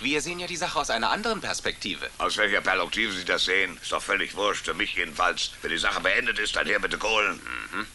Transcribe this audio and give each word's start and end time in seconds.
Wir 0.00 0.20
sehen 0.20 0.38
ja 0.38 0.46
die 0.46 0.56
Sache 0.56 0.78
aus 0.78 0.90
einer 0.90 1.10
anderen 1.10 1.40
Perspektive. 1.40 2.08
Aus 2.18 2.36
welcher 2.36 2.60
Perspektive 2.60 3.12
Sie 3.12 3.24
das 3.24 3.44
sehen, 3.44 3.78
ist 3.82 3.92
doch 3.92 4.02
völlig 4.02 4.34
wurscht. 4.34 4.64
Für 4.64 4.74
mich 4.74 4.94
jedenfalls. 4.94 5.52
Wenn 5.62 5.70
die 5.70 5.78
Sache 5.78 6.00
beendet 6.00 6.38
ist, 6.38 6.56
dann 6.56 6.66
her 6.66 6.80
mit 6.80 6.92
den 6.92 6.98
Kohlen. 6.98 7.36
Mhm. 7.72 7.86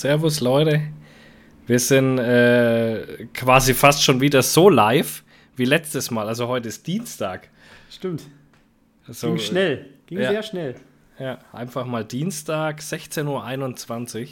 Servus 0.00 0.40
Leute. 0.40 0.80
Wir 1.66 1.78
sind 1.78 2.18
äh, 2.18 3.26
quasi 3.34 3.74
fast 3.74 4.02
schon 4.02 4.20
wieder 4.20 4.42
so 4.42 4.68
live 4.70 5.22
wie 5.56 5.66
letztes 5.66 6.10
Mal. 6.10 6.26
Also 6.26 6.48
heute 6.48 6.68
ist 6.68 6.86
Dienstag. 6.86 7.48
Stimmt. 7.90 8.22
Also, 9.06 9.28
Ging 9.28 9.38
schnell. 9.38 9.86
Ging 10.06 10.18
ja. 10.20 10.30
sehr 10.30 10.42
schnell. 10.42 10.74
Ja, 11.18 11.38
einfach 11.52 11.84
mal 11.84 12.02
Dienstag, 12.04 12.80
16.21 12.80 13.26
Uhr. 14.22 14.28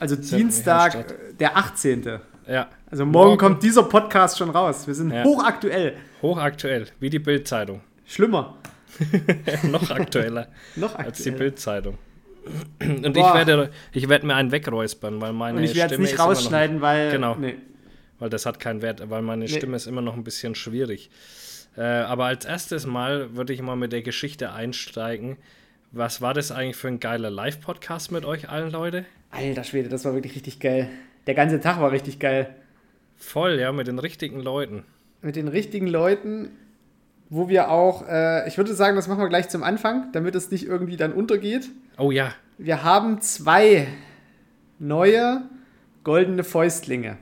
Also 0.00 0.16
Dienstag, 0.16 0.94
äh, 0.96 1.04
der 1.38 1.56
18. 1.56 2.18
Ja, 2.48 2.68
Also 2.90 3.06
morgen, 3.06 3.38
kommt 3.38 3.62
dieser 3.62 3.84
Podcast 3.84 4.36
schon 4.38 4.50
raus. 4.50 4.86
Wir 4.86 4.94
sind 4.94 5.12
Ja. 5.12 5.22
hochaktuell. 5.22 5.94
hochaktuell, 6.22 6.86
wie 6.98 7.08
die 7.08 7.20
Bildzeitung. 7.20 7.82
Schlimmer. 8.04 8.56
Noch 9.62 9.90
aktueller 9.90 10.48
Noch 10.74 10.96
als 10.96 11.18
die 11.18 11.30
aktueller. 11.30 11.38
Bildzeitung. 11.38 11.98
Und 12.80 13.06
ich 13.06 13.12
Boah. 13.22 13.34
werde, 13.34 13.70
ich 13.92 14.08
werde 14.08 14.26
mir 14.26 14.34
einen 14.34 14.52
wegräuspern, 14.52 15.20
weil 15.20 15.32
meine 15.32 15.58
Und 15.58 15.64
ich 15.64 15.74
werde 15.74 15.94
es 15.94 16.00
Stimme 16.00 16.02
nicht 16.02 16.14
immer 16.14 16.22
noch- 16.24 16.30
rausschneiden, 16.30 16.80
weil. 16.80 17.10
Genau. 17.10 17.34
Nee. 17.36 17.56
weil 18.20 18.30
das 18.30 18.46
hat 18.46 18.60
keinen 18.60 18.80
Wert, 18.80 19.02
weil 19.10 19.22
meine 19.22 19.44
Nee. 19.44 19.48
Stimme 19.50 19.76
ist 19.76 19.86
immer 19.86 20.00
noch 20.02 20.14
ein 20.14 20.24
bisschen 20.24 20.54
schwierig. 20.54 21.10
Äh, 21.76 21.82
aber 21.82 22.26
als 22.26 22.44
erstes 22.44 22.86
Mal 22.86 23.34
würde 23.36 23.52
ich 23.52 23.60
mal 23.60 23.74
mit 23.76 23.92
der 23.92 24.02
Geschichte 24.02 24.52
einsteigen. 24.52 25.36
Was 25.90 26.20
war 26.22 26.32
das 26.34 26.52
eigentlich 26.52 26.76
für 26.76 26.88
ein 26.88 27.00
geiler 27.00 27.30
Live-Podcast 27.30 28.12
mit 28.12 28.24
euch 28.24 28.48
allen, 28.48 28.70
Leute? 28.70 29.04
Alter 29.30 29.64
Schwede, 29.64 29.88
das 29.88 30.04
war 30.04 30.14
wirklich 30.14 30.34
richtig 30.36 30.60
geil. 30.60 30.88
Der 31.26 31.34
ganze 31.34 31.60
Tag 31.60 31.80
war 31.80 31.90
richtig 31.92 32.18
geil. 32.20 32.54
Voll, 33.16 33.58
ja, 33.58 33.72
mit 33.72 33.86
den 33.88 33.98
richtigen 33.98 34.40
Leuten. 34.40 34.84
Mit 35.22 35.36
den 35.36 35.48
richtigen 35.48 35.86
Leuten, 35.88 36.50
wo 37.30 37.48
wir 37.48 37.70
auch, 37.70 38.06
äh, 38.08 38.46
ich 38.48 38.58
würde 38.58 38.74
sagen, 38.74 38.94
das 38.96 39.08
machen 39.08 39.20
wir 39.20 39.28
gleich 39.28 39.48
zum 39.48 39.62
Anfang, 39.62 40.10
damit 40.12 40.34
es 40.34 40.50
nicht 40.50 40.66
irgendwie 40.66 40.96
dann 40.96 41.12
untergeht. 41.12 41.68
Oh 41.98 42.10
ja, 42.10 42.32
Wir 42.58 42.82
haben 42.82 43.20
zwei 43.20 43.86
neue 44.78 45.42
goldene 46.02 46.44
Fäustlinge. 46.44 47.16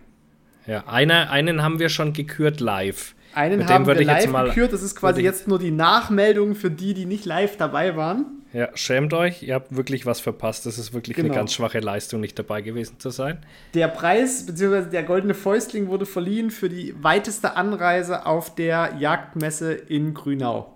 ja. 0.67 0.85
Einer, 0.87 1.31
einen 1.31 1.63
haben 1.63 1.79
wir 1.79 1.89
schon 1.89 2.13
gekürt 2.13 2.61
live. 2.61 3.15
Einen 3.35 3.61
Mit 3.61 3.69
haben 3.69 3.87
wir 3.87 3.95
live 3.95 4.29
mal- 4.31 4.49
gekürt, 4.49 4.73
das 4.73 4.83
ist 4.83 4.95
quasi 4.95 5.23
jetzt 5.23 5.49
nur 5.49 5.59
die 5.59 5.71
Nachmeldung 5.71 6.55
für 6.55 6.71
die, 6.71 6.93
die 6.93 7.07
nicht 7.07 7.25
live 7.25 7.57
dabei 7.57 7.97
waren. 7.97 8.27
Ja, 8.53 8.69
schämt 8.75 9.15
euch, 9.15 9.43
ihr 9.43 9.55
habt 9.55 9.75
wirklich 9.75 10.05
was 10.05 10.21
verpasst. 10.21 10.67
Das 10.67 10.77
ist 10.79 10.93
wirklich 10.93 11.17
Genau. 11.17 11.29
eine 11.29 11.37
ganz 11.37 11.55
schwache 11.55 11.81
Leistung, 11.81 12.21
nicht 12.21 12.39
dabei 12.39 12.61
gewesen 12.61 12.99
zu 13.01 13.09
sein. 13.09 13.39
Der 13.73 13.89
Preis 13.89 14.45
bzw. 14.45 14.91
der 14.91 15.05
goldene 15.05 15.33
Fäustling 15.33 15.89
wurde 15.89 16.05
verliehen 16.05 16.51
für 16.51 16.69
die 16.69 16.95
weiteste 17.03 17.57
Anreise 17.57 18.27
auf 18.27 18.55
der 18.55 18.97
Jagdmesse 18.99 19.73
in 19.73 20.13
Grünau. 20.13 20.75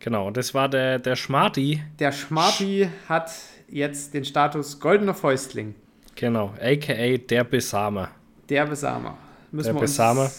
Genau, 0.00 0.26
und 0.26 0.36
das 0.36 0.54
war 0.54 0.68
der, 0.68 0.98
der 0.98 1.14
Schmarti, 1.14 1.82
Der 1.98 2.10
Schmarti 2.10 2.88
hat 3.08 3.30
jetzt 3.68 4.14
den 4.14 4.24
Status 4.24 4.80
goldener 4.80 5.14
Fäustling. 5.14 5.74
genau, 6.16 6.54
aka 6.60 7.16
der 7.18 7.44
Besamer. 7.44 8.08
Der 8.48 8.66
Besamer. 8.66 9.16
Müssen 9.52 9.66
Der 9.66 9.74
wir 9.74 9.80
uns 9.82 9.90
Besamer. 9.92 10.30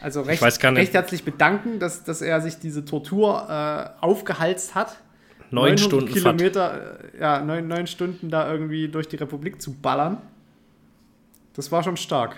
also 0.00 0.22
recht, 0.22 0.42
recht 0.42 0.94
herzlich 0.94 1.24
bedanken, 1.24 1.78
dass, 1.80 2.04
dass 2.04 2.22
er 2.22 2.40
sich 2.40 2.58
diese 2.58 2.84
Tortur 2.84 3.46
äh, 3.48 4.04
aufgehalst 4.04 4.74
hat. 4.74 4.96
Neun 5.50 5.74
900 5.74 5.80
Stunden. 5.80 6.12
Kilometer, 6.12 6.98
äh, 7.14 7.20
ja, 7.20 7.40
neun, 7.40 7.66
neun 7.68 7.86
Stunden 7.86 8.30
da 8.30 8.50
irgendwie 8.50 8.88
durch 8.88 9.08
die 9.08 9.16
Republik 9.16 9.60
zu 9.60 9.74
ballern. 9.74 10.18
Das 11.54 11.72
war 11.72 11.82
schon 11.82 11.96
stark. 11.96 12.36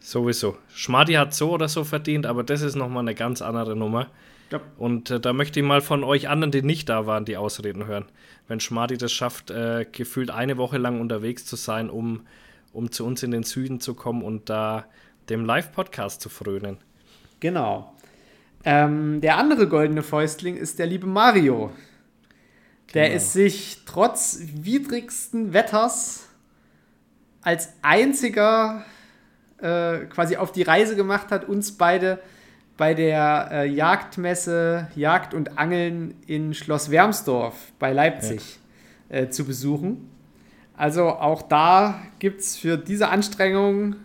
Sowieso. 0.00 0.56
Schmarti 0.74 1.14
hat 1.14 1.34
so 1.34 1.52
oder 1.52 1.68
so 1.68 1.84
verdient, 1.84 2.26
aber 2.26 2.42
das 2.42 2.62
ist 2.62 2.74
nochmal 2.74 3.02
eine 3.02 3.14
ganz 3.14 3.40
andere 3.42 3.76
Nummer. 3.76 4.08
Ja. 4.54 4.60
Und 4.78 5.10
äh, 5.10 5.18
da 5.18 5.32
möchte 5.32 5.58
ich 5.58 5.66
mal 5.66 5.80
von 5.80 6.04
euch 6.04 6.28
anderen, 6.28 6.52
die 6.52 6.62
nicht 6.62 6.88
da 6.88 7.06
waren, 7.06 7.24
die 7.24 7.36
Ausreden 7.36 7.86
hören. 7.86 8.04
Wenn 8.46 8.60
Schmarti 8.60 8.96
das 8.96 9.12
schafft, 9.12 9.50
äh, 9.50 9.84
gefühlt 9.90 10.30
eine 10.30 10.56
Woche 10.56 10.78
lang 10.78 11.00
unterwegs 11.00 11.44
zu 11.44 11.56
sein, 11.56 11.90
um, 11.90 12.24
um 12.72 12.92
zu 12.92 13.04
uns 13.04 13.24
in 13.24 13.32
den 13.32 13.42
Süden 13.42 13.80
zu 13.80 13.94
kommen 13.94 14.22
und 14.22 14.48
da 14.48 14.84
dem 15.28 15.44
Live-Podcast 15.44 16.20
zu 16.20 16.28
frönen. 16.28 16.76
Genau. 17.40 17.92
Ähm, 18.64 19.20
der 19.20 19.38
andere 19.38 19.66
goldene 19.66 20.04
Fäustling 20.04 20.56
ist 20.56 20.78
der 20.78 20.86
liebe 20.86 21.08
Mario. 21.08 21.72
Der 22.94 23.06
Genau. 23.06 23.16
ist 23.16 23.32
sich 23.32 23.80
trotz 23.86 24.38
widrigsten 24.54 25.52
Wetters 25.52 26.28
als 27.42 27.72
einziger 27.82 28.84
äh, 29.58 30.04
quasi 30.04 30.36
auf 30.36 30.52
die 30.52 30.62
Reise 30.62 30.94
gemacht 30.94 31.32
hat, 31.32 31.48
uns 31.48 31.76
beide 31.76 32.20
bei 32.76 32.94
der 32.94 33.48
äh, 33.52 33.68
Jagdmesse 33.68 34.88
Jagd 34.96 35.34
und 35.34 35.58
Angeln 35.58 36.14
in 36.26 36.54
Schloss 36.54 36.90
Wermsdorf 36.90 37.54
bei 37.78 37.92
Leipzig 37.92 38.58
äh, 39.08 39.28
zu 39.28 39.44
besuchen. 39.44 40.10
Also 40.76 41.08
auch 41.08 41.42
da 41.42 42.00
gibt 42.18 42.40
es 42.40 42.56
für 42.56 42.76
diese 42.76 43.08
Anstrengung 43.08 43.96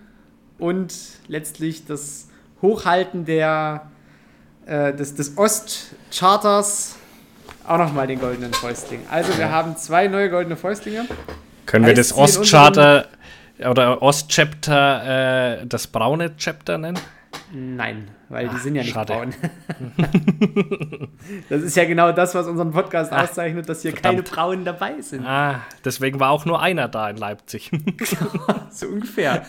und 0.59 0.93
letztlich 1.27 1.85
das 1.85 2.29
Hochhalten 2.61 3.25
der, 3.25 3.89
äh, 4.67 4.93
des, 4.93 5.15
des 5.15 5.37
Ostcharters 5.37 6.95
auch 7.65 7.77
nochmal 7.77 8.07
den 8.07 8.19
goldenen 8.19 8.53
Fäustling. 8.53 9.01
Also 9.09 9.37
wir 9.37 9.51
haben 9.51 9.77
zwei 9.77 10.07
neue 10.07 10.29
goldene 10.29 10.55
Fäustlinge. 10.55 11.05
Können 11.65 11.85
wir 11.85 11.93
das 11.93 12.15
Heißt 12.15 12.33
sie 12.33 12.37
in 12.37 12.41
Ostcharter 12.41 13.07
oder 13.59 14.01
Ostchapter 14.01 15.61
äh, 15.61 15.65
das 15.65 15.87
braune 15.87 16.35
Chapter 16.37 16.77
nennen? 16.77 16.99
Nein, 17.51 18.07
weil 18.29 18.47
die 18.47 18.57
sind 18.57 18.75
ja 18.75 18.83
nicht 18.83 18.93
schade. 18.93 19.13
braun. 19.13 19.33
das 21.49 21.61
ist 21.63 21.75
ja 21.75 21.85
genau 21.85 22.11
das, 22.11 22.35
was 22.35 22.47
unseren 22.47 22.71
Podcast 22.71 23.11
auszeichnet, 23.11 23.67
dass 23.67 23.81
hier 23.81 23.91
keine 23.93 24.17
verdammt. 24.23 24.31
Braunen 24.31 24.65
dabei 24.65 25.01
sind. 25.01 25.25
Ah, 25.25 25.61
deswegen 25.83 26.19
war 26.19 26.29
auch 26.31 26.45
nur 26.45 26.61
einer 26.61 26.87
da 26.87 27.09
in 27.09 27.17
Leipzig. 27.17 27.71
So 28.71 28.85
ungefähr. 28.87 29.43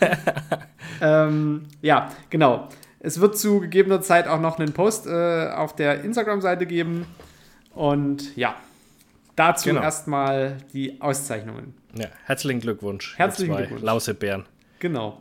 ähm, 1.02 1.66
ja, 1.82 2.10
genau. 2.30 2.68
Es 3.00 3.20
wird 3.20 3.36
zu 3.38 3.60
gegebener 3.60 4.00
Zeit 4.00 4.26
auch 4.26 4.40
noch 4.40 4.58
einen 4.58 4.72
Post 4.72 5.06
äh, 5.06 5.48
auf 5.50 5.74
der 5.76 6.02
Instagram-Seite 6.02 6.64
geben. 6.66 7.06
Und 7.74 8.34
ja, 8.36 8.54
dazu 9.36 9.68
Genau. 9.68 9.82
erstmal 9.82 10.56
die 10.72 11.00
Auszeichnungen. 11.02 11.74
ja, 11.94 12.06
herzlichen 12.24 12.60
Glückwunsch. 12.60 13.14
Herzlichen 13.18 13.52
zwei 13.52 13.58
Glückwunsch. 13.60 13.82
Lausebären. 13.82 14.46
Genau. 14.78 15.20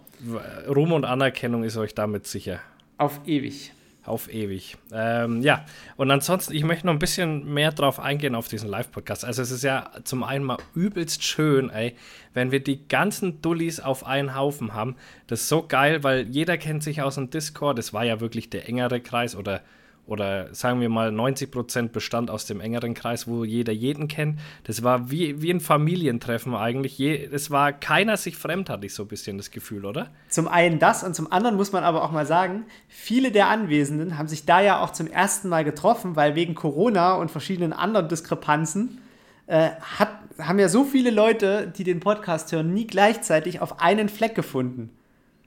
Ruhm 0.68 0.92
und 0.92 1.06
Anerkennung 1.06 1.64
ist 1.64 1.78
euch 1.78 1.96
damit 1.96 2.28
sicher. 2.28 2.60
Auf 2.98 3.22
ewig. 3.26 3.72
Auf 4.06 4.34
ewig. 4.34 4.76
Ähm, 4.92 5.42
ja, 5.42 5.66
und 5.96 6.10
ansonsten, 6.10 6.54
ich 6.56 6.64
möchte 6.64 6.88
noch 6.88 6.94
ein 6.94 7.00
bisschen 7.00 7.54
mehr 7.54 7.72
drauf 7.72 8.00
eingehen 8.00 8.34
auf 8.34 8.48
diesen 8.48 8.70
Live-Podcast. 8.70 9.24
Also 9.24 9.42
es 9.42 9.52
ist 9.52 9.64
ja 9.64 9.92
zum 10.04 10.24
einen 10.24 10.46
mal 10.46 10.58
übelst 10.74 11.24
schön, 11.24 11.70
ey, 11.70 11.96
wenn 12.34 12.52
wir 12.52 12.64
die 12.64 12.88
ganzen 12.88 13.42
Dullis 13.42 13.80
auf 13.80 14.06
einen 14.06 14.36
Haufen 14.36 14.74
haben. 14.74 14.96
Das 15.28 15.42
ist 15.42 15.50
so 15.50 15.68
geil, 15.68 16.04
weil 16.04 16.28
jeder 16.30 16.58
kennt 16.58 16.82
sich 16.82 17.02
aus 17.02 17.16
dem 17.16 17.30
Discord. 17.30 17.78
Das 17.78 17.94
war 17.94 18.04
ja 18.04 18.20
wirklich 18.20 18.50
der 18.50 18.68
engere 18.68 19.00
Kreis 19.00 19.36
oder 19.36 19.62
oder 20.10 20.54
sagen 20.54 20.82
wir 20.82 20.90
mal 20.90 21.12
90 21.12 21.52
Prozent 21.52 21.92
bestand 21.92 22.32
aus 22.32 22.46
dem 22.46 22.62
engeren 22.62 22.96
Kreis, 22.96 23.28
wo 23.28 23.44
jeder 23.44 23.72
jeden 23.72 24.08
kennt. 24.08 24.40
Das 24.64 24.84
war 24.84 25.12
wie, 25.12 25.42
wie 25.42 25.52
ein 25.52 25.60
Familientreffen 25.60 26.56
eigentlich. 26.56 26.98
Je, 26.98 27.30
es 27.32 27.52
war 27.52 27.72
keiner 27.74 28.18
sich 28.18 28.36
fremd, 28.36 28.70
hatte 28.70 28.88
ich 28.88 28.94
so 28.96 29.04
ein 29.04 29.08
bisschen 29.08 29.38
das 29.38 29.52
Gefühl, 29.52 29.86
oder? 29.86 30.10
Zum 30.28 30.48
einen 30.48 30.80
das 30.80 31.04
und 31.04 31.16
zum 31.16 31.32
anderen 31.32 31.56
muss 31.56 31.72
man 31.72 31.84
aber 31.84 32.04
auch 32.04 32.12
mal 32.12 32.26
sagen, 32.26 32.66
viele 32.88 33.32
der 33.32 33.48
Anwesenden 33.50 34.18
haben 34.18 34.28
sich 34.28 34.46
da 34.46 34.62
ja 34.62 34.82
auch 34.82 34.92
zum 34.92 35.08
ersten 35.08 35.48
Mal 35.48 35.64
getroffen, 35.64 36.16
weil 36.16 36.34
wegen 36.34 36.56
Corona 36.56 37.14
und 37.14 37.30
verschiedenen 37.30 37.72
anderen 37.72 38.08
Diskrepanzen 38.08 39.00
äh, 39.46 39.70
hat, 39.98 40.10
haben 40.40 40.58
ja 40.58 40.70
so 40.70 40.86
viele 40.86 41.12
Leute, 41.12 41.72
die 41.78 41.84
den 41.84 42.00
Podcast 42.00 42.52
hören, 42.52 42.74
nie 42.74 42.88
gleichzeitig 42.88 43.62
auf 43.62 43.80
einen 43.80 44.10
Fleck 44.10 44.34
gefunden. 44.34 44.90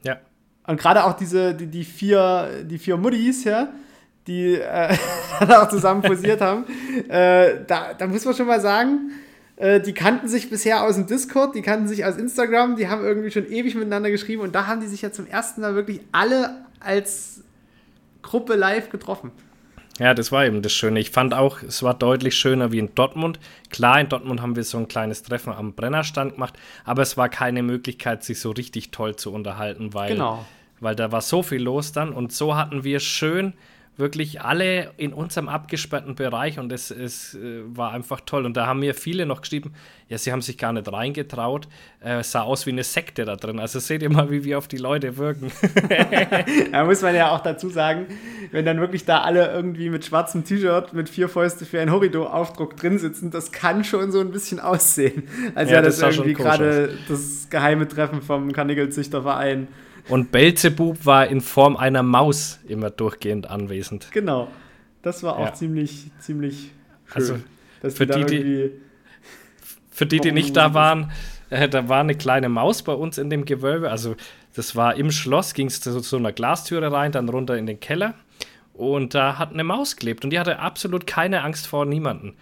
Ja. 0.04 0.18
Und 0.66 0.78
gerade 0.78 1.04
auch 1.04 1.14
diese, 1.14 1.54
die, 1.54 1.66
die 1.66 1.84
vier, 1.84 2.64
die 2.64 2.78
vier 2.78 2.96
Muddis, 2.96 3.42
ja, 3.44 3.72
die 4.26 4.54
äh, 4.54 4.96
dann 5.40 5.52
auch 5.52 5.68
zusammen 5.68 6.02
posiert 6.02 6.40
haben, 6.40 6.64
äh, 7.08 7.64
da, 7.66 7.94
da 7.94 8.06
muss 8.06 8.24
man 8.24 8.34
schon 8.34 8.46
mal 8.46 8.60
sagen, 8.60 9.10
äh, 9.56 9.80
die 9.80 9.92
kannten 9.94 10.28
sich 10.28 10.50
bisher 10.50 10.84
aus 10.84 10.96
dem 10.96 11.06
Discord, 11.06 11.54
die 11.54 11.62
kannten 11.62 11.88
sich 11.88 12.04
aus 12.04 12.16
Instagram, 12.16 12.76
die 12.76 12.88
haben 12.88 13.04
irgendwie 13.04 13.30
schon 13.30 13.46
ewig 13.50 13.74
miteinander 13.74 14.10
geschrieben 14.10 14.42
und 14.42 14.54
da 14.54 14.66
haben 14.66 14.80
die 14.80 14.86
sich 14.86 15.02
ja 15.02 15.12
zum 15.12 15.26
ersten 15.26 15.60
Mal 15.60 15.74
wirklich 15.74 16.00
alle 16.12 16.64
als 16.80 17.42
Gruppe 18.22 18.54
live 18.54 18.90
getroffen. 18.90 19.30
Ja, 19.98 20.14
das 20.14 20.32
war 20.32 20.46
eben 20.46 20.62
das 20.62 20.72
Schöne. 20.72 21.00
Ich 21.00 21.10
fand 21.10 21.34
auch, 21.34 21.62
es 21.62 21.82
war 21.82 21.92
deutlich 21.92 22.34
schöner 22.34 22.72
wie 22.72 22.78
in 22.78 22.94
Dortmund. 22.94 23.38
Klar, 23.70 24.00
in 24.00 24.08
Dortmund 24.08 24.40
haben 24.40 24.56
wir 24.56 24.64
so 24.64 24.78
ein 24.78 24.88
kleines 24.88 25.22
Treffen 25.22 25.52
am 25.52 25.74
Brennerstand 25.74 26.34
gemacht, 26.34 26.54
aber 26.84 27.02
es 27.02 27.16
war 27.18 27.28
keine 27.28 27.62
Möglichkeit, 27.62 28.24
sich 28.24 28.40
so 28.40 28.52
richtig 28.52 28.90
toll 28.90 29.16
zu 29.16 29.32
unterhalten, 29.32 29.92
weil, 29.92 30.12
Genau. 30.12 30.46
weil 30.80 30.96
da 30.96 31.12
war 31.12 31.20
so 31.20 31.42
viel 31.42 31.62
los 31.62 31.92
dann 31.92 32.12
und 32.12 32.32
so 32.32 32.56
hatten 32.56 32.84
wir 32.84 33.00
schön 33.00 33.52
wirklich 33.98 34.40
alle 34.40 34.92
in 34.96 35.12
unserem 35.12 35.48
abgesperrten 35.48 36.14
Bereich 36.14 36.58
und 36.58 36.72
es, 36.72 36.90
es 36.90 37.34
äh, 37.34 37.62
war 37.66 37.92
einfach 37.92 38.22
toll. 38.24 38.46
Und 38.46 38.56
da 38.56 38.66
haben 38.66 38.80
mir 38.80 38.94
viele 38.94 39.26
noch 39.26 39.42
geschrieben, 39.42 39.74
ja, 40.08 40.16
sie 40.16 40.32
haben 40.32 40.40
sich 40.40 40.56
gar 40.56 40.72
nicht 40.72 40.90
reingetraut. 40.90 41.68
Äh, 42.02 42.20
es 42.20 42.32
sah 42.32 42.42
aus 42.42 42.64
wie 42.64 42.70
eine 42.70 42.84
Sekte 42.84 43.26
da 43.26 43.36
drin. 43.36 43.60
Also 43.60 43.80
seht 43.80 44.02
ihr 44.02 44.10
mal, 44.10 44.30
wie 44.30 44.44
wir 44.44 44.56
auf 44.56 44.66
die 44.66 44.78
Leute 44.78 45.16
wirken. 45.16 45.52
Da 46.72 46.84
muss 46.84 47.02
man 47.02 47.14
ja 47.14 47.30
auch 47.30 47.40
dazu 47.40 47.68
sagen, 47.68 48.06
wenn 48.50 48.64
dann 48.64 48.80
wirklich 48.80 49.04
da 49.04 49.20
alle 49.20 49.52
irgendwie 49.52 49.90
mit 49.90 50.04
schwarzem 50.04 50.44
T-Shirt 50.44 50.92
mit 50.92 51.08
vier 51.08 51.28
Fäuste 51.28 51.64
für 51.64 51.80
ein 51.80 51.90
Horridor-Aufdruck 51.90 52.76
drin 52.76 52.98
sitzen, 52.98 53.30
das 53.30 53.52
kann 53.52 53.84
schon 53.84 54.10
so 54.10 54.20
ein 54.20 54.30
bisschen 54.30 54.58
aussehen. 54.58 55.24
Als 55.54 55.70
Ja, 55.70 55.76
wäre 55.76 55.84
das 55.84 55.98
das, 55.98 56.16
irgendwie 56.16 56.34
gerade 56.34 56.98
das 57.08 57.48
geheime 57.50 57.86
Treffen 57.86 58.22
vom 58.22 58.52
Karnickelzüchterverein. 58.52 59.68
Und 60.08 60.32
Belzebub 60.32 61.06
war 61.06 61.26
in 61.28 61.40
Form 61.40 61.76
einer 61.76 62.02
Maus 62.02 62.60
immer 62.66 62.90
durchgehend 62.90 63.48
anwesend. 63.48 64.08
Genau. 64.12 64.48
Das 65.02 65.22
war 65.22 65.36
auch 65.36 65.46
Ja. 65.46 65.54
ziemlich, 65.54 66.10
ziemlich 66.20 66.70
schön. 67.06 67.44
Also, 67.82 67.96
für 67.96 68.06
die 68.06 68.24
die. 68.24 68.70
Für 69.90 70.06
die, 70.06 70.20
die 70.20 70.32
nicht 70.32 70.56
da 70.56 70.72
waren, 70.72 71.12
äh, 71.50 71.68
da 71.68 71.88
war 71.88 72.00
eine 72.00 72.14
kleine 72.14 72.48
Maus 72.48 72.82
bei 72.82 72.94
uns 72.94 73.18
in 73.18 73.28
dem 73.28 73.44
Gewölbe. 73.44 73.90
Also 73.90 74.16
das 74.54 74.74
war 74.74 74.94
im 74.96 75.10
Schloss, 75.10 75.52
ging 75.52 75.66
es 75.66 75.80
zu 75.80 75.98
so 76.00 76.16
einer 76.16 76.32
Glastüre 76.32 76.90
rein, 76.90 77.12
dann 77.12 77.28
runter 77.28 77.58
in 77.58 77.66
den 77.66 77.78
Keller. 77.78 78.14
Und 78.72 79.14
da 79.14 79.38
hat 79.38 79.52
eine 79.52 79.64
Maus 79.64 79.96
gelebt 79.96 80.24
und 80.24 80.30
die 80.30 80.38
hatte 80.40 80.58
absolut 80.60 81.06
keine 81.06 81.42
Angst 81.42 81.66
vor 81.66 81.84
niemanden. 81.84 82.34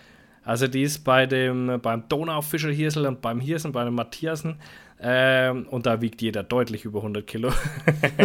Also 0.45 0.69
die 0.69 0.83
ist 0.83 1.01
bei 1.01 1.27
dem, 1.27 1.81
beim 1.83 2.09
Donaufischerhirsel 2.09 3.05
und 3.07 3.21
beim 3.21 3.41
Hirsen, 3.41 3.73
bei 3.73 3.85
dem 3.85 3.95
Matthiasen, 3.95 4.57
ähm, 5.03 5.67
und 5.69 5.87
da 5.87 6.01
wiegt 6.01 6.21
jeder 6.21 6.43
deutlich 6.43 6.85
über 6.85 6.99
100 6.99 7.27
Kilo. 7.27 7.51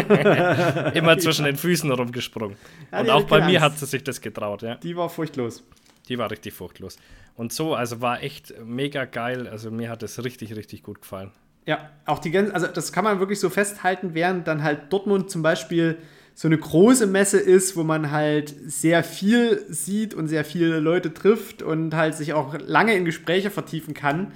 Immer 0.93 1.17
zwischen 1.17 1.45
den 1.45 1.55
Füßen 1.55 1.89
rumgesprungen. 1.89 2.57
Ja, 2.91 2.99
und 2.99 3.09
auch 3.09 3.23
bei 3.23 3.45
mir 3.45 3.61
hat 3.61 3.77
sie 3.77 3.85
sich 3.85 4.03
das 4.03 4.19
getraut, 4.19 4.61
ja. 4.61 4.75
Die 4.75 4.95
war 4.95 5.09
furchtlos. 5.09 5.63
Die 6.09 6.17
war 6.17 6.29
richtig 6.29 6.53
furchtlos. 6.53 6.97
Und 7.35 7.53
so, 7.53 7.75
also 7.75 8.01
war 8.01 8.21
echt 8.21 8.53
mega 8.63 9.05
geil. 9.05 9.47
Also 9.47 9.71
mir 9.71 9.89
hat 9.89 10.03
es 10.03 10.23
richtig, 10.23 10.55
richtig 10.55 10.83
gut 10.83 11.01
gefallen. 11.01 11.31
Ja, 11.65 11.89
auch 12.05 12.19
die 12.19 12.31
ganzen, 12.31 12.53
also 12.53 12.67
das 12.67 12.91
kann 12.91 13.03
man 13.03 13.19
wirklich 13.19 13.39
so 13.39 13.49
festhalten, 13.49 14.13
während 14.13 14.47
dann 14.47 14.61
halt 14.61 14.91
Dortmund 14.91 15.31
zum 15.31 15.41
Beispiel 15.41 15.97
so 16.35 16.49
eine 16.49 16.57
große 16.57 17.07
Messe 17.07 17.39
ist, 17.39 17.77
wo 17.77 17.83
man 17.83 18.11
halt 18.11 18.53
sehr 18.65 19.03
viel 19.03 19.63
sieht 19.69 20.13
und 20.13 20.27
sehr 20.27 20.43
viele 20.43 20.79
Leute 20.79 21.13
trifft 21.13 21.61
und 21.61 21.95
halt 21.95 22.15
sich 22.15 22.33
auch 22.33 22.55
lange 22.59 22.93
in 22.93 23.05
Gespräche 23.05 23.49
vertiefen 23.49 23.93
kann, 23.93 24.33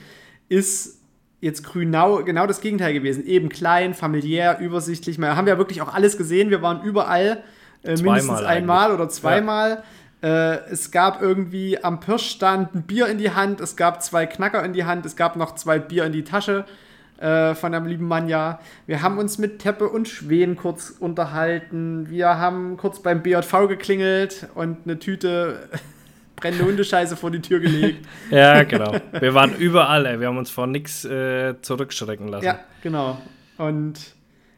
ist 0.48 0.99
jetzt 1.42 1.64
Grünau 1.64 2.24
genau 2.24 2.48
das 2.48 2.62
Gegenteil 2.62 2.94
gewesen. 2.94 3.26
Eben 3.26 3.50
klein, 3.50 3.94
familiär, 3.94 4.60
übersichtlich. 4.60 5.18
Wir 5.18 5.36
haben 5.36 5.48
ja 5.48 5.58
wirklich 5.58 5.82
auch 5.82 5.94
alles 5.94 6.18
gesehen. 6.18 6.50
Wir 6.50 6.62
waren 6.62 6.84
überall 6.84 7.44
äh, 7.84 7.96
mindestens 7.96 8.42
einmal 8.42 8.92
oder 8.92 9.10
zweimal. 9.10 9.84
Äh, 10.22 10.70
es 10.70 10.92
gab 10.92 11.22
irgendwie 11.22 11.82
am 11.82 12.00
Pirschstand 12.02 12.76
ein 12.76 12.82
Bier 12.84 13.08
in 13.08 13.18
die 13.18 13.32
Hand, 13.32 13.62
es 13.62 13.78
gab 13.78 14.04
zwei 14.04 14.26
Knacker 14.26 14.64
in 14.66 14.74
die 14.74 14.84
Hand, 14.84 15.06
es 15.06 15.16
gab 15.16 15.38
noch 15.38 15.56
zwei 15.56 15.80
Bier 15.80 16.04
in 16.04 16.12
die 16.12 16.26
Tasche 16.26 16.66
äh, 17.20 17.56
von 17.56 17.74
einem 17.74 17.86
lieben 17.86 18.08
Mann, 18.08 18.28
ja. 18.28 18.60
Wir 18.86 19.02
haben 19.02 19.18
uns 19.18 19.38
mit 19.38 19.60
Teppe 19.60 19.88
und 19.88 20.10
Schwen 20.10 20.58
kurz 20.58 20.90
unterhalten. 20.90 22.10
Wir 22.10 22.38
haben 22.38 22.76
kurz 22.76 23.02
beim 23.02 23.24
BJV 23.24 23.68
geklingelt 23.70 24.48
und 24.56 24.80
eine 24.84 25.00
Tüte 25.00 25.70
brennende 26.40 26.66
Hundescheiße 26.66 27.16
vor 27.18 27.32
die 27.32 27.42
Tür 27.42 27.60
gelegt. 27.60 28.06
Ja, 28.32 28.64
genau. 28.64 28.94
Wir 29.20 29.34
waren 29.34 29.56
überall, 29.56 30.06
ey. 30.06 30.20
Wir 30.20 30.28
haben 30.28 30.38
uns 30.38 30.50
vor 30.50 30.68
nichts 30.68 31.04
äh, 31.06 31.56
zurückschrecken 31.62 32.28
lassen. 32.28 32.46
ja, 32.46 32.60
genau. 32.82 33.18
Und 33.58 34.00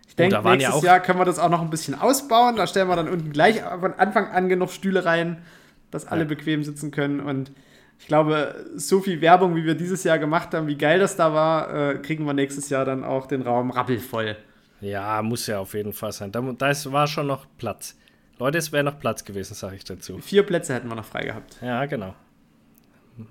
ich 0.07 0.15
denke, 0.15 0.35
waren 0.43 0.59
ja 0.59 0.67
nächstes 0.69 0.75
auch- 0.75 0.83
Jahr 0.83 0.99
können 0.99 1.19
wir 1.19 1.25
das 1.25 1.39
auch 1.39 1.49
noch 1.49 1.61
ein 1.61 1.69
bisschen 1.69 1.95
ausbauen. 1.99 2.55
Da 2.57 2.67
stellen 2.67 2.87
wir 2.87 2.95
dann 2.95 3.09
unten 3.09 3.31
gleich 3.31 3.61
von 3.61 3.93
Anfang 3.93 4.27
an 4.31 4.49
genug 4.49 4.71
Stühle 4.71 5.05
rein, 5.05 5.41
dass 5.89 6.05
alle 6.07 6.21
Ja. 6.23 6.27
bequem 6.27 6.63
sitzen 6.63 6.91
können. 6.91 7.19
Und 7.21 7.51
ich 7.99 8.07
glaube, 8.07 8.65
so 8.75 8.99
viel 8.99 9.21
Werbung, 9.21 9.55
wie 9.55 9.63
wir 9.65 9.75
dieses 9.75 10.03
Jahr 10.03 10.19
gemacht 10.19 10.53
haben, 10.53 10.67
wie 10.67 10.75
geil 10.77 10.99
das 10.99 11.15
da 11.15 11.33
war, 11.33 11.91
äh, 11.91 11.95
kriegen 11.99 12.25
wir 12.25 12.33
nächstes 12.33 12.69
Jahr 12.69 12.83
dann 12.85 13.03
auch 13.03 13.25
den 13.27 13.41
Raum 13.41 13.71
rappelvoll. 13.71 14.35
Ja, 14.81 15.21
muss 15.21 15.45
ja 15.47 15.59
auf 15.59 15.73
jeden 15.75 15.93
Fall 15.93 16.11
sein. 16.11 16.31
Da, 16.31 16.41
da 16.57 16.69
ist, 16.71 16.91
war 16.91 17.05
schon 17.07 17.27
noch 17.27 17.45
Platz. 17.57 17.95
Leute, 18.41 18.57
es 18.57 18.71
wäre 18.71 18.83
noch 18.83 18.97
Platz 18.99 19.23
gewesen, 19.23 19.53
sage 19.53 19.75
ich 19.75 19.83
dazu. 19.83 20.17
Vier 20.17 20.41
Plätze 20.41 20.73
hätten 20.73 20.87
wir 20.87 20.95
noch 20.95 21.05
frei 21.05 21.25
gehabt. 21.25 21.59
Ja, 21.61 21.85
genau. 21.85 22.15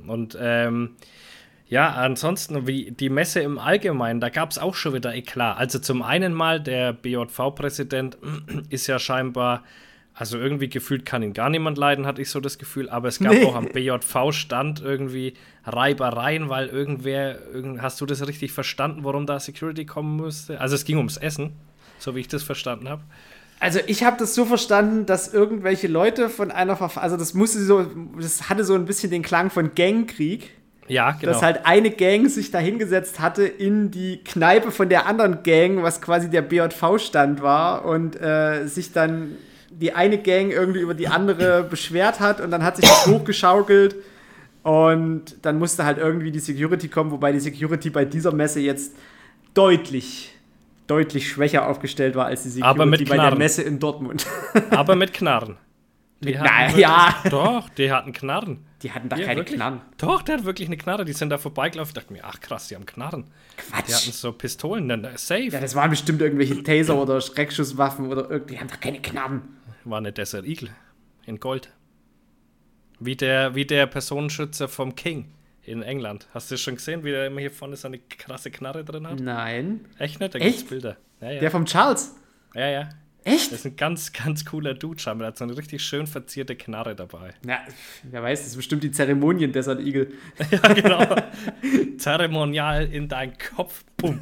Und 0.07 0.39
ähm, 0.41 0.91
ja, 1.67 1.91
ansonsten, 1.95 2.69
wie 2.69 2.93
die 2.93 3.09
Messe 3.11 3.41
im 3.41 3.59
Allgemeinen, 3.59 4.21
da 4.21 4.29
gab 4.29 4.53
es 4.53 4.59
auch 4.59 4.77
schon 4.77 4.95
wieder 4.95 5.13
Eklat. 5.13 5.59
Also 5.59 5.81
zum 5.81 6.03
einen 6.03 6.33
mal, 6.33 6.61
der 6.61 6.93
BJV-Präsident 6.93 8.19
ist 8.71 8.87
ja 8.87 9.01
scheinbar, 9.01 9.65
also 10.15 10.39
irgendwie 10.39 10.69
gefühlt 10.69 11.05
kann 11.05 11.25
ihn 11.25 11.33
gar 11.33 11.51
niemand 11.51 11.77
leiden, 11.77 12.07
hatte 12.07 12.23
ich 12.23 12.31
so 12.31 12.39
das 12.39 12.59
Gefühl, 12.59 12.89
aber 12.89 13.09
es 13.09 13.19
gab 13.19 13.33
Nee. 13.33 13.47
auch 13.47 13.57
am 13.57 13.67
BJV-Stand 13.67 14.81
irgendwie 14.81 15.35
Reibereien, 15.65 16.49
weil 16.49 16.69
irgendwer, 16.69 17.41
irgend, 17.53 17.83
hast 17.83 18.01
du 18.01 18.07
das 18.07 18.25
richtig 18.29 18.53
verstanden, 18.53 19.03
warum 19.03 19.27
da 19.27 19.41
Security 19.41 19.87
kommen 19.87 20.15
müsste? 20.19 20.61
Also 20.61 20.77
es 20.77 20.85
ging 20.85 20.99
ums 20.99 21.17
Essen, 21.17 21.53
so 21.99 22.15
wie 22.15 22.21
ich 22.21 22.29
das 22.29 22.45
verstanden 22.45 22.89
habe. 22.89 23.03
Also 23.61 23.79
ich 23.87 24.03
habe 24.05 24.17
das 24.19 24.35
so 24.35 24.47
verstanden, 24.47 25.05
dass 25.05 25.35
irgendwelche 25.35 25.87
Leute 25.87 26.31
von 26.31 26.51
einer 26.51 26.77
Verf 26.77 26.97
also 26.97 27.19
das 27.19 27.35
musste 27.35 27.61
so, 27.61 27.87
das 28.19 28.49
hatte 28.49 28.65
so 28.65 28.75
ein 28.75 28.87
bisschen 28.87 29.11
den 29.11 29.23
Klang 29.23 29.51
von 29.51 29.75
Gangkrieg, 29.75 30.51
Ja, 30.89 31.13
genau. 31.13 31.33
dass 31.33 31.43
halt 31.43 31.67
eine 31.67 31.91
Gang 31.91 32.31
sich 32.31 32.51
da 32.51 32.59
hingesetzt 32.59 33.21
hatte 33.21 33.45
in 33.45 33.91
die 33.91 34.25
Kneipe 34.25 34.71
von 34.71 34.89
der 34.89 35.07
anderen 35.07 35.43
Gang, 35.43 35.83
was 35.83 36.01
quasi 36.01 36.31
der 36.31 36.41
BJV-Stand 36.41 37.43
war 37.43 37.85
und 37.85 38.19
äh, 38.21 38.67
sich 38.67 38.93
dann 38.93 39.37
die 39.71 39.93
eine 39.93 40.17
Gang 40.17 40.51
irgendwie 40.51 40.81
über 40.81 40.95
die 40.95 41.09
andere 41.09 41.63
beschwert 41.71 42.19
hat 42.19 42.41
und 42.41 42.51
dann 42.51 42.65
hat 42.65 42.77
sich 42.77 42.89
das 42.89 43.07
hochgeschaukelt 43.09 43.95
und 44.63 45.37
dann 45.43 45.59
musste 45.59 45.85
halt 45.85 45.99
irgendwie 45.99 46.31
die 46.31 46.41
Security 46.41 46.89
kommen, 46.89 47.11
wobei 47.11 47.31
die 47.33 47.41
Security 47.41 47.91
bei 47.91 48.07
dieser 48.07 48.33
Messe 48.33 48.61
jetzt 48.61 48.95
deutlich 49.53 50.35
deutlich 50.91 51.29
schwächer 51.29 51.69
aufgestellt 51.69 52.15
war 52.17 52.27
als 52.27 52.43
die 52.43 52.51
Security 52.51 52.81
Aber 52.81 52.87
mit 52.87 53.09
bei 53.09 53.17
der. 53.17 53.37
Messe 53.37 53.63
in 53.63 53.79
Dortmund. 53.79 54.27
aber 54.71 54.97
mit 54.97 55.13
Knarren. 55.13 55.57
Die 56.21 56.37
Na, 56.39 56.77
ja. 56.77 57.15
Doch, 57.31 57.69
die 57.71 57.91
hatten 57.91 58.13
Knarren. 58.13 58.67
Die 58.83 58.93
hatten 58.93 59.09
da 59.09 59.17
Ja, 59.17 59.27
keine 59.27 59.41
wirklich? 59.41 59.57
Knarren. 59.57 59.81
Doch, 59.97 60.23
der 60.23 60.39
hat 60.39 60.45
wirklich 60.45 60.69
eine 60.69 60.77
Knarre. 60.77 61.05
Die 61.05 61.13
sind 61.15 61.31
da 61.31 61.39
vorbeigelaufen. 61.39 61.91
Ich 61.91 61.95
dachte 61.95 62.13
mir, 62.13 62.25
ach 62.25 62.41
krass, 62.41 62.69
die 62.69 62.75
haben 62.75 62.85
Knarren. 62.85 63.25
Die 63.57 63.73
hatten 63.75 63.87
Quatsch. 63.87 64.13
so 64.13 64.33
Pistolen. 64.33 64.89
Dann, 64.89 65.05
äh, 65.05 65.17
safe. 65.17 65.45
Ja, 65.45 65.61
das 65.61 65.75
waren 65.75 65.91
bestimmt 65.91 66.21
irgendwelche 66.21 66.63
Taser 66.63 67.01
oder 67.01 67.21
Schreckschusswaffen 67.21 68.09
oder 68.09 68.31
irgendwie. 68.31 68.55
Die 68.55 68.61
haben 68.61 68.69
doch 68.69 68.81
keine 68.81 69.01
Knarren. 69.01 69.43
War 69.85 69.99
eine 69.99 70.13
Desert 70.13 70.45
Eagle 70.45 70.71
in 71.25 71.41
Gold. 71.41 71.73
Wie 72.99 73.17
der, 73.17 73.55
wie 73.55 73.65
der 73.65 73.87
Personenschützer 73.87 74.69
vom 74.69 74.95
King 74.95 75.33
in 75.71 75.83
England. 75.83 76.27
Hast 76.35 76.51
du 76.51 76.57
schon 76.57 76.77
gesehen, 76.77 77.05
wie 77.05 77.11
der 77.11 77.27
immer 77.27 77.41
hier 77.41 77.51
vorne 77.51 77.77
so 77.77 77.89
eine 77.89 77.99
krasse 77.99 78.51
Knarre 78.51 78.85
drin 78.85 79.07
hat? 79.07 79.21
Nein. 79.21 79.87
Echt 79.99 80.21
nicht? 80.21 80.35
Da 80.35 80.39
Echt? 80.39 80.59
gibt's 80.59 80.71
Bilder. 80.71 80.97
Ja, 81.21 81.31
ja. 81.33 81.41
Der 81.41 81.51
vom 81.51 81.65
Charles. 81.65 82.15
ja, 82.55 82.69
ja. 82.69 82.89
Echt? 83.23 83.53
Das 83.53 83.61
ist 83.61 83.67
ein 83.67 83.77
ganz, 83.77 84.13
ganz 84.13 84.45
cooler 84.47 84.75
Dude, 84.75 84.99
scheinbar. 84.99 85.27
Der 85.27 85.29
hat 85.29 85.37
so 85.37 85.45
eine 85.45 85.57
richtig 85.57 85.83
schön 85.83 86.07
verzierte 86.07 86.57
Knarre 86.57 86.95
dabei. 86.95 87.35
Ja, 87.47 87.59
wer 88.05 88.23
weiß, 88.23 88.41
das 88.41 88.49
ist 88.49 88.57
bestimmt 88.57 88.83
die 88.83 88.91
Zeremonien 88.91 89.53
Desert 89.53 89.81
Eagle. 89.81 90.13
Ja, 90.51 90.73
genau. 90.73 91.05
Zeremonial 91.99 92.87
in 92.91 93.09
deinen 93.09 93.35
Kopf. 93.37 93.85
Bumm. 93.97 94.21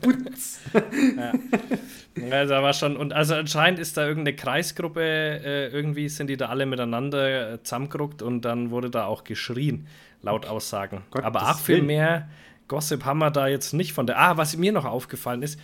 Putz. 0.00 0.60
Also 2.30 2.54
war 2.54 2.72
schon, 2.72 2.96
und 2.96 3.12
also 3.12 3.34
anscheinend 3.34 3.78
ist 3.78 3.98
da 3.98 4.06
irgendeine 4.06 4.34
Kreisgruppe, 4.36 5.02
äh, 5.02 5.68
irgendwie 5.68 6.08
sind 6.08 6.28
die 6.28 6.38
da 6.38 6.46
alle 6.46 6.64
miteinander 6.64 7.52
äh, 7.52 7.62
zusammengerückt 7.62 8.22
und 8.22 8.40
dann 8.46 8.70
wurde 8.70 8.88
da 8.88 9.04
auch 9.04 9.22
geschrien, 9.22 9.86
laut 10.26 10.46
Aussagen. 10.46 11.02
Gottes 11.10 11.26
Aber 11.26 11.42
ach, 11.42 11.58
viel 11.58 11.82
mehr 11.82 12.28
Gossip 12.68 13.04
haben 13.04 13.18
wir 13.18 13.30
da 13.30 13.46
jetzt 13.46 13.72
nicht 13.72 13.92
von 13.92 14.06
der. 14.06 14.18
Ah, 14.18 14.36
was 14.36 14.56
mir 14.56 14.72
noch 14.72 14.84
aufgefallen 14.84 15.42
ist, 15.42 15.58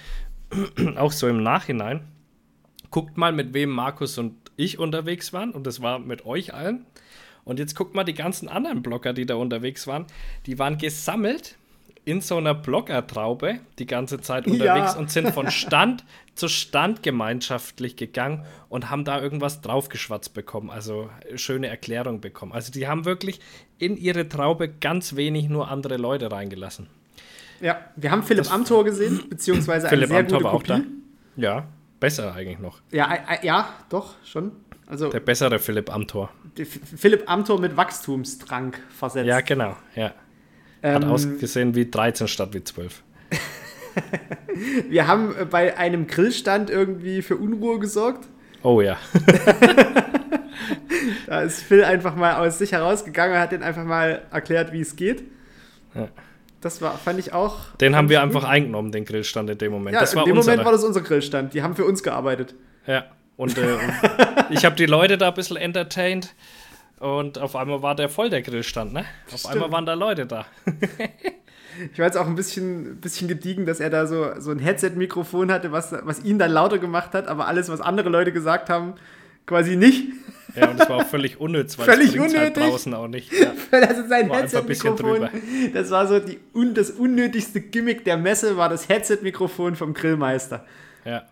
auch 0.96 1.12
so 1.12 1.28
im 1.28 1.42
Nachhinein, 1.42 2.06
guckt 2.90 3.16
mal, 3.16 3.32
mit 3.32 3.54
wem 3.54 3.70
Markus 3.70 4.18
und 4.18 4.34
ich 4.56 4.78
unterwegs 4.78 5.32
waren 5.32 5.50
und 5.50 5.66
das 5.66 5.82
war 5.82 5.98
mit 5.98 6.24
euch 6.24 6.54
allen. 6.54 6.86
Und 7.44 7.58
jetzt 7.58 7.74
guckt 7.74 7.94
mal 7.94 8.04
die 8.04 8.14
ganzen 8.14 8.48
anderen 8.48 8.82
Blogger, 8.82 9.12
die 9.12 9.26
da 9.26 9.34
unterwegs 9.34 9.88
waren, 9.88 10.06
die 10.46 10.60
waren 10.60 10.78
gesammelt 10.78 11.56
in 12.04 12.20
so 12.20 12.36
einer 12.36 12.54
Bloggertraube 12.54 13.60
die 13.78 13.86
ganze 13.86 14.20
Zeit 14.20 14.46
unterwegs 14.46 14.94
Ja. 14.94 14.98
und 14.98 15.10
sind 15.10 15.30
von 15.30 15.50
Stand 15.50 16.04
zu 16.34 16.48
Stand 16.48 17.02
gemeinschaftlich 17.02 17.96
gegangen 17.96 18.44
und 18.68 18.90
haben 18.90 19.04
da 19.04 19.20
irgendwas 19.20 19.60
draufgeschwatzt 19.60 20.34
bekommen, 20.34 20.70
also 20.70 21.10
schöne 21.36 21.68
Erklärung 21.68 22.20
bekommen. 22.20 22.52
Also 22.52 22.72
die 22.72 22.88
haben 22.88 23.04
wirklich 23.04 23.38
in 23.78 23.96
ihre 23.96 24.28
Traube 24.28 24.68
ganz 24.68 25.14
wenig 25.14 25.48
nur 25.48 25.70
andere 25.70 25.96
Leute 25.96 26.32
reingelassen. 26.32 26.88
Ja, 27.60 27.78
wir 27.96 28.10
haben 28.10 28.22
Philipp 28.24 28.52
Amthor 28.52 28.84
gesehen, 28.84 29.20
beziehungsweise 29.28 29.86
eine 29.88 29.96
Philipp 29.96 30.08
sehr 30.08 30.18
Amthor 30.20 30.38
gute 30.38 30.44
war 30.44 30.52
auch 30.54 30.62
Kopie. 30.64 30.84
da. 31.36 31.42
Ja, 31.42 31.66
besser 32.00 32.34
eigentlich 32.34 32.58
noch. 32.58 32.80
Ja, 32.90 33.12
äh, 33.14 33.36
äh, 33.42 33.46
ja, 33.46 33.68
doch, 33.88 34.14
schon. 34.24 34.52
Also 34.88 35.10
Der 35.10 35.20
bessere 35.20 35.58
Philipp 35.60 35.94
Amthor. 35.94 36.30
Philipp 36.96 37.30
Amthor 37.30 37.60
mit 37.60 37.76
Wachstumsdrang 37.76 38.74
versetzt. 38.90 39.26
Ja, 39.28 39.40
genau, 39.40 39.76
ja. 39.94 40.12
Hat 40.82 41.04
Ähm, 41.04 41.10
ausgesehen 41.10 41.74
wie 41.74 41.90
13 41.90 42.28
statt 42.28 42.50
wie 42.52 42.64
12. 42.64 43.02
wir 44.88 45.06
haben 45.06 45.34
äh, 45.36 45.44
bei 45.44 45.76
einem 45.76 46.06
Grillstand 46.06 46.70
irgendwie 46.70 47.22
für 47.22 47.36
Unruhe 47.36 47.78
gesorgt. 47.78 48.28
Oh 48.62 48.80
ja. 48.80 48.96
Da 51.26 51.40
ist 51.40 51.62
Phil 51.62 51.82
einfach 51.82 52.14
mal 52.14 52.34
aus 52.34 52.58
sich 52.58 52.72
herausgegangen 52.72 53.34
und 53.34 53.40
hat 53.40 53.52
den 53.52 53.62
einfach 53.62 53.84
mal 53.84 54.22
erklärt, 54.30 54.72
wie 54.72 54.80
es 54.80 54.96
geht. 54.96 55.22
Ja. 55.94 56.08
Das 56.60 56.82
war, 56.82 56.96
fand 56.98 57.18
ich 57.18 57.32
auch. 57.32 57.74
Den 57.80 57.96
haben 57.96 58.10
wir 58.10 58.18
ich 58.18 58.22
einfach 58.22 58.42
gut. 58.42 58.50
eingenommen, 58.50 58.92
den 58.92 59.06
Grillstand 59.06 59.48
in 59.48 59.58
dem 59.58 59.72
Moment. 59.72 59.94
Ja, 59.94 60.00
das 60.00 60.14
war 60.14 60.24
in 60.24 60.28
dem 60.28 60.36
unserer. 60.36 60.56
Moment 60.56 60.66
war 60.66 60.72
das 60.72 60.84
unser 60.84 61.00
Grillstand. 61.00 61.54
Die 61.54 61.62
haben 61.62 61.74
für 61.74 61.84
uns 61.84 62.02
gearbeitet. 62.02 62.54
Ja, 62.86 63.06
und 63.36 63.56
äh, 63.56 63.78
ich 64.50 64.64
habe 64.64 64.76
die 64.76 64.86
Leute 64.86 65.18
da 65.18 65.28
ein 65.28 65.34
bisschen 65.34 65.56
entertained 65.56 66.34
und 66.98 67.38
auf 67.38 67.56
einmal 67.56 67.82
war 67.82 67.94
der 67.94 68.08
voll 68.08 68.30
der 68.30 68.42
Grillstand, 68.42 68.92
ne? 68.92 69.04
Auf 69.32 69.38
Stimmt. 69.40 69.54
einmal 69.54 69.72
waren 69.72 69.86
da 69.86 69.94
Leute 69.94 70.26
da. 70.26 70.46
Ich 71.90 71.98
war 71.98 72.04
jetzt 72.04 72.18
auch 72.18 72.26
ein 72.26 72.34
bisschen, 72.34 73.00
bisschen 73.00 73.28
gediegen, 73.28 73.64
dass 73.64 73.80
er 73.80 73.88
da 73.88 74.06
so, 74.06 74.38
so 74.38 74.50
ein 74.50 74.58
Headset-Mikrofon 74.58 75.50
hatte, 75.50 75.72
was, 75.72 75.90
was 76.02 76.22
ihn 76.22 76.38
dann 76.38 76.50
lauter 76.50 76.78
gemacht 76.78 77.14
hat, 77.14 77.28
aber 77.28 77.46
alles, 77.48 77.70
was 77.70 77.80
andere 77.80 78.10
Leute 78.10 78.30
gesagt 78.30 78.68
haben, 78.68 78.92
quasi 79.46 79.76
nicht. 79.76 80.08
Ja, 80.54 80.68
und 80.68 80.78
es 80.78 80.86
war 80.90 80.98
auch 80.98 81.06
völlig 81.06 81.40
unnütz, 81.40 81.78
weil 81.78 81.86
Völlig 81.86 82.14
es 82.14 82.20
halt 82.20 82.34
unnötig. 82.34 82.62
draußen 82.64 82.92
auch 82.92 83.08
nicht. 83.08 83.32
Ja. 83.40 83.54
Sein 84.06 84.28
War 84.28 84.36
einfach 84.36 84.60
ein 84.60 84.66
Headset-Mikrofon, 84.66 85.30
das 85.72 85.90
war 85.90 86.06
so 86.06 86.18
die, 86.18 86.38
un, 86.54 86.74
das 86.74 86.90
unnötigste 86.90 87.62
Gimmick 87.62 88.04
der 88.04 88.18
Messe, 88.18 88.58
war 88.58 88.68
das 88.68 88.90
Headset-Mikrofon 88.90 89.74
vom 89.74 89.94
Grillmeister. 89.94 90.66
ja. 91.06 91.22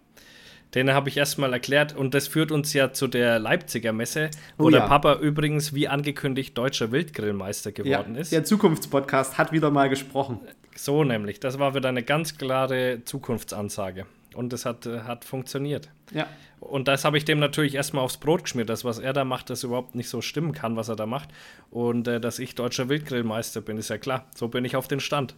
Den 0.74 0.92
habe 0.92 1.08
ich 1.08 1.16
erstmal 1.16 1.52
erklärt 1.52 1.96
und 1.96 2.14
das 2.14 2.28
führt 2.28 2.52
uns 2.52 2.72
ja 2.72 2.92
zu 2.92 3.08
der 3.08 3.38
Leipziger 3.40 3.92
Messe, 3.92 4.30
wo 4.56 4.66
Oh 4.66 4.70
der 4.70 4.80
ja. 4.80 4.86
Papa 4.86 5.14
übrigens 5.16 5.74
wie 5.74 5.88
angekündigt 5.88 6.56
deutscher 6.56 6.92
Wildgrillmeister 6.92 7.70
Ja, 7.70 7.82
geworden 7.82 8.14
ist. 8.14 8.30
der 8.32 8.44
Zukunftspodcast 8.44 9.36
hat 9.36 9.50
wieder 9.52 9.70
mal 9.70 9.88
gesprochen. 9.88 10.40
So 10.76 11.02
nämlich. 11.04 11.40
Das 11.40 11.58
war 11.58 11.74
wieder 11.74 11.88
eine 11.88 12.02
ganz 12.04 12.38
klare 12.38 13.02
Zukunftsansage. 13.04 14.06
Und 14.34 14.52
es 14.52 14.64
hat, 14.64 14.86
äh, 14.86 15.00
hat 15.00 15.24
funktioniert. 15.24 15.88
Ja. 16.12 16.28
Und 16.60 16.86
das 16.86 17.04
habe 17.04 17.18
ich 17.18 17.24
dem 17.24 17.40
natürlich 17.40 17.74
erstmal 17.74 18.04
aufs 18.04 18.18
Brot 18.18 18.44
geschmiert, 18.44 18.68
dass 18.68 18.84
was 18.84 19.00
er 19.00 19.12
da 19.12 19.24
macht, 19.24 19.50
das 19.50 19.64
überhaupt 19.64 19.96
nicht 19.96 20.08
so 20.08 20.20
stimmen 20.20 20.52
kann, 20.52 20.76
was 20.76 20.88
er 20.88 20.94
da 20.94 21.06
macht. 21.06 21.30
Und 21.70 22.06
äh, 22.06 22.20
dass 22.20 22.38
ich 22.38 22.54
deutscher 22.54 22.88
Wildgrillmeister 22.88 23.60
bin, 23.60 23.76
ist 23.76 23.90
ja 23.90 23.98
klar. 23.98 24.26
So 24.36 24.46
bin 24.46 24.64
ich 24.64 24.76
auf 24.76 24.86
den 24.86 25.00
Stand. 25.00 25.34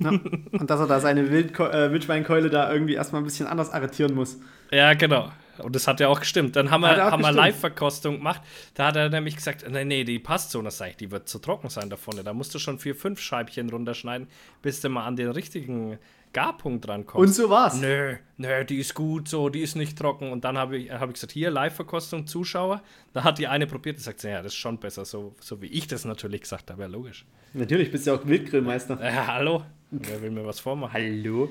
Ja. 0.00 0.10
Und 0.10 0.70
dass 0.70 0.80
er 0.80 0.86
da 0.86 1.00
seine 1.00 1.30
Wildko 1.30 1.66
äh, 1.66 1.92
Wildschweinkeule 1.92 2.50
da 2.50 2.72
irgendwie 2.72 2.94
erstmal 2.94 3.20
ein 3.22 3.24
bisschen 3.24 3.46
anders 3.46 3.70
arretieren 3.70 4.14
muss. 4.14 4.38
Ja, 4.70 4.94
genau. 4.94 5.30
Und 5.62 5.76
das 5.76 5.86
hat 5.86 6.00
ja 6.00 6.08
auch 6.08 6.20
gestimmt. 6.20 6.56
Dann 6.56 6.70
haben 6.70 6.82
wir, 6.82 6.96
haben 6.96 7.22
wir. 7.22 7.32
Live-Verkostung 7.32 8.16
gemacht. 8.16 8.40
Da 8.74 8.86
hat 8.86 8.96
er 8.96 9.08
nämlich 9.10 9.36
gesagt, 9.36 9.66
nee, 9.70 9.84
nee, 9.84 10.04
die 10.04 10.18
passt 10.18 10.50
so. 10.50 10.62
Das 10.62 10.78
sag 10.78 10.90
ich, 10.90 10.96
die 10.96 11.10
wird 11.10 11.28
zu 11.28 11.38
trocken 11.38 11.68
sein 11.68 11.90
da 11.90 11.96
vorne. 11.96 12.24
Da 12.24 12.32
musst 12.32 12.54
du 12.54 12.58
schon 12.58 12.78
vier, 12.78 12.94
fünf 12.94 13.20
Scheibchen 13.20 13.68
runterschneiden, 13.70 14.28
bis 14.62 14.80
du 14.80 14.88
mal 14.88 15.04
an 15.04 15.16
den 15.16 15.30
richtigen 15.30 15.98
Garpunkt 16.32 16.86
rankommst. 16.88 17.28
Und 17.28 17.34
so 17.34 17.50
war's. 17.50 17.80
Nö, 17.80 18.16
nö, 18.36 18.64
die 18.64 18.78
ist 18.78 18.94
gut 18.94 19.28
so, 19.28 19.48
die 19.48 19.60
ist 19.60 19.74
nicht 19.74 19.98
trocken. 19.98 20.30
Und 20.30 20.44
dann 20.44 20.56
habe 20.56 20.76
ich, 20.76 20.90
hab 20.90 21.08
ich 21.08 21.14
gesagt, 21.14 21.32
hier, 21.32 21.50
Live-Verkostung, 21.50 22.26
Zuschauer. 22.26 22.82
Da 23.12 23.24
hat 23.24 23.38
die 23.38 23.48
eine 23.48 23.66
probiert 23.66 23.96
und 23.96 24.02
sagt, 24.02 24.22
ja, 24.22 24.42
das 24.42 24.52
ist 24.52 24.58
schon 24.58 24.78
besser, 24.78 25.04
so, 25.04 25.34
so 25.40 25.60
wie 25.60 25.66
ich 25.66 25.88
das 25.88 26.04
natürlich 26.04 26.42
gesagt 26.42 26.70
habe, 26.70 26.82
ja, 26.82 26.88
logisch. 26.88 27.26
Natürlich 27.52 27.90
bist 27.90 28.06
du 28.06 28.12
ja 28.12 28.16
auch 28.16 28.26
Wildgrillmeister. 28.26 28.98
Ja, 29.02 29.26
hallo? 29.26 29.64
Wer 29.90 30.22
will 30.22 30.30
mir 30.30 30.44
was 30.46 30.60
vormachen? 30.60 30.92
Hallo? 30.92 31.48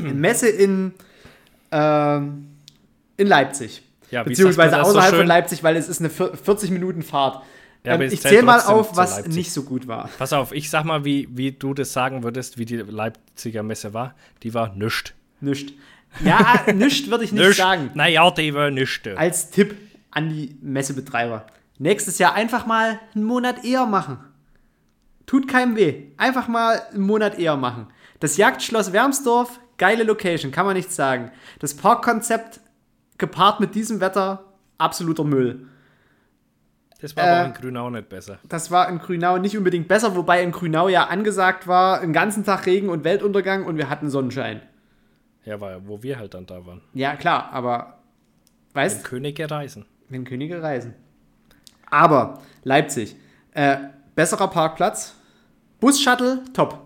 Messe 0.00 0.48
in, 0.48 0.92
ähm, 1.70 2.48
in 3.16 3.26
Leipzig. 3.26 3.82
Ja, 4.10 4.22
Beziehungsweise 4.22 4.76
das 4.76 4.88
so 4.88 4.94
außerhalb 4.98 5.16
von? 5.16 5.26
Leipzig, 5.26 5.62
weil 5.64 5.76
es 5.76 5.88
ist 5.88 6.00
eine 6.00 6.10
vier- 6.10 6.34
40 6.36 6.70
Minuten 6.70 7.02
Fahrt. 7.02 7.42
Ja, 7.84 7.94
ähm, 7.94 8.02
ich 8.02 8.20
zähle 8.20 8.42
mal 8.42 8.60
auf, 8.60 8.96
was 8.96 9.26
nicht 9.26 9.52
so 9.52 9.62
gut 9.64 9.86
war. 9.88 10.08
Pass 10.18 10.32
auf, 10.32 10.52
ich 10.52 10.70
sag 10.70 10.84
mal, 10.84 11.04
wie, 11.04 11.28
wie 11.32 11.52
du 11.52 11.74
das 11.74 11.92
sagen 11.92 12.22
würdest, 12.22 12.58
wie 12.58 12.64
die 12.64 12.76
Leipziger 12.76 13.62
Messe 13.62 13.92
war. 13.92 14.14
Die 14.42 14.54
war 14.54 14.74
nischt. 14.74 15.14
Nischt. 15.40 15.72
Ja, 16.24 16.64
nischt 16.74 17.10
würde 17.10 17.24
ich 17.24 17.32
nicht 17.32 17.44
Nischt. 17.44 17.58
sagen. 17.58 17.90
Naja, 17.94 18.30
die 18.30 18.54
war 18.54 18.70
nischt. 18.70 19.06
Als 19.08 19.50
Tipp 19.50 19.76
an 20.10 20.30
die 20.30 20.56
Messebetreiber. 20.62 21.46
Nächstes 21.78 22.18
Jahr 22.18 22.34
einfach 22.34 22.66
mal 22.66 23.00
einen 23.14 23.24
Monat 23.24 23.64
eher 23.64 23.84
machen. 23.86 24.18
Tut 25.26 25.48
keinem 25.48 25.76
weh. 25.76 26.08
Einfach 26.16 26.48
mal 26.48 26.82
einen 26.92 27.02
Monat 27.02 27.38
eher 27.38 27.56
machen. 27.56 27.86
Das 28.20 28.36
Jagdschloss 28.36 28.92
Wermsdorf, 28.92 29.58
geile 29.78 30.04
Location, 30.04 30.52
kann 30.52 30.66
man 30.66 30.76
nichts 30.76 30.96
sagen. 30.96 31.30
Das 31.60 31.74
Parkkonzept 31.74 32.60
gepaart 33.18 33.60
mit 33.60 33.74
diesem 33.74 34.00
Wetter, 34.00 34.44
absoluter 34.78 35.24
Müll. 35.24 35.66
Das 37.00 37.16
war 37.16 37.24
aber 37.24 37.32
Äh, 37.36 37.42
auch 37.42 37.46
in 37.46 37.52
Grünau 37.54 37.90
nicht 37.90 38.08
besser. 38.08 38.38
Das 38.48 38.70
war 38.70 38.88
in 38.88 38.98
Grünau 38.98 39.36
nicht 39.38 39.56
unbedingt 39.58 39.88
besser, 39.88 40.16
wobei 40.16 40.42
in 40.42 40.52
Grünau 40.52 40.88
ja 40.88 41.04
angesagt 41.08 41.66
war, 41.66 42.00
den 42.00 42.12
ganzen 42.12 42.44
Tag 42.44 42.66
Regen 42.66 42.88
und 42.88 43.04
Weltuntergang 43.04 43.66
und 43.66 43.76
wir 43.76 43.90
hatten 43.90 44.08
Sonnenschein. 44.10 44.62
Ja, 45.44 45.60
war, 45.60 45.86
wo 45.86 46.02
wir 46.02 46.18
halt 46.18 46.32
dann 46.32 46.46
da 46.46 46.64
waren. 46.64 46.80
Ja, 46.94 47.16
klar, 47.16 47.50
aber 47.52 47.98
weißt 48.72 49.04
Könige 49.04 49.50
reisen. 49.50 49.84
wenn 50.08 50.24
Könige 50.24 50.62
reisen. 50.62 50.94
Aber 51.90 52.40
Leipzig, 52.62 53.16
äh, 53.52 53.76
besserer 54.14 54.48
Parkplatz, 54.48 55.14
Bus-Shuttle, 55.80 56.42
top. 56.52 56.80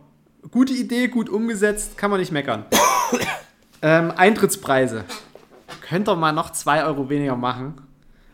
Gute 0.50 0.73
Idee, 0.73 1.08
gut 1.08 1.28
umgesetzt, 1.28 1.99
kann 1.99 2.11
man 2.11 2.20
nicht 2.20 2.32
meckern. 2.32 2.64
ähm, 3.82 4.12
Eintrittspreise. 4.16 5.04
Könnt 5.88 6.08
ihr 6.08 6.16
mal 6.16 6.32
noch 6.32 6.50
2 6.50 6.85
Euro 6.85 7.08
weniger 7.11 7.37
machen? 7.37 7.75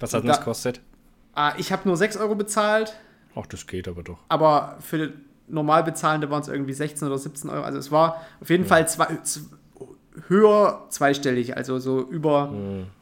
Was 0.00 0.12
hat 0.14 0.22
Da- 0.24 0.28
das 0.28 0.38
gekostet? 0.38 0.80
Ah, 1.34 1.52
ich 1.58 1.72
habe 1.72 1.82
nur 1.88 1.96
6 1.96 2.16
Euro 2.18 2.36
bezahlt, 2.36 2.94
Ach, 3.34 3.46
das 3.46 3.66
geht 3.66 3.88
aber 3.88 4.04
doch. 4.04 4.18
aber 4.28 4.76
für 4.80 5.12
normal 5.48 5.82
bezahlende 5.82 6.30
waren 6.30 6.40
es 6.42 6.46
irgendwie 6.48 6.72
16 6.72 7.08
oder 7.08 7.18
17 7.18 7.50
Euro. 7.50 7.64
Also 7.64 7.78
es 7.78 7.90
war 7.90 8.22
auf 8.40 8.48
jeden 8.50 8.64
Fall 8.64 8.86
zwei, 8.86 9.08
höher 10.28 10.86
zweistellig, 10.90 11.56
also 11.56 11.80
so 11.80 12.00
über 12.00 12.52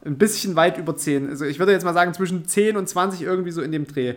ein 0.04 0.16
bisschen 0.16 0.56
weit 0.56 0.78
über 0.78 0.96
10. 0.96 1.28
Also 1.28 1.44
ich 1.44 1.58
würde 1.58 1.72
jetzt 1.72 1.84
mal 1.84 1.92
sagen, 1.92 2.14
zwischen 2.14 2.46
10 2.46 2.78
und 2.78 2.88
20 2.88 3.20
irgendwie 3.20 3.50
so 3.50 3.60
in 3.60 3.70
dem 3.70 3.86
Dreh. 3.86 4.14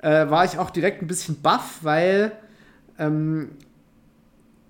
Äh, 0.00 0.30
war 0.30 0.44
ich 0.44 0.58
auch 0.58 0.70
direkt 0.70 1.02
ein 1.02 1.06
bisschen 1.08 1.40
baff, 1.42 1.78
weil 1.82 2.32
ähm, 2.98 3.50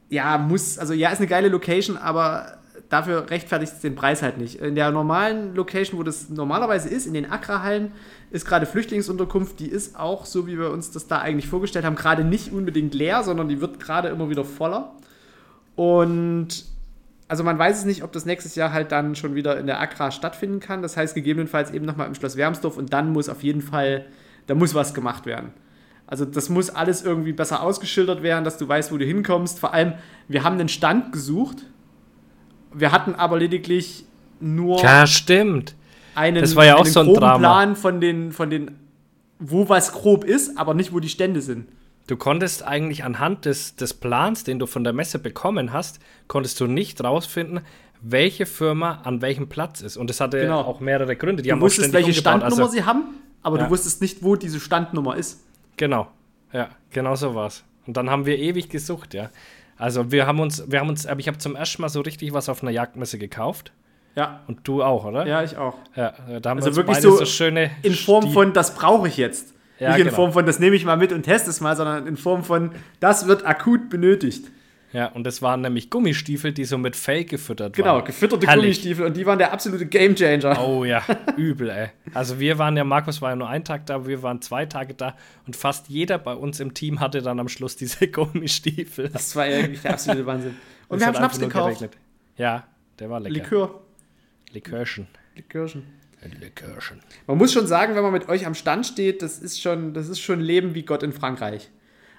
ja, 0.08 0.38
muss, 0.38 0.78
also 0.78 0.94
ja, 0.94 1.11
ist 1.11 1.18
eine 1.18 1.26
geile 1.26 1.49
Location, 1.49 1.97
aber 1.97 2.58
dafür 2.88 3.28
rechtfertigt 3.30 3.75
es 3.75 3.80
den 3.80 3.94
Preis 3.94 4.23
halt 4.23 4.38
nicht. 4.38 4.61
In 4.61 4.75
der 4.75 4.90
normalen 4.90 5.54
Location, 5.54 5.99
wo 5.99 6.02
das 6.02 6.30
normalerweise 6.30 6.88
ist, 6.88 7.06
in 7.06 7.14
den 7.14 7.30
Accra-Hallen, 7.30 7.92
ist 8.30 8.47
gerade 8.47 8.66
Flüchtlingsunterkunft, 8.66 9.61
die 9.61 9.68
ist 9.68 9.99
auch, 9.99 10.25
so 10.25 10.47
wie 10.47 10.58
wir 10.58 10.70
uns 10.70 10.90
das 10.90 11.06
da 11.06 11.18
eigentlich 11.18 11.49
vorgestellt 11.49 11.85
haben, 11.85 11.97
gerade 11.97 12.25
nicht 12.25 12.52
unbedingt 12.52 12.94
leer, 12.94 13.23
sondern 13.23 13.49
die 13.49 13.61
wird 13.61 13.80
gerade 13.80 14.08
immer 14.08 14.30
wieder 14.30 14.44
voller. 14.44 14.94
Und 15.76 16.64
also 17.28 17.44
man 17.44 17.58
weiß 17.58 17.78
es 17.78 17.85
nicht, 17.85 18.02
ob 18.02 18.12
das 18.12 18.25
nächstes 18.25 18.54
Jahr 18.54 18.73
halt 18.73 18.90
dann 18.90 19.14
schon 19.14 19.35
wieder 19.35 19.58
in 19.58 19.66
der 19.66 19.80
Accra 19.80 20.11
stattfinden 20.11 20.61
kann. 20.61 20.80
Das 20.80 20.97
heißt 20.97 21.14
gegebenenfalls 21.14 21.70
eben 21.70 21.85
nochmal 21.85 22.06
im 22.06 22.14
Schloss 22.14 22.37
Wermsdorf 22.37 22.78
und 22.78 22.92
dann 22.94 23.12
muss 23.12 23.28
auf 23.28 23.42
jeden 23.42 23.61
Fall, 23.61 24.06
da 24.49 24.55
muss 24.57 24.75
was 24.75 24.93
gemacht 24.95 25.25
werden. 25.26 25.52
Also 26.09 26.25
das 26.25 26.49
muss 26.49 26.71
alles 26.71 27.02
irgendwie 27.02 27.33
besser 27.33 27.62
ausgeschildert 27.62 28.23
werden, 28.23 28.43
dass 28.45 28.59
du 28.59 28.67
weißt, 28.67 28.90
wo 28.90 28.97
du 28.97 29.05
hinkommst. 29.05 29.61
Vor 29.61 29.73
allem, 29.75 29.93
wir 30.26 30.43
haben 30.43 30.59
einen 30.59 30.69
Stand 30.69 31.12
gesucht. 31.12 31.59
Wir 32.73 32.93
hatten 32.93 33.14
aber 33.14 33.38
lediglich 33.38 34.05
nur 34.40 34.83
Ja, 34.83 35.07
stimmt. 35.07 35.75
einen, 36.14 36.40
das 36.40 36.57
war 36.57 36.64
ja 36.64 36.76
auch 36.76 36.87
so 36.87 37.00
ein 37.00 37.07
groben 37.07 37.21
Drama. 37.21 37.38
Plan 37.38 37.76
von 37.76 38.00
den, 38.00 38.33
von 38.33 38.50
den, 38.50 38.71
wo 39.38 39.69
was 39.69 39.93
grob 39.93 40.25
ist, 40.25 40.57
aber 40.59 40.75
nicht, 40.75 40.93
wo 40.93 41.00
die 41.00 41.09
Stände 41.09 41.40
sind. 41.43 41.69
Du 42.07 42.17
konntest 42.17 42.62
eigentlich 42.67 43.05
anhand 43.05 43.45
des, 43.45 43.76
des 43.76 43.93
Plans, 43.93 44.43
den 44.45 44.59
du 44.59 44.64
von 44.67 44.83
der 44.85 44.95
Messe 44.95 45.19
bekommen 45.19 45.73
hast, 45.75 46.00
konntest 46.26 46.59
du 46.61 46.67
nicht 46.67 47.05
rausfinden, 47.05 47.61
welche 48.00 48.47
Firma 48.47 49.00
an 49.05 49.21
welchem 49.21 49.49
Platz 49.50 49.83
ist. 49.83 49.99
Und 49.99 50.09
das 50.09 50.21
hatte 50.21 50.40
Genau. 50.40 50.61
auch 50.62 50.81
mehrere 50.81 51.17
Gründe. 51.17 51.43
Die 51.43 51.49
Du 51.50 51.55
haben 51.55 51.61
wusstest, 51.61 51.93
welche 51.93 52.09
umgebaut. 52.11 52.21
Standnummer 52.40 52.62
Also, 52.62 52.73
sie 52.73 52.85
haben, 52.85 53.02
aber 53.42 53.59
Ja. 53.59 53.64
du 53.64 53.71
wusstest 53.71 54.00
nicht, 54.00 54.23
wo 54.23 54.37
diese 54.37 54.61
Standnummer 54.61 55.16
ist. 55.16 55.45
Genau. 55.76 56.09
Ja, 56.52 56.71
genau 56.90 57.14
so 57.14 57.35
war's. 57.35 57.64
Und 57.87 57.97
dann 57.97 58.11
haben 58.11 58.26
wir 58.26 58.38
ewig 58.38 58.68
gesucht, 58.68 59.14
ja. 59.14 59.30
Also 59.76 60.11
wir 60.11 60.26
haben 60.26 60.40
uns, 60.40 60.64
wir 60.71 60.80
haben 60.80 60.88
uns, 60.88 61.07
aber 61.07 61.21
ich 61.21 61.28
habe 61.28 61.38
zum 61.38 61.54
ersten 61.57 61.83
Mal 61.83 61.88
so 61.88 62.00
richtig 62.00 62.33
was 62.33 62.49
auf 62.49 62.62
einer 62.62 62.73
Jagdmesse 62.73 63.18
gekauft. 63.18 63.73
Ja, 64.16 64.40
Und 64.49 64.66
du 64.66 64.83
auch, 64.83 65.04
oder? 65.04 65.26
ja, 65.26 65.42
ich 65.45 65.57
auch. 65.57 65.75
Ja, 65.95 66.12
da 66.40 66.50
haben 66.50 66.59
Also 66.59 66.71
wir 66.71 66.76
wirklich 66.76 66.97
beide 66.97 67.12
so 67.16 67.25
schöne 67.25 67.71
In 67.83 67.95
Form 67.95 68.23
Stiefel- 68.25 68.35
von, 68.47 68.52
das 68.52 68.75
brauche 68.75 69.07
ich 69.07 69.16
jetzt. 69.16 69.54
Ja, 69.78 69.90
nicht 69.90 69.99
in 70.00 70.04
genau. 70.07 70.16
Form 70.16 70.33
von, 70.33 70.45
das 70.45 70.59
nehme 70.59 70.75
ich 70.75 70.85
mal 70.85 70.97
mit 70.97 71.12
und 71.12 71.23
teste 71.23 71.50
es 71.50 71.61
mal, 71.61 71.76
sondern 71.76 72.09
in 72.09 72.16
Form 72.16 72.42
von, 72.42 72.73
das 72.99 73.28
wird 73.28 73.47
akut 73.47 73.88
benötigt. 73.90 74.50
Ja, 74.92 75.07
und 75.09 75.25
das 75.25 75.42
waren 75.42 75.61
nämlich 75.61 75.90
Gummistiefel, 75.90 76.52
die 76.52 76.64
so 76.64 76.78
mit 76.78 76.97
Fell 76.97 77.25
gefüttert 77.25 77.76
Genau, 77.76 77.97
waren. 77.97 78.04
gefütterte 78.07 78.47
Herrlich. 78.47 78.62
Gummistiefel 78.78 79.04
und 79.07 79.16
die 79.16 79.26
waren 79.26 79.38
der 79.38 79.52
absolute 79.52 79.85
Gamechanger. 79.85 80.59
Oh 80.66 80.85
ja, 80.85 81.02
übel, 81.37 81.68
ey. 81.68 81.88
Also 82.14 82.40
wir 82.40 82.57
waren 82.59 82.75
ja, 82.76 82.85
Markus 82.85 83.21
war 83.21 83.30
ja 83.30 83.37
nur 83.37 83.49
einen 83.50 83.64
Tag 83.64 83.85
da, 83.87 84.07
wir 84.07 84.23
waren 84.23 84.40
zwei 84.40 84.64
Tage 84.64 84.95
da 84.95 85.14
und 85.47 85.57
fast 85.57 85.88
jeder 85.88 86.16
bei 86.18 86.33
uns 86.33 86.59
im 86.61 86.73
Team 86.73 87.00
hatte 87.00 87.21
dann 87.21 87.38
am 87.38 87.49
Schluss 87.49 87.76
diese 87.76 88.09
Gummistiefel. 88.11 89.11
Das 89.11 89.37
war 89.37 89.47
ja 89.47 89.59
wirklich 89.59 89.83
der 89.83 89.92
absolute 89.92 90.25
Wahnsinn. 90.25 90.57
Und 90.88 90.97
Es 90.97 91.02
wir 91.02 91.07
haben 91.09 91.16
Schnaps 91.16 91.38
gekauft. 91.38 91.66
geregnet. 91.80 91.99
Ja, 92.37 92.66
der 92.99 93.11
war 93.11 93.21
lecker. 93.21 93.35
Likör. 93.35 93.80
Likörchen. 94.52 95.07
Likörchen. 95.37 95.83
Likörchen. 96.40 97.00
Man 97.26 97.37
muss 97.38 97.52
schon 97.52 97.66
sagen, 97.66 97.95
wenn 97.95 98.02
man 98.02 98.12
mit 98.12 98.28
euch 98.28 98.47
am 98.47 98.54
Stand 98.54 98.87
steht, 98.87 99.23
das 99.23 99.38
ist 99.38 99.61
schon, 99.61 99.92
das 99.95 100.09
ist 100.09 100.21
schon 100.21 100.40
Leben 100.40 100.75
wie 100.75 100.83
Gott 100.83 101.02
in 101.02 101.12
Frankreich. 101.12 101.68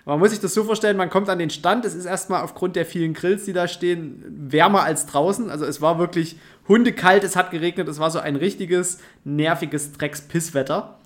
Man 0.06 0.20
muss 0.20 0.32
sich 0.32 0.40
das 0.40 0.54
so 0.54 0.64
vorstellen, 0.64 0.98
man 0.98 1.10
kommt 1.10 1.30
an 1.30 1.40
den 1.40 1.50
Stand, 1.50 1.86
es 1.86 1.94
ist 1.94 2.06
erstmal 2.06 2.42
aufgrund 2.42 2.76
der 2.76 2.86
vielen 2.86 3.14
Grills, 3.14 3.46
die 3.46 3.54
da 3.54 3.68
stehen, 3.68 4.24
wärmer 4.28 4.84
als 4.84 5.06
draußen. 5.06 5.50
Also 5.50 5.66
es 5.66 5.82
war 5.82 6.00
wirklich 6.00 6.38
hundekalt, 6.68 7.24
es 7.24 7.36
hat 7.36 7.52
geregnet, 7.52 7.88
es 7.88 8.00
war 8.00 8.10
so 8.10 8.20
ein 8.20 8.36
richtiges, 8.36 9.00
nerviges 9.24 9.92
Drecks-Pisswetter. 9.94 10.98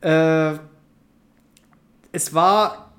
Äh, 0.00 0.54
es 2.12 2.34
war 2.34 2.92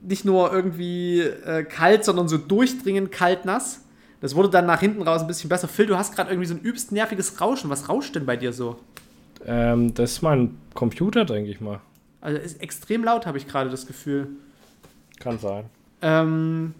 nicht 0.00 0.24
nur 0.24 0.52
irgendwie 0.52 1.20
äh, 1.20 1.64
kalt, 1.64 2.04
sondern 2.04 2.28
so 2.28 2.36
durchdringend 2.36 3.10
kalt-nass. 3.10 3.80
Das 4.20 4.34
wurde 4.34 4.48
dann 4.48 4.66
nach 4.66 4.80
hinten 4.80 5.02
raus 5.02 5.20
ein 5.20 5.26
bisschen 5.26 5.48
besser. 5.48 5.68
Phil, 5.68 5.86
du 5.86 5.96
hast 5.96 6.14
gerade 6.14 6.30
irgendwie 6.30 6.48
so 6.48 6.54
ein 6.54 6.60
übelst 6.60 6.92
nerviges 6.92 7.40
Rauschen. 7.40 7.70
Was 7.70 7.88
rauscht 7.88 8.14
denn 8.14 8.26
bei 8.26 8.36
dir 8.36 8.52
so? 8.52 8.78
Ähm, 9.46 9.92
das 9.94 10.12
ist 10.12 10.22
mein 10.22 10.56
Computer, 10.74 11.24
denke 11.24 11.50
ich 11.50 11.60
mal. 11.60 11.80
Also 12.20 12.38
ist 12.38 12.62
extrem 12.62 13.04
laut, 13.04 13.26
habe 13.26 13.36
ich 13.36 13.46
gerade 13.46 13.68
das 13.68 13.86
Gefühl. 13.86 14.28
Kann 15.20 15.38
sein. 15.38 15.64
Ähm, 16.02 16.74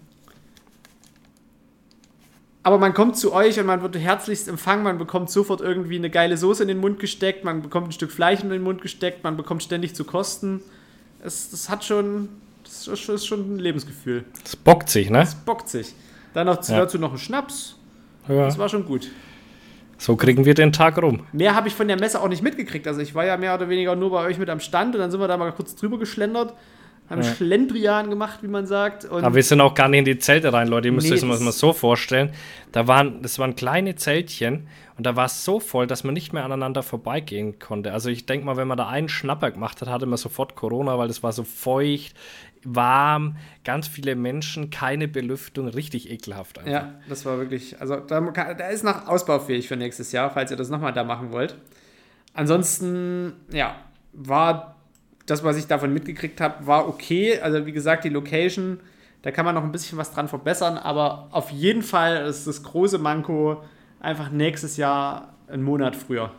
aber 2.63 2.77
man 2.79 2.93
kommt 2.93 3.15
zu 3.17 3.31
euch 3.33 3.59
und 3.59 3.65
man 3.67 3.81
wird 3.81 3.97
herzlichst 3.97 4.47
empfangen, 4.47 4.83
man 4.83 4.97
bekommt 4.97 5.29
sofort 5.29 5.61
irgendwie 5.61 5.97
eine 5.97 6.09
geile 6.09 6.35
Soße 6.37 6.63
in 6.63 6.67
den 6.67 6.79
Mund 6.79 6.99
gesteckt, 6.99 7.43
man 7.43 7.61
bekommt 7.61 7.89
ein 7.89 7.91
Stück 7.91 8.11
Fleisch 8.11 8.41
in 8.41 8.49
den 8.49 8.63
Mund 8.63 8.81
gesteckt, 8.81 9.23
man 9.23 9.37
bekommt 9.37 9.61
ständig 9.63 9.93
zu 9.95 10.03
kosten. 10.03 10.61
Es, 11.23 11.51
das 11.51 11.69
hat 11.69 11.83
schon, 11.85 12.29
das 12.63 12.87
ist 12.87 13.25
schon- 13.25 13.55
ein 13.55 13.59
Lebensgefühl. 13.59 14.25
Das 14.43 14.55
bockt 14.55 14.89
sich, 14.89 15.09
ne? 15.11 15.19
Das 15.19 15.35
bockt 15.35 15.69
sich. 15.69 15.93
Dann 16.33 16.47
noch 16.47 16.67
Ja. 16.67 16.77
dazu 16.79 16.97
noch 16.97 17.11
ein 17.11 17.17
Schnaps. 17.19 17.75
Ja. 18.27 18.45
Das 18.45 18.57
war 18.57 18.67
schon 18.67 18.85
gut. 18.85 19.09
So 19.97 20.15
kriegen 20.15 20.43
wir 20.43 20.55
den 20.55 20.73
Tag 20.73 21.01
rum. 21.01 21.25
Mehr 21.31 21.55
habe 21.55 21.67
ich 21.67 21.75
von 21.75 21.87
der 21.87 21.97
Messe 21.99 22.19
auch 22.19 22.27
nicht 22.27 22.41
mitgekriegt. 22.43 22.87
Also 22.87 22.99
ich 22.99 23.15
war 23.15 23.25
ja 23.25 23.37
mehr 23.37 23.53
oder 23.55 23.69
weniger 23.69 23.95
nur 23.95 24.09
bei 24.11 24.25
euch 24.25 24.37
mit 24.39 24.49
am 24.49 24.59
Stand 24.59 24.93
und 24.95 25.01
dann 25.01 25.09
sind 25.11 25.19
wir 25.21 25.27
da 25.27 25.37
mal 25.37 25.51
kurz 25.53 25.75
drüber 25.75 25.97
geschlendert, 25.97 26.53
haben 27.09 27.21
Ja. 27.21 27.33
Schlendrian 27.35 28.09
gemacht, 28.09 28.39
wie 28.41 28.47
man 28.47 28.65
sagt. 28.65 29.09
Aber 29.09 29.35
wir 29.35 29.43
sind 29.43 29.61
auch 29.61 29.73
gar 29.73 29.87
nicht 29.87 29.99
in 29.99 30.05
die 30.05 30.17
Zelte 30.17 30.51
rein, 30.51 30.67
Leute. 30.67 30.87
Ihr 30.87 30.91
müsst 30.91 31.07
Nee, 31.07 31.15
euch 31.15 31.21
das 31.21 31.39
mal 31.39 31.51
so 31.51 31.73
vorstellen. 31.73 32.31
Da 32.71 32.87
waren, 32.87 33.21
das 33.21 33.37
waren 33.39 33.55
kleine 33.55 33.95
Zeltchen 33.95 34.67
und 34.97 35.05
da 35.05 35.15
war 35.15 35.25
es 35.25 35.45
so 35.45 35.59
voll, 35.59 35.87
dass 35.87 36.03
man 36.03 36.13
nicht 36.13 36.33
mehr 36.33 36.43
aneinander 36.43 36.83
vorbeigehen 36.83 37.59
konnte. 37.59 37.93
Also 37.93 38.09
ich 38.09 38.25
denke 38.25 38.45
mal, 38.45 38.57
wenn 38.57 38.67
man 38.67 38.77
da 38.77 38.87
einen 38.87 39.09
Schnapper 39.09 39.51
gemacht 39.51 39.81
hat, 39.81 39.89
hatte 39.89 40.05
man 40.05 40.17
sofort 40.17 40.55
Corona, 40.55 40.97
weil 40.97 41.07
das 41.07 41.21
war 41.21 41.31
so 41.31 41.43
feucht, 41.43 42.15
warm, 42.63 43.37
ganz 43.63 43.87
viele 43.87 44.15
Menschen, 44.15 44.71
keine 44.71 45.07
Belüftung, 45.07 45.67
richtig 45.67 46.09
ekelhaft 46.09 46.57
einfach. 46.57 46.71
Ja, 46.71 46.95
das 47.07 47.23
war 47.25 47.37
wirklich, 47.37 47.79
also 47.79 47.97
da, 47.97 48.19
da 48.21 48.67
ist 48.69 48.83
noch 48.83 49.07
ausbaufähig 49.07 49.67
für 49.67 49.75
nächstes 49.77 50.11
Jahr, 50.11 50.31
falls 50.31 50.49
ihr 50.49 50.57
das 50.57 50.69
nochmal 50.69 50.91
da 50.91 51.03
machen 51.03 51.31
wollt. 51.31 51.55
Ansonsten, 52.33 53.33
ja, 53.51 53.75
war 54.13 54.74
das, 55.25 55.43
was 55.43 55.57
ich 55.57 55.67
davon 55.67 55.93
mitgekriegt 55.93 56.39
habe, 56.41 56.65
war 56.67 56.87
okay. 56.87 57.39
Also 57.39 57.65
wie 57.65 57.71
gesagt, 57.71 58.03
die 58.03 58.09
Location, 58.09 58.79
da 59.21 59.31
kann 59.31 59.45
man 59.45 59.55
noch 59.55 59.63
ein 59.63 59.71
bisschen 59.71 59.97
was 59.97 60.13
dran 60.13 60.27
verbessern, 60.27 60.77
aber 60.77 61.27
auf 61.31 61.49
jeden 61.49 61.81
Fall 61.81 62.25
ist 62.25 62.47
das 62.47 62.63
große 62.63 62.97
Manko 62.97 63.63
einfach 63.99 64.29
nächstes 64.29 64.77
Jahr 64.77 65.33
einen 65.47 65.63
Monat 65.63 65.95
früher. 65.95 66.31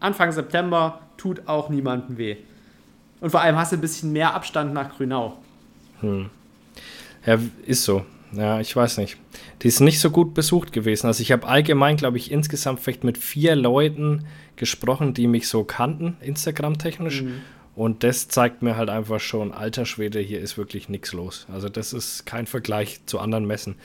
Anfang 0.00 0.32
September 0.32 1.00
tut 1.16 1.46
auch 1.46 1.68
niemandem 1.68 2.18
weh. 2.18 2.36
Und 3.20 3.30
vor 3.30 3.40
allem 3.40 3.56
hast 3.56 3.70
du 3.70 3.76
ein 3.76 3.80
bisschen 3.80 4.12
mehr 4.12 4.34
Abstand 4.34 4.74
nach 4.74 4.96
Grünau. 4.96 5.38
Ja, 7.24 7.38
ist 7.64 7.84
so. 7.84 8.04
Ja, 8.32 8.58
ich 8.58 8.74
weiß 8.74 8.98
nicht. 8.98 9.18
Die 9.62 9.68
ist 9.68 9.78
nicht 9.80 10.00
so 10.00 10.10
gut 10.10 10.34
besucht 10.34 10.72
gewesen. 10.72 11.06
Also 11.06 11.22
ich 11.22 11.30
habe 11.30 11.46
allgemein, 11.46 11.96
glaube 11.96 12.16
ich, 12.16 12.32
insgesamt 12.32 12.80
vielleicht 12.80 13.04
mit 13.04 13.18
vier 13.18 13.54
Leuten 13.54 14.24
gesprochen, 14.56 15.14
die 15.14 15.28
mich 15.28 15.48
so 15.48 15.62
kannten, 15.62 16.16
Instagram-technisch. 16.20 17.22
Und 17.74 18.04
das 18.04 18.28
zeigt 18.28 18.62
mir 18.62 18.76
halt 18.76 18.90
einfach 18.90 19.20
schon, 19.20 19.52
alter 19.52 19.86
Schwede, 19.86 20.18
hier 20.18 20.40
ist 20.40 20.58
wirklich 20.58 20.88
nichts 20.88 21.12
los. 21.12 21.46
Also 21.50 21.68
das 21.68 21.92
ist 21.92 22.26
kein 22.26 22.46
Vergleich 22.46 23.00
zu 23.06 23.18
anderen 23.18 23.46
Messen. 23.46 23.76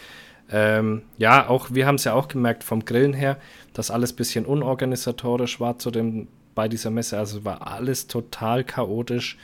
Ähm, 0.49 1.03
ja, 1.17 1.47
auch 1.47 1.69
wir 1.71 1.87
haben 1.87 1.95
es 1.95 2.03
ja 2.03 2.13
auch 2.13 2.27
gemerkt 2.27 2.63
vom 2.63 2.85
Grillen 2.85 3.13
her, 3.13 3.37
dass 3.73 3.91
alles 3.91 4.13
ein 4.13 4.15
bisschen 4.17 4.45
unorganisatorisch 4.45 5.59
war 5.59 5.77
zu 5.77 5.91
dem, 5.91 6.27
bei 6.55 6.67
dieser 6.67 6.89
Messe. 6.89 7.17
Also 7.17 7.45
war 7.45 7.67
alles 7.67 8.07
total 8.07 8.63
chaotisch. 8.63 9.37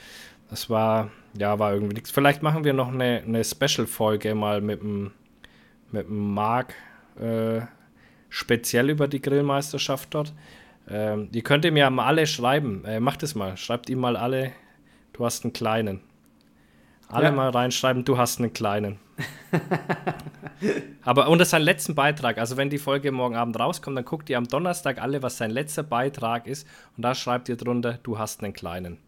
Das 0.50 0.68
war, 0.68 1.10
ja, 1.38 1.58
war 1.58 1.72
irgendwie 1.72 1.94
nichts. 1.94 2.10
Vielleicht 2.10 2.42
machen 2.42 2.64
wir 2.64 2.74
noch 2.74 2.88
eine, 2.88 3.22
eine 3.26 3.44
Special-Folge 3.44 4.34
mal 4.34 4.60
mit 4.60 4.82
dem, 4.82 5.12
mit 5.90 6.06
dem 6.06 6.34
Marc 6.34 6.74
äh, 7.18 7.62
speziell 8.28 8.90
über 8.90 9.08
die 9.08 9.22
Grillmeisterschaft 9.22 10.12
dort. 10.12 10.32
Ähm, 10.88 11.28
ihr 11.32 11.42
könnt 11.42 11.64
ihm 11.64 11.76
ja 11.76 11.88
mal 11.90 12.06
alle 12.06 12.26
schreiben. 12.26 12.84
Äh, 12.84 13.00
macht 13.00 13.22
es 13.22 13.34
mal. 13.34 13.56
Schreibt 13.56 13.88
ihm 13.90 14.00
mal 14.00 14.16
alle, 14.16 14.52
du 15.12 15.24
hast 15.24 15.44
einen 15.44 15.52
kleinen. 15.52 16.00
Alle 17.08 17.26
Ja. 17.26 17.32
mal 17.32 17.50
reinschreiben, 17.50 18.04
du 18.04 18.18
hast 18.18 18.40
einen 18.40 18.52
kleinen. 18.52 18.98
Aber 21.02 21.28
unter 21.28 21.44
seinen 21.44 21.62
letzten 21.62 21.94
Beitrag, 21.94 22.38
also 22.38 22.56
wenn 22.56 22.70
die 22.70 22.78
Folge 22.78 23.12
morgen 23.12 23.36
Abend 23.36 23.58
rauskommt, 23.58 23.96
dann 23.96 24.04
guckt 24.04 24.28
ihr 24.30 24.38
am 24.38 24.48
Donnerstag 24.48 25.00
alle, 25.00 25.22
was 25.22 25.36
sein 25.38 25.50
letzter 25.50 25.82
Beitrag 25.82 26.46
ist. 26.46 26.66
Und 26.96 27.02
da 27.02 27.14
schreibt 27.14 27.48
ihr 27.48 27.56
drunter, 27.56 27.98
du 28.02 28.18
hast 28.18 28.42
einen 28.42 28.52
kleinen. 28.52 28.98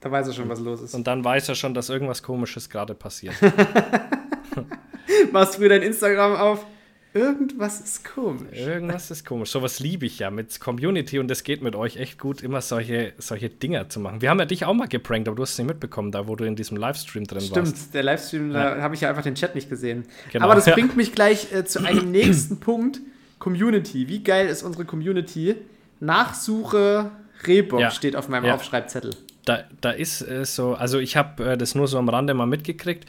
Da 0.00 0.10
weiß 0.10 0.28
er 0.28 0.32
schon, 0.32 0.48
was 0.48 0.60
los 0.60 0.80
ist. 0.80 0.94
Und 0.94 1.06
dann 1.06 1.22
weiß 1.22 1.50
er 1.50 1.54
schon, 1.54 1.74
dass 1.74 1.90
irgendwas 1.90 2.22
Komisches 2.22 2.70
gerade 2.70 2.94
passiert. 2.94 3.34
machst 5.32 5.56
früher 5.56 5.68
dein 5.68 5.82
Instagram 5.82 6.36
auf. 6.36 6.64
Irgendwas 7.12 7.80
ist 7.80 8.04
komisch. 8.04 8.56
Irgendwas 8.56 9.10
ist 9.10 9.26
komisch. 9.26 9.50
Sowas 9.50 9.80
liebe 9.80 10.06
ich 10.06 10.20
ja 10.20 10.30
mit 10.30 10.60
Community 10.60 11.18
und 11.18 11.28
es 11.30 11.42
geht 11.42 11.60
mit 11.60 11.74
euch 11.74 11.96
echt 11.96 12.20
gut, 12.20 12.40
immer 12.42 12.60
solche, 12.60 13.12
solche 13.18 13.48
Dinger 13.50 13.88
zu 13.88 13.98
machen. 13.98 14.22
Wir 14.22 14.30
haben 14.30 14.38
ja 14.38 14.44
dich 14.44 14.64
auch 14.64 14.74
mal 14.74 14.86
geprankt, 14.86 15.26
aber 15.26 15.36
du 15.36 15.42
hast 15.42 15.52
es 15.52 15.58
nicht 15.58 15.66
mitbekommen, 15.66 16.12
da 16.12 16.28
wo 16.28 16.36
du 16.36 16.44
in 16.44 16.54
diesem 16.54 16.76
Livestream 16.76 17.24
drin 17.24 17.38
warst. 17.50 17.76
Stimmt, 17.76 17.94
der 17.94 18.02
Livestream, 18.04 18.52
da 18.52 18.80
habe 18.80 18.94
ich 18.94 19.00
ja 19.00 19.08
einfach 19.08 19.22
den 19.24 19.34
Chat 19.34 19.56
nicht 19.56 19.68
gesehen. 19.68 20.04
Genau, 20.32 20.44
Aber 20.44 20.54
das 20.54 20.66
ja. 20.66 20.74
bringt 20.74 20.96
mich 20.96 21.12
gleich 21.12 21.52
äh, 21.52 21.64
zu 21.64 21.84
einem 21.84 22.10
nächsten 22.12 22.60
Punkt. 22.60 23.00
Community. 23.40 24.06
Wie 24.06 24.22
geil 24.22 24.48
ist 24.48 24.62
unsere 24.62 24.84
Community? 24.84 25.56
Nachsuche 25.98 27.10
Rehbock 27.46 27.80
Ja. 27.80 27.90
steht 27.90 28.14
auf 28.14 28.28
meinem 28.28 28.44
Ja. 28.44 28.54
Aufschreibzettel. 28.54 29.14
Da, 29.50 29.64
da 29.80 29.90
ist 29.90 30.22
äh, 30.22 30.44
so, 30.44 30.74
also 30.74 31.00
ich 31.00 31.16
habe 31.16 31.44
äh, 31.44 31.58
das 31.58 31.74
nur 31.74 31.88
so 31.88 31.98
am 31.98 32.08
Rande 32.08 32.34
mal 32.34 32.46
mitgekriegt. 32.46 33.04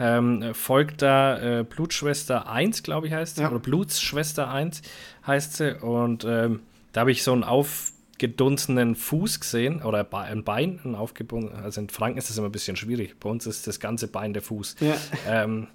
Ähm, 0.00 0.42
äh, 0.42 0.52
folgt 0.52 1.02
da 1.02 1.60
äh, 1.60 1.62
Blutschwester 1.62 2.48
1, 2.50 2.82
glaube 2.82 3.06
ich, 3.06 3.12
heißt 3.12 3.36
sie, 3.36 3.42
Ja. 3.42 3.50
oder 3.50 3.60
Blutsschwester 3.60 4.50
1 4.50 4.82
heißt 5.24 5.56
sie. 5.56 5.80
Und 5.80 6.24
ähm, 6.24 6.62
da 6.92 7.02
habe 7.02 7.12
ich 7.12 7.22
so 7.22 7.32
einen 7.32 7.44
aufgedunsenen 7.44 8.96
Fuß 8.96 9.38
gesehen, 9.38 9.82
oder 9.82 10.04
ein 10.24 10.42
Bein, 10.42 10.80
ein 10.84 10.96
aufgebunden. 10.96 11.54
Also 11.62 11.80
in 11.80 11.88
Franken 11.88 12.18
ist 12.18 12.28
das 12.28 12.38
immer 12.38 12.48
ein 12.48 12.52
bisschen 12.52 12.74
schwierig. 12.74 13.20
Bei 13.20 13.30
uns 13.30 13.46
ist 13.46 13.68
das 13.68 13.78
ganze 13.78 14.08
Bein 14.08 14.32
der 14.32 14.42
Fuß. 14.42 14.74
Ja. 14.80 14.96
Ähm, 15.28 15.68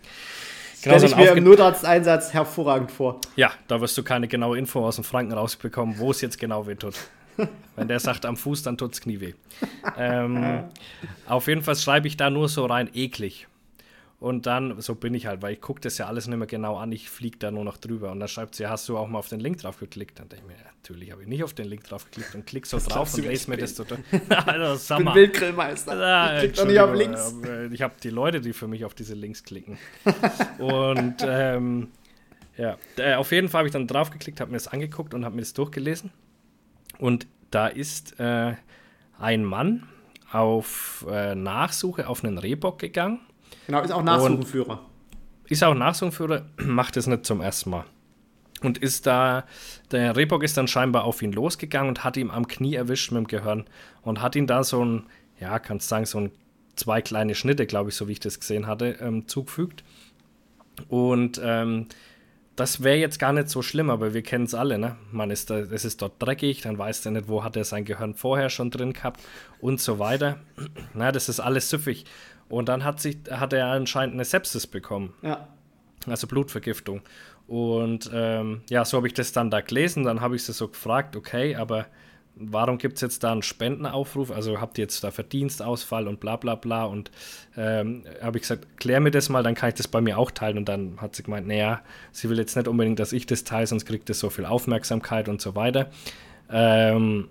Stelle 0.80 1.00
so 1.00 1.06
ich 1.08 1.16
mir 1.16 1.32
im 1.32 1.46
Notarzteinsatz 1.46 2.34
hervorragend 2.34 2.92
vor. 2.92 3.22
Ja, 3.38 3.52
da 3.70 3.80
wirst 3.80 3.98
du 3.98 4.04
keine 4.04 4.28
genaue 4.28 4.58
Info 4.58 4.86
aus 4.86 4.96
dem 4.96 5.06
Franken 5.06 5.32
rausbekommen, 5.32 5.98
wo 5.98 6.12
es 6.12 6.20
jetzt 6.20 6.38
genau 6.40 6.68
weh 6.68 6.76
tut. 6.76 6.96
Wenn 7.76 7.88
der 7.88 8.00
sagt 8.00 8.26
am 8.26 8.38
Fuß, 8.38 8.64
dann 8.64 8.78
tut's 8.78 9.02
Knie 9.02 9.20
weh. 9.20 9.34
ähm, 9.98 10.64
auf 11.28 11.48
jeden 11.48 11.62
Fall 11.64 11.76
schreibe 11.76 12.08
ich 12.08 12.18
da 12.18 12.30
nur 12.30 12.50
so 12.50 12.66
rein 12.66 12.90
eklig. 12.94 13.48
Und 14.20 14.48
dann, 14.48 14.82
so 14.82 14.96
bin 14.96 15.14
ich 15.14 15.28
halt, 15.28 15.42
weil 15.42 15.54
ich 15.54 15.62
gucke 15.62 15.80
das 15.80 15.98
ja 15.98 16.08
alles 16.08 16.28
nicht 16.28 16.36
mehr 16.38 16.46
genau 16.46 16.76
an, 16.76 16.92
ich 16.92 17.10
fliege 17.10 17.38
da 17.38 17.52
nur 17.52 17.64
noch 17.64 17.78
drüber. 17.78 18.12
Und 18.12 18.20
dann 18.20 18.28
schreibt 18.28 18.54
sie, 18.54 18.68
hast 18.68 18.90
du 18.90 18.98
auch 18.98 19.08
mal 19.08 19.20
auf 19.20 19.30
den 19.30 19.40
Link 19.40 19.60
drauf 19.60 19.80
geklickt? 19.80 20.20
Dann 20.20 20.28
denke 20.28 20.44
ich 20.46 20.58
mir, 20.58 20.62
natürlich 20.66 21.12
habe 21.12 21.22
ich 21.22 21.30
nicht 21.30 21.42
auf 21.42 21.54
den 21.54 21.68
Link 21.68 21.86
drauf 21.86 22.04
geklickt 22.04 22.36
und 22.36 22.46
klick 22.46 22.66
so 22.66 22.76
Das 22.76 22.88
drauf 22.88 23.14
und 23.14 23.22
lese 23.24 23.44
ich 23.44 23.48
mir 23.48 23.56
bin. 23.56 23.62
das 23.64 23.78
so 23.78 23.86
also, 24.46 24.74
Ich 24.74 24.80
sag 24.82 24.98
bin 24.98 25.06
mal. 25.06 25.16
Wildgrillmeister. 25.16 25.94
Ah, 25.94 26.34
ich 26.34 26.40
klick 26.42 26.56
doch 26.56 26.66
nicht 26.66 26.80
auf 26.82 26.94
links. 26.94 27.34
aber 27.34 27.72
Ich 27.72 27.82
habe 27.82 27.94
die 28.04 28.10
Leute, 28.10 28.42
die 28.42 28.52
für 28.52 28.68
mich 28.68 28.84
auf 28.84 28.94
diese 28.94 29.14
Links 29.14 29.42
klicken. 29.46 29.78
und 30.58 31.16
ähm, 31.26 31.88
ja, 32.58 32.76
äh, 32.98 33.14
auf 33.14 33.32
jeden 33.32 33.48
Fall 33.48 33.60
habe 33.60 33.68
ich 33.70 33.74
dann 33.74 33.88
draufgeklickt, 33.88 34.42
habe 34.42 34.52
mir 34.52 34.58
das 34.58 34.68
angeguckt 34.68 35.14
und 35.14 35.24
habe 35.24 35.36
mir 35.36 35.44
das 35.44 35.54
durchgelesen. 35.54 36.12
Und 37.00 37.28
da 37.50 37.68
ist 37.68 38.20
äh, 38.20 38.54
ein 39.18 39.44
Mann 39.44 39.88
auf 40.32 41.06
äh, 41.10 41.34
Nachsuche 41.34 42.08
auf 42.08 42.24
einen 42.24 42.38
Rehbock 42.38 42.78
gegangen. 42.78 43.20
Genau, 43.66 43.82
ist 43.82 43.92
auch 43.92 44.04
Nachsuchenführer. 44.04 44.82
Ist 45.48 45.64
auch 45.64 45.74
Nachsuchenführer, 45.74 46.46
macht 46.58 46.98
es 46.98 47.08
nicht 47.08 47.26
zum 47.26 47.42
ersten 47.42 47.72
Mal. 47.72 47.86
Und 48.62 48.78
ist 48.78 49.08
da, 49.08 49.46
der 49.92 50.16
Rehbock 50.16 50.44
ist 50.44 50.58
dann 50.58 50.68
scheinbar 50.68 51.06
auf 51.06 51.22
ihn 51.22 51.32
losgegangen 51.32 51.90
und 51.90 52.04
hat 52.04 52.18
ihn 52.18 52.30
am 52.30 52.48
Knie 52.48 52.76
erwischt 52.76 53.12
mit 53.12 53.20
dem 53.20 53.28
Gehirn 53.28 53.66
und 54.02 54.22
hat 54.22 54.36
ihn 54.36 54.48
da 54.48 54.64
so 54.64 54.84
ein, 54.84 55.06
ja, 55.40 55.60
kannst 55.60 55.88
sagen, 55.88 56.06
so 56.06 56.20
ein, 56.20 56.32
zwei 56.76 57.02
kleine 57.02 57.36
Schnitte, 57.36 57.66
glaube 57.66 57.90
ich, 57.90 57.96
so 57.96 58.08
wie 58.10 58.14
ich 58.14 58.20
das 58.20 58.40
gesehen 58.40 58.68
hatte, 58.68 58.98
ähm, 59.02 59.28
zugefügt. 59.28 59.84
Und 60.90 61.40
ähm, 61.44 61.88
das 62.60 62.84
wäre 62.84 62.98
jetzt 62.98 63.20
gar 63.20 63.34
nicht 63.34 63.50
so 63.50 63.62
schlimm, 63.62 63.90
aber 63.90 64.14
wir 64.14 64.22
kennen 64.22 64.46
es 64.46 64.54
alle, 64.54 64.78
ne? 64.78 64.96
Man 65.12 65.32
ist 65.32 65.50
da, 65.50 65.60
es 65.60 65.86
ist 65.86 66.02
dort 66.02 66.14
dreckig, 66.22 66.62
dann 66.62 66.78
weiß 66.78 67.02
der 67.02 67.14
nicht, 67.14 67.28
wo 67.28 67.44
hat 67.44 67.56
er 67.56 67.64
sein 67.64 67.86
Gehirn 67.86 68.14
vorher 68.14 68.50
schon 68.50 68.70
drin 68.72 68.94
gehabt 68.94 69.22
und 69.62 69.80
so 69.80 70.00
weiter. 70.00 70.38
Na, 70.94 71.12
das 71.12 71.30
ist 71.30 71.40
alles 71.40 71.70
süffig. 71.70 72.06
Und 72.50 72.68
dann 72.70 72.84
hat, 72.84 73.00
sich, 73.00 73.18
hat 73.30 73.54
er 73.54 73.68
anscheinend 73.68 74.16
eine 74.16 74.26
Sepsis 74.26 74.66
bekommen 74.68 75.14
Ja. 75.22 75.48
also 76.08 76.26
Blutvergiftung. 76.28 77.02
Und 77.48 78.10
ähm, 78.14 78.62
ja, 78.70 78.86
so 78.86 78.98
habe 78.98 79.08
ich 79.08 79.14
das 79.14 79.32
dann 79.32 79.50
da 79.52 79.62
gelesen. 79.62 80.04
Dann 80.04 80.22
habe 80.22 80.36
ich 80.36 80.44
sie 80.44 80.54
so 80.54 80.68
gefragt, 80.68 81.16
okay, 81.16 81.56
aber 81.56 81.86
warum 82.40 82.78
gibt 82.78 82.96
es 82.96 83.02
jetzt 83.02 83.24
da 83.24 83.32
einen 83.32 83.42
Spendenaufruf? 83.42 84.32
Also 84.32 84.60
habt 84.62 84.78
ihr 84.78 84.84
jetzt 84.84 85.04
da 85.04 85.12
Verdienstausfall 85.12 86.08
und 86.08 86.20
bla 86.20 86.38
bla 86.38 86.56
bla. 86.56 86.86
Und 86.86 87.12
ähm, 87.58 88.04
habe 88.22 88.38
ich 88.38 88.44
gesagt, 88.44 88.78
klär 88.78 89.00
mir 89.00 89.12
das 89.12 89.30
mal, 89.30 89.44
dann 89.44 89.56
kann 89.56 89.70
ich 89.70 89.76
das 89.76 89.88
bei 89.88 90.02
mir 90.02 90.18
auch 90.18 90.32
teilen. 90.32 90.58
Und 90.58 90.70
dann 90.70 91.02
hat 91.02 91.16
sie 91.16 91.24
gemeint, 91.24 91.48
naja, 91.48 91.82
sie 92.12 92.30
will 92.30 92.38
jetzt 92.38 92.56
nicht 92.56 92.68
unbedingt, 92.68 93.00
dass 93.00 93.14
ich 93.14 93.26
das 93.26 93.44
teile, 93.44 93.68
sonst 93.68 93.86
kriegt 93.86 94.10
das 94.10 94.20
so 94.20 94.30
viel 94.30 94.46
Aufmerksamkeit 94.46 95.30
und 95.30 95.42
so 95.42 95.56
weiter. 95.56 95.90
Ähm, 96.52 97.30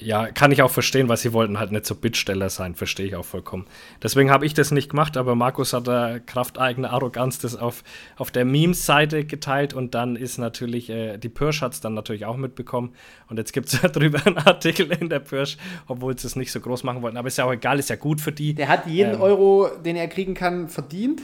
ja, 0.00 0.30
kann 0.30 0.52
ich 0.52 0.62
auch 0.62 0.70
verstehen, 0.70 1.08
weil 1.08 1.16
sie 1.16 1.32
wollten 1.32 1.58
halt 1.58 1.72
nicht 1.72 1.86
so 1.86 1.94
Bittsteller 1.94 2.50
sein, 2.50 2.74
verstehe 2.74 3.06
ich 3.06 3.16
auch 3.16 3.24
vollkommen. 3.24 3.66
Deswegen 4.02 4.30
habe 4.30 4.46
ich 4.46 4.54
das 4.54 4.70
nicht 4.70 4.90
gemacht, 4.90 5.16
aber 5.16 5.34
Markus 5.34 5.72
hat 5.72 5.86
da 5.88 6.18
Kraft 6.18 6.58
eigener 6.58 6.90
Arroganz 6.92 7.38
das 7.38 7.56
auf, 7.56 7.82
auf 8.16 8.30
der 8.30 8.44
Memes-Seite 8.44 9.24
geteilt 9.24 9.74
und 9.74 9.94
dann 9.94 10.16
ist 10.16 10.38
natürlich, 10.38 10.90
äh, 10.90 11.18
die 11.18 11.28
Pirsch 11.28 11.62
hat 11.62 11.72
es 11.72 11.80
dann 11.80 11.94
natürlich 11.94 12.26
auch 12.26 12.36
mitbekommen 12.36 12.94
und 13.28 13.38
jetzt 13.38 13.52
gibt 13.52 13.72
es 13.72 13.80
darüber 13.92 14.24
einen 14.24 14.38
Artikel 14.38 14.90
in 14.92 15.08
der 15.08 15.20
Pirsch, 15.20 15.56
obwohl 15.86 16.16
sie 16.18 16.26
es 16.26 16.36
nicht 16.36 16.52
so 16.52 16.60
groß 16.60 16.84
machen 16.84 17.02
wollten, 17.02 17.16
aber 17.16 17.28
ist 17.28 17.38
ja 17.38 17.44
auch 17.44 17.52
egal, 17.52 17.78
ist 17.78 17.90
ja 17.90 17.96
gut 17.96 18.20
für 18.20 18.32
die. 18.32 18.54
Der 18.54 18.68
hat 18.68 18.86
jeden 18.86 19.14
Ähm. 19.14 19.20
Euro, 19.20 19.68
den 19.84 19.96
er 19.96 20.08
kriegen 20.08 20.34
kann, 20.34 20.68
verdient. 20.68 21.20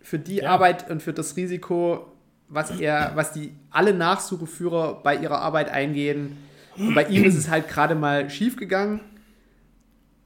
Für 0.00 0.18
die 0.18 0.36
Ja. 0.36 0.50
Arbeit 0.50 0.90
und 0.90 1.02
für 1.02 1.12
das 1.12 1.36
Risiko, 1.36 2.06
was 2.48 2.80
er, 2.80 3.12
was 3.14 3.32
die 3.32 3.52
alle 3.70 3.92
Nachsucheführer 3.94 5.00
bei 5.02 5.14
ihrer 5.16 5.40
Arbeit 5.40 5.68
eingehen. 5.68 6.36
Und 6.76 6.94
bei 6.94 7.04
ihm 7.04 7.24
ist 7.24 7.36
es 7.36 7.48
halt 7.48 7.68
gerade 7.68 7.94
mal 7.94 8.30
schief 8.30 8.56
gegangen. 8.56 9.00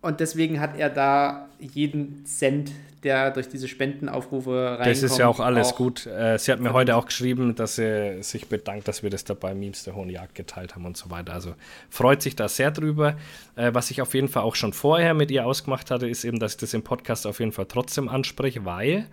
Und 0.00 0.20
deswegen 0.20 0.61
hat 0.61 0.76
er 0.76 0.90
da 0.90 1.48
jeden 1.59 2.26
Cent, 2.26 2.70
der 3.04 3.30
durch 3.30 3.48
diese 3.48 3.68
Spendenaufrufe 3.68 4.50
reinkommt. 4.50 4.87
Das 4.87 5.02
ist 5.02 5.18
ja 5.18 5.28
auch 5.28 5.40
alles 5.40 5.74
gut. 5.74 6.07
Äh, 6.07 6.38
sie 6.38 6.52
hat 6.52 6.61
mir 6.61 6.72
heute 6.72 6.96
auch 6.96 7.07
geschrieben, 7.07 7.54
dass 7.54 7.76
sie 7.76 8.22
sich 8.22 8.48
bedankt, 8.48 8.88
dass 8.88 9.02
wir 9.02 9.11
das 9.11 9.24
da 9.24 9.35
bei 9.35 9.54
Memes 9.54 9.85
der 9.85 9.94
Hohen 9.94 10.11
Jagd 10.11 10.35
geteilt 10.35 10.74
haben 10.74 10.85
und 10.85 10.96
so 10.96 11.11
weiter. 11.11 11.33
Also 11.33 11.54
freut 11.88 12.22
sich 12.22 12.37
da 12.37 12.48
sehr 12.48 12.70
drüber. 12.70 13.16
Äh, 13.57 13.72
was 13.72 13.90
ich 13.90 14.02
auf 14.02 14.14
jeden 14.14 14.28
Fall 14.28 14.42
auch 14.42 14.57
schon 14.57 14.72
vorher 14.72 15.14
mit 15.14 15.30
ihr 15.30 15.46
ausgemacht 15.46 15.90
hatte, 15.90 16.09
ist 16.09 16.24
eben, 16.24 16.38
dass 16.38 16.52
ich 16.52 16.59
das 16.59 16.74
im 16.74 16.83
Podcast 16.83 17.26
auf 17.26 17.40
jeden 17.40 17.52
Fall 17.52 17.66
trotzdem 17.66 18.09
anspreche, 18.09 18.64
weil 18.64 19.07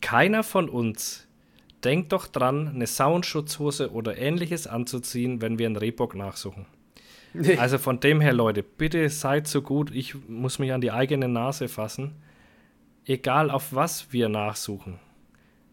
keiner 0.00 0.42
von 0.42 0.68
uns 0.68 1.23
denkt 1.84 2.12
doch 2.12 2.26
dran, 2.26 2.68
eine 2.68 2.86
Soundschutzhose 2.86 3.92
oder 3.92 4.16
ähnliches 4.16 4.66
anzuziehen, 4.66 5.40
wenn 5.42 5.58
wir 5.58 5.66
einen 5.66 5.76
Rehbock 5.76 6.14
nachsuchen. 6.14 6.66
Nee. 7.34 7.58
Also 7.58 7.78
von 7.78 7.98
dem 8.00 8.20
her, 8.20 8.32
Leute, 8.32 8.62
bitte 8.62 9.08
seid 9.10 9.48
so 9.48 9.60
gut, 9.60 9.90
ich 9.90 10.14
muss 10.28 10.58
mich 10.58 10.72
an 10.72 10.80
die 10.80 10.92
eigene 10.92 11.28
Nase 11.28 11.68
fassen. 11.68 12.12
Egal 13.06 13.50
auf 13.50 13.74
was 13.74 14.12
wir 14.12 14.28
nachsuchen, 14.28 15.00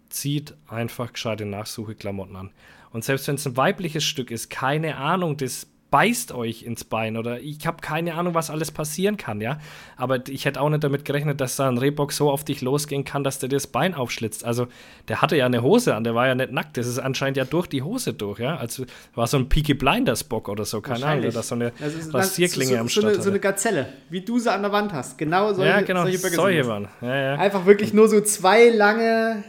zieht 0.09 0.55
einfach 0.67 1.13
gescheite 1.13 1.45
Nachsucheklamotten 1.45 2.35
an. 2.35 2.51
Und 2.91 3.03
selbst 3.05 3.27
wenn 3.27 3.35
es 3.35 3.45
ein 3.45 3.55
weibliches 3.55 4.03
Stück 4.03 4.31
ist, 4.31 4.49
keine 4.49 4.97
Ahnung, 4.97 5.37
das 5.37 5.67
beißt 5.91 6.31
euch 6.31 6.63
ins 6.63 6.85
Bein 6.85 7.17
oder 7.17 7.41
ich 7.41 7.67
habe 7.67 7.77
keine 7.81 8.15
Ahnung, 8.15 8.33
was 8.33 8.49
alles 8.49 8.71
passieren 8.71 9.17
kann, 9.17 9.41
ja. 9.41 9.59
Aber 9.97 10.25
ich 10.29 10.45
hätte 10.45 10.61
auch 10.61 10.69
nicht 10.69 10.83
damit 10.85 11.03
gerechnet, 11.03 11.41
dass 11.41 11.57
da 11.57 11.67
ein 11.67 11.77
Rehbock 11.77 12.13
so 12.13 12.31
auf 12.31 12.45
dich 12.45 12.61
losgehen 12.61 13.03
kann, 13.03 13.23
dass 13.25 13.39
der 13.39 13.49
dir 13.49 13.57
das 13.57 13.67
Bein 13.67 13.93
aufschlitzt. 13.93 14.45
Also 14.45 14.67
der 15.09 15.21
hatte 15.21 15.35
ja 15.35 15.45
eine 15.45 15.61
Hose 15.61 15.93
an, 15.93 16.05
der 16.05 16.15
war 16.15 16.27
ja 16.27 16.33
nicht 16.33 16.51
nackt. 16.53 16.77
Das 16.77 16.87
ist 16.87 16.97
anscheinend 16.97 17.35
ja 17.35 17.43
durch 17.43 17.67
die 17.67 17.81
Hose 17.81 18.13
durch, 18.13 18.39
ja. 18.39 18.55
Also 18.55 18.85
war 19.15 19.27
so 19.27 19.35
ein 19.37 19.49
Peaky 19.49 19.73
Blinders 19.73 20.23
Bock 20.23 20.47
oder 20.47 20.63
so, 20.63 20.79
keine 20.79 21.05
Ahnung, 21.05 21.25
oder 21.25 21.43
so 21.43 21.55
eine 21.55 21.73
Das 21.77 21.93
ist- 21.93 22.13
Rasierklinge 22.13 22.71
so, 22.71 22.77
am 22.77 22.87
so, 22.87 23.01
Start. 23.01 23.13
eine, 23.15 23.23
so 23.23 23.29
eine 23.29 23.39
Gazelle, 23.41 23.87
wie 24.09 24.21
du 24.21 24.39
sie 24.39 24.49
an 24.51 24.61
der 24.61 24.71
Wand 24.71 24.93
hast. 24.93 25.17
Genau 25.17 25.53
solche, 25.53 25.69
ja, 25.71 25.81
genau, 25.81 26.03
solche 26.03 26.17
solche 26.19 26.65
waren. 26.67 26.87
Ja, 27.01 27.15
ja. 27.15 27.35
Einfach 27.35 27.65
wirklich 27.65 27.93
nur 27.93 28.07
so 28.07 28.21
zwei 28.21 28.69
lange, 28.69 29.43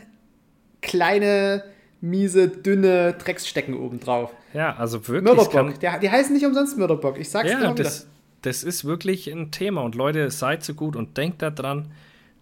kleine, 0.81 1.63
miese, 2.03 2.49
dünne 2.49 3.15
Drecksstecken 3.15 3.75
obendrauf. 3.75 4.31
ja, 4.53 4.77
also 4.77 5.09
wirklich. 5.09 5.35
Mörderbock. 5.35 5.81
Der, 5.81 5.99
die 5.99 6.11
heißen 6.11 6.35
nicht 6.35 6.45
umsonst 6.45 6.77
Mörderbock. 6.77 7.19
Ich 7.19 7.31
sag's 7.31 7.47
dir 7.49 7.53
Ja, 7.53 7.61
mal 7.61 7.73
wieder. 7.75 7.85
das, 7.85 8.07
das 8.43 8.63
ist 8.65 8.85
wirklich 8.85 9.29
ein 9.33 9.51
Thema. 9.51 9.81
Und 9.83 9.95
Leute, 9.95 10.31
seid 10.31 10.63
so 10.65 10.75
gut 10.75 10.97
und 10.97 11.17
denkt 11.17 11.41
daran, 11.41 11.93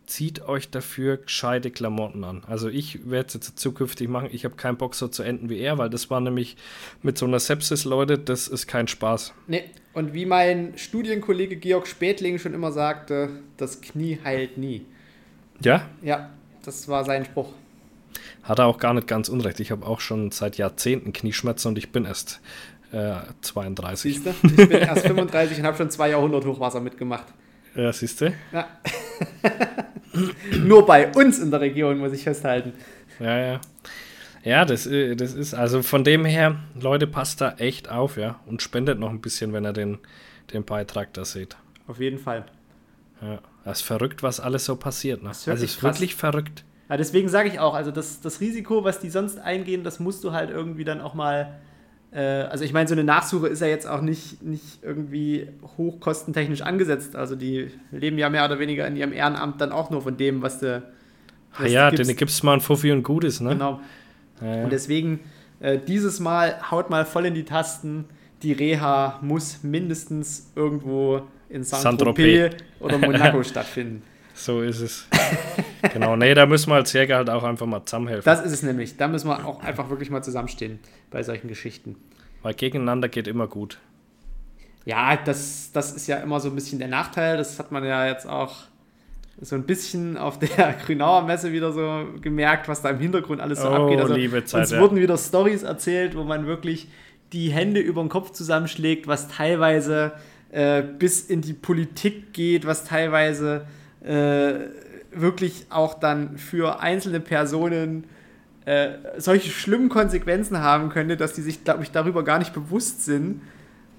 zieht 0.06 0.42
euch 0.48 0.70
dafür 0.70 1.18
gescheite 1.18 1.70
Klamotten 1.70 2.24
an. 2.24 2.42
Also 2.48 2.68
ich 2.68 3.08
werde 3.08 3.28
es 3.28 3.34
jetzt 3.34 3.58
zukünftig 3.60 4.08
machen. 4.08 4.28
Ich 4.32 4.44
habe 4.44 4.56
keinen 4.56 4.76
Bock 4.76 4.96
so 4.96 5.06
zu 5.06 5.22
enden 5.22 5.48
wie 5.50 5.58
er, 5.60 5.78
weil 5.78 5.88
das 5.88 6.10
war 6.10 6.20
nämlich 6.20 6.56
mit 7.02 7.16
so 7.16 7.26
einer 7.26 7.38
Sepsis, 7.38 7.84
Leute, 7.84 8.18
das 8.18 8.48
ist 8.48 8.66
kein 8.66 8.88
Spaß. 8.88 9.32
Nee. 9.46 9.64
Und 9.92 10.12
wie 10.14 10.24
mein 10.26 10.72
Studienkollege 10.76 11.56
Georg 11.56 11.86
Spätling 11.86 12.38
schon 12.38 12.54
immer 12.54 12.72
sagte, 12.72 13.28
das 13.56 13.80
Knie 13.80 14.18
heilt 14.24 14.56
nie. 14.58 14.84
Ja, 15.62 15.86
Ja, 16.02 16.30
das 16.64 16.88
war 16.88 17.04
sein 17.04 17.24
Spruch. 17.24 17.52
Hat 18.42 18.58
er 18.58 18.66
auch 18.66 18.78
gar 18.78 18.94
nicht 18.94 19.06
ganz 19.06 19.28
unrecht. 19.28 19.60
Ich 19.60 19.70
habe 19.70 19.86
auch 19.86 20.00
schon 20.00 20.30
seit 20.30 20.56
Jahrzehnten 20.58 21.12
Knieschmerzen 21.12 21.68
und 21.68 21.78
ich 21.78 21.92
bin 21.92 22.04
erst 22.04 22.40
äh, 22.92 23.14
32. 23.40 24.14
Siehst 24.14 24.26
du? 24.26 24.30
Ich 24.42 24.68
bin 24.68 24.70
erst 24.70 25.06
35 25.06 25.58
und 25.58 25.64
habe 25.64 25.76
schon 25.76 25.90
zwei 25.90 26.10
Jahrhundert 26.10 26.44
Hochwasser 26.44 26.80
mitgemacht. 26.80 27.26
Ja, 27.74 27.92
siehst 27.92 28.20
du? 28.20 28.32
Ja. 28.52 28.66
Nur 30.58 30.84
bei 30.86 31.08
uns 31.12 31.38
in 31.38 31.50
der 31.50 31.60
Region, 31.60 31.98
muss 31.98 32.12
ich 32.12 32.24
festhalten. 32.24 32.72
Ja, 33.20 33.38
ja. 33.38 33.60
Ja, 34.42 34.64
das, 34.64 34.86
äh, 34.86 35.14
das 35.16 35.34
ist, 35.34 35.54
also 35.54 35.82
von 35.82 36.02
dem 36.02 36.24
her, 36.24 36.56
Leute, 36.80 37.06
passt 37.06 37.40
da 37.40 37.52
echt 37.58 37.90
auf, 37.90 38.16
ja. 38.16 38.40
Und 38.46 38.62
spendet 38.62 38.98
noch 38.98 39.10
ein 39.10 39.20
bisschen, 39.20 39.52
wenn 39.52 39.64
ihr 39.64 39.72
den, 39.72 39.98
den 40.52 40.64
Beitrag 40.64 41.12
da 41.12 41.24
seht. 41.24 41.56
Auf 41.86 42.00
jeden 42.00 42.18
Fall. 42.18 42.46
Ja. 43.20 43.40
Das 43.64 43.80
ist 43.80 43.86
verrückt, 43.86 44.22
was 44.22 44.40
alles 44.40 44.64
so 44.64 44.76
passiert. 44.76 45.22
Ne? 45.22 45.28
Das 45.28 45.40
ist 45.42 45.48
Also 45.48 45.64
ist 45.64 45.82
wirklich 45.82 46.14
verrückt. 46.14 46.64
Ja, 46.90 46.96
deswegen 46.96 47.28
sage 47.28 47.48
ich 47.48 47.60
auch, 47.60 47.74
also 47.74 47.92
das, 47.92 48.20
das 48.20 48.40
Risiko, 48.40 48.82
was 48.82 48.98
die 48.98 49.10
sonst 49.10 49.38
eingehen, 49.38 49.84
das 49.84 50.00
musst 50.00 50.24
du 50.24 50.32
halt 50.32 50.50
irgendwie 50.50 50.84
dann 50.84 51.00
auch 51.00 51.14
mal. 51.14 51.60
Äh, 52.12 52.18
also 52.18 52.64
ich 52.64 52.72
meine, 52.72 52.88
so 52.88 52.94
eine 52.94 53.04
Nachsuche 53.04 53.46
ist 53.46 53.60
ja 53.60 53.68
jetzt 53.68 53.86
auch 53.86 54.00
nicht, 54.00 54.42
nicht 54.42 54.82
irgendwie 54.82 55.46
hochkostentechnisch 55.78 56.62
angesetzt. 56.62 57.14
Also 57.14 57.36
die 57.36 57.70
leben 57.92 58.18
ja 58.18 58.28
mehr 58.28 58.44
oder 58.44 58.58
weniger 58.58 58.88
in 58.88 58.96
ihrem 58.96 59.12
Ehrenamt 59.12 59.60
dann 59.60 59.70
auch 59.70 59.90
nur 59.90 60.02
von 60.02 60.16
dem, 60.16 60.42
was 60.42 60.58
du. 60.58 60.82
Ah 61.52 61.62
was 61.62 61.70
ja, 61.70 61.90
du 61.90 61.96
denen 61.96 62.16
gibst 62.16 62.42
mal 62.42 62.54
ein 62.54 62.60
Fuffi 62.60 62.90
und 62.90 63.04
Gutes, 63.04 63.40
ne? 63.40 63.50
Genau. 63.50 63.80
Ja, 64.40 64.56
ja. 64.56 64.64
Und 64.64 64.72
deswegen, 64.72 65.20
äh, 65.60 65.78
dieses 65.78 66.18
Mal 66.18 66.72
haut 66.72 66.90
mal 66.90 67.04
voll 67.04 67.26
in 67.26 67.34
die 67.34 67.44
Tasten. 67.44 68.06
Die 68.42 68.52
Reha 68.52 69.20
muss 69.22 69.62
mindestens 69.62 70.50
irgendwo 70.56 71.22
in 71.48 71.62
Saint-Tropez 71.62 72.50
Saint-Tropez. 72.50 72.64
oder 72.80 72.98
Monaco 72.98 73.42
stattfinden. 73.44 74.02
So 74.40 74.62
ist 74.62 74.80
es. 74.80 75.06
genau, 75.92 76.16
nee, 76.16 76.32
da 76.32 76.46
müssen 76.46 76.70
wir 76.70 76.76
als 76.76 76.92
Jäger 76.94 77.16
halt 77.16 77.28
auch 77.28 77.42
einfach 77.42 77.66
mal 77.66 77.84
zusammenhelfen. 77.84 78.24
Das 78.24 78.42
ist 78.42 78.52
es 78.52 78.62
nämlich. 78.62 78.96
Da 78.96 79.06
müssen 79.06 79.28
wir 79.28 79.44
auch 79.46 79.62
einfach 79.62 79.90
wirklich 79.90 80.10
mal 80.10 80.22
zusammenstehen 80.22 80.78
bei 81.10 81.22
solchen 81.22 81.48
Geschichten. 81.48 81.96
Weil 82.42 82.54
gegeneinander 82.54 83.08
geht 83.08 83.28
immer 83.28 83.46
gut. 83.46 83.78
Ja, 84.86 85.16
das, 85.16 85.72
das 85.72 85.92
ist 85.92 86.06
ja 86.06 86.16
immer 86.16 86.40
so 86.40 86.48
ein 86.48 86.54
bisschen 86.54 86.78
der 86.78 86.88
Nachteil. 86.88 87.36
Das 87.36 87.58
hat 87.58 87.70
man 87.70 87.84
ja 87.84 88.06
jetzt 88.06 88.26
auch 88.26 88.56
so 89.42 89.56
ein 89.56 89.64
bisschen 89.64 90.16
auf 90.16 90.38
der 90.38 90.72
Grünauer 90.86 91.22
Messe 91.22 91.52
wieder 91.52 91.72
so 91.72 92.06
gemerkt, 92.22 92.66
was 92.66 92.80
da 92.80 92.88
im 92.88 92.98
Hintergrund 92.98 93.42
alles 93.42 93.60
so 93.60 93.68
Oh, 93.68 93.72
abgeht. 93.72 94.00
Also 94.00 94.14
liebe 94.14 94.42
Zeit, 94.46 94.62
uns 94.62 94.70
ja. 94.70 94.80
wurden 94.80 94.96
wieder 94.96 95.18
Stories 95.18 95.64
erzählt, 95.64 96.16
wo 96.16 96.24
man 96.24 96.46
wirklich 96.46 96.88
die 97.34 97.50
Hände 97.50 97.80
über 97.80 98.02
den 98.02 98.08
Kopf 98.08 98.32
zusammenschlägt, 98.32 99.06
was 99.06 99.28
teilweise 99.28 100.12
äh, 100.50 100.82
bis 100.82 101.20
in 101.20 101.42
die 101.42 101.52
Politik 101.52 102.32
geht, 102.32 102.66
was 102.66 102.84
teilweise 102.84 103.66
äh, 104.02 104.54
wirklich 105.12 105.66
auch 105.70 105.94
dann 105.94 106.38
für 106.38 106.80
einzelne 106.80 107.20
Personen 107.20 108.04
äh, 108.64 108.90
solche 109.18 109.50
schlimmen 109.50 109.88
Konsequenzen 109.88 110.60
haben 110.60 110.90
könnte, 110.90 111.16
dass 111.16 111.32
die 111.32 111.42
sich, 111.42 111.64
glaube 111.64 111.82
ich, 111.82 111.90
darüber 111.90 112.22
gar 112.22 112.38
nicht 112.38 112.52
bewusst 112.52 113.04
sind. 113.04 113.42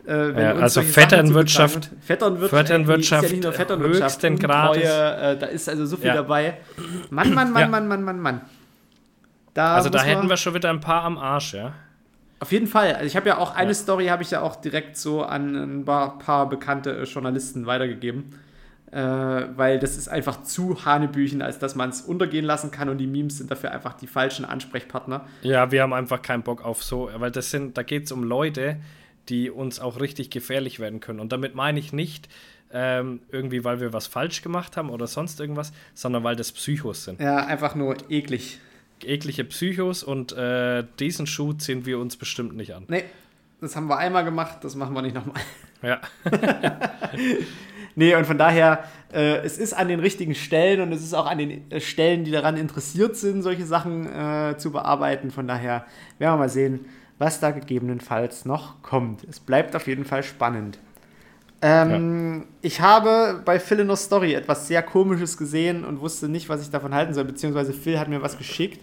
Äh, 0.07 0.41
ja, 0.41 0.53
also 0.53 0.81
Vetternwirtschaft, 0.81 1.91
Vetternwirtschaft, 2.01 2.67
Vetternwirtschaft 2.67 3.23
ist 3.23 3.29
ja 3.29 3.35
nicht 3.35 3.43
nur 3.43 3.53
Vetternwirtschaft, 3.53 4.23
höchsten 4.23 4.39
Grades. 4.39 4.83
Äh, 4.83 5.37
da 5.37 5.45
ist 5.47 5.69
also 5.69 5.85
so 5.85 5.97
viel 5.97 6.07
ja. 6.07 6.15
dabei. 6.15 6.57
Mann, 7.09 7.33
Mann, 7.33 7.51
Mann, 7.51 7.61
ja. 7.61 7.67
Mann, 7.67 7.87
Mann, 7.87 8.03
Mann, 8.03 8.19
Mann. 8.19 8.41
Da 9.53 9.75
also 9.75 9.89
da 9.89 10.01
hätten 10.01 10.29
wir 10.29 10.37
schon 10.37 10.53
wieder 10.53 10.69
ein 10.69 10.79
paar 10.79 11.03
am 11.03 11.17
Arsch, 11.17 11.53
ja. 11.53 11.73
Auf 12.39 12.51
jeden 12.51 12.65
Fall. 12.65 12.93
Also 12.93 13.05
ich 13.05 13.15
habe 13.15 13.29
ja 13.29 13.37
auch 13.37 13.55
eine 13.55 13.75
Story, 13.75 14.07
habe 14.07 14.23
ich 14.23 14.31
ja 14.31 14.41
auch 14.41 14.55
direkt 14.55 14.97
so 14.97 15.23
an 15.23 15.55
ein 15.55 15.85
paar, 15.85 16.17
paar 16.17 16.49
bekannte 16.49 17.03
Journalisten 17.03 17.67
weitergegeben 17.67 18.29
äh, 18.31 18.50
weil 18.91 19.79
das 19.79 19.97
ist 19.97 20.09
einfach 20.09 20.43
zu 20.43 20.83
Hanebüchen, 20.83 21.41
als 21.41 21.59
dass 21.59 21.75
man 21.75 21.89
es 21.89 22.01
untergehen 22.01 22.43
lassen 22.43 22.71
kann 22.71 22.89
und 22.89 22.97
die 22.97 23.07
Memes 23.07 23.37
sind 23.37 23.49
dafür 23.49 23.71
einfach 23.71 23.93
die 23.93 24.07
falschen 24.07 24.43
Ansprechpartner. 24.43 25.25
Ja, 25.43 25.71
wir 25.71 25.83
haben 25.83 25.93
einfach 25.93 26.21
keinen 26.21 26.43
Bock 26.43 26.65
auf 26.65 26.83
so, 26.83 27.09
weil 27.15 27.31
das 27.31 27.51
sind, 27.51 27.77
da 27.77 27.83
geht 27.83 28.05
es 28.05 28.11
um 28.11 28.23
Leute, 28.23 28.77
die 29.29 29.49
uns 29.49 29.79
auch 29.79 29.99
richtig 29.99 30.29
gefährlich 30.29 30.79
werden 30.79 30.99
können. 30.99 31.19
Und 31.19 31.31
damit 31.31 31.55
meine 31.55 31.79
ich 31.79 31.93
nicht 31.93 32.27
ähm, 32.73 33.21
irgendwie, 33.31 33.63
weil 33.63 33.79
wir 33.79 33.93
was 33.93 34.07
falsch 34.07 34.41
gemacht 34.41 34.77
haben 34.77 34.89
oder 34.89 35.07
sonst 35.07 35.39
irgendwas, 35.39 35.71
sondern 35.93 36.23
weil 36.23 36.35
das 36.35 36.51
Psychos 36.51 37.03
sind. 37.03 37.19
Ja, 37.19 37.45
einfach 37.45 37.75
nur 37.75 37.95
eklig. 38.09 38.59
Eklige 39.03 39.43
Psychos 39.45 40.03
und 40.03 40.31
äh, 40.33 40.83
diesen 40.99 41.25
Schuh 41.27 41.53
ziehen 41.53 41.85
wir 41.85 41.97
uns 41.99 42.17
bestimmt 42.17 42.55
nicht 42.55 42.73
an. 42.75 42.85
Nee, 42.87 43.05
das 43.59 43.75
haben 43.75 43.87
wir 43.87 43.97
einmal 43.97 44.23
gemacht, 44.23 44.59
das 44.61 44.75
machen 44.75 44.93
wir 44.93 45.01
nicht 45.01 45.15
nochmal. 45.15 45.41
Ja. 45.81 45.99
Nee, 47.95 48.15
und 48.15 48.25
von 48.25 48.37
daher, 48.37 48.83
äh, 49.13 49.37
es 49.37 49.57
ist 49.57 49.73
an 49.73 49.87
den 49.87 49.99
richtigen 49.99 50.35
Stellen 50.35 50.81
und 50.81 50.91
es 50.91 51.03
ist 51.03 51.13
auch 51.13 51.25
an 51.25 51.37
den 51.37 51.69
äh, 51.71 51.79
Stellen, 51.79 52.23
die 52.23 52.31
daran 52.31 52.57
interessiert 52.57 53.15
sind, 53.15 53.41
solche 53.41 53.65
Sachen 53.65 54.07
äh, 54.07 54.57
zu 54.57 54.71
bearbeiten. 54.71 55.31
Von 55.31 55.47
daher 55.47 55.85
werden 56.17 56.33
wir 56.33 56.37
mal 56.37 56.49
sehen, 56.49 56.85
was 57.17 57.39
da 57.39 57.51
gegebenenfalls 57.51 58.45
noch 58.45 58.81
kommt. 58.81 59.23
Es 59.29 59.39
bleibt 59.39 59.75
auf 59.75 59.87
jeden 59.87 60.05
Fall 60.05 60.23
spannend. 60.23 60.79
Ähm, 61.61 62.39
ja. 62.39 62.45
Ich 62.61 62.81
habe 62.81 63.41
bei 63.45 63.59
Phil 63.59 63.79
in 63.79 63.87
der 63.87 63.97
Story 63.97 64.33
etwas 64.33 64.67
sehr 64.67 64.81
Komisches 64.81 65.37
gesehen 65.37 65.85
und 65.85 66.01
wusste 66.01 66.27
nicht, 66.27 66.49
was 66.49 66.61
ich 66.63 66.71
davon 66.71 66.93
halten 66.93 67.13
soll, 67.13 67.25
beziehungsweise 67.25 67.73
Phil 67.73 67.99
hat 67.99 68.07
mir 68.07 68.21
was 68.21 68.37
geschickt. 68.37 68.79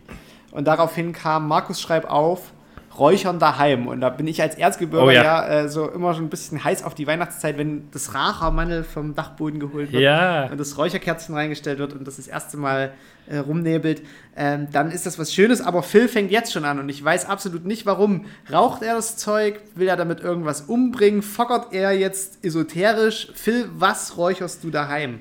Und 0.53 0.66
daraufhin 0.66 1.12
kam 1.12 1.49
Markus 1.49 1.81
Schreib 1.81 2.09
auf, 2.11 2.53
Räuchern 2.98 3.38
daheim. 3.38 3.87
Und 3.87 4.00
da 4.00 4.11
bin 4.11 4.26
ich 4.26 4.42
als 4.42 4.54
Erzgebirger 4.56 5.06
oh, 5.06 5.11
ja, 5.11 5.22
ja 5.22 5.48
äh, 5.48 5.68
so 5.68 5.88
immer 5.88 6.14
schon 6.14 6.24
ein 6.24 6.30
bisschen 6.30 6.62
heiß 6.62 6.82
auf 6.84 6.94
die 6.94 7.06
Weihnachtszeit, 7.06 7.56
wenn 7.58 7.90
das 7.90 8.14
Rachermannel 8.14 8.84
vom 8.84 9.14
Dachboden 9.14 9.61
geholt 9.61 9.92
wird 9.92 10.02
ja. 10.02 10.46
und 10.46 10.58
das 10.58 10.76
Räucherkerzchen 10.76 11.34
reingestellt 11.34 11.78
wird 11.78 11.92
und 11.92 12.06
das 12.06 12.16
das 12.16 12.28
erste 12.28 12.56
Mal 12.56 12.92
äh, 13.28 13.38
rumnebelt. 13.38 14.02
Ähm, 14.37 14.68
dann 14.72 14.90
ist 14.90 15.06
das 15.06 15.18
was 15.18 15.32
Schönes, 15.32 15.61
aber 15.61 15.82
Phil 15.82 16.08
fängt 16.08 16.30
jetzt 16.30 16.52
schon 16.52 16.64
an 16.64 16.78
und 16.78 16.88
ich 16.88 17.02
weiß 17.02 17.26
absolut 17.26 17.64
nicht 17.64 17.87
warum. 17.87 18.26
Raucht 18.52 18.82
er 18.82 18.94
das 18.94 19.16
Zeug? 19.16 19.61
Will 19.74 19.88
er 19.88 19.96
damit 19.96 20.20
irgendwas 20.20 20.62
umbringen? 20.62 21.22
Fockert 21.22 21.72
er 21.72 21.92
jetzt 21.92 22.44
esoterisch? 22.44 23.28
Phil, 23.34 23.68
was 23.74 24.16
räucherst 24.16 24.64
du 24.64 24.70
daheim? 24.70 25.20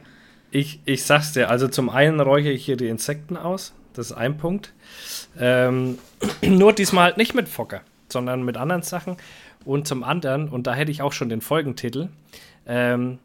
Ich, 0.51 0.79
ich 0.85 1.03
sag's 1.03 1.33
dir, 1.33 1.49
also 1.49 1.67
zum 1.67 1.89
einen 1.89 2.19
räuchere 2.19 2.53
ich 2.53 2.65
hier 2.65 2.77
die 2.77 2.87
Insekten 2.87 3.37
aus. 3.37 3.73
Das 3.97 4.11
ist 4.11 4.17
ein 4.17 4.37
Punkt. 4.37 4.73
Ähm, 5.39 5.97
nur 6.43 6.71
diesmal 6.71 7.05
halt 7.05 7.17
nicht 7.17 7.33
mit 7.33 7.49
Fokker, 7.49 7.81
sondern 8.09 8.43
mit 8.43 8.55
anderen 8.55 8.83
Sachen. 8.83 9.17
Und 9.65 9.87
zum 9.87 10.03
anderen, 10.03 10.49
und 10.49 10.67
da 10.67 10.75
hätte 10.75 10.91
ich 10.91 11.01
auch 11.01 11.13
schon 11.13 11.29
den 11.29 11.41
Folgentitel, 11.41 12.09
ähm, 12.67 13.17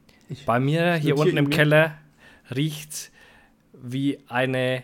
bei 0.46 0.58
mir 0.58 0.94
hier 0.94 1.18
unten 1.18 1.36
im 1.36 1.50
Keller 1.50 1.98
riecht 2.56 3.10
wie 3.74 4.18
eine 4.28 4.82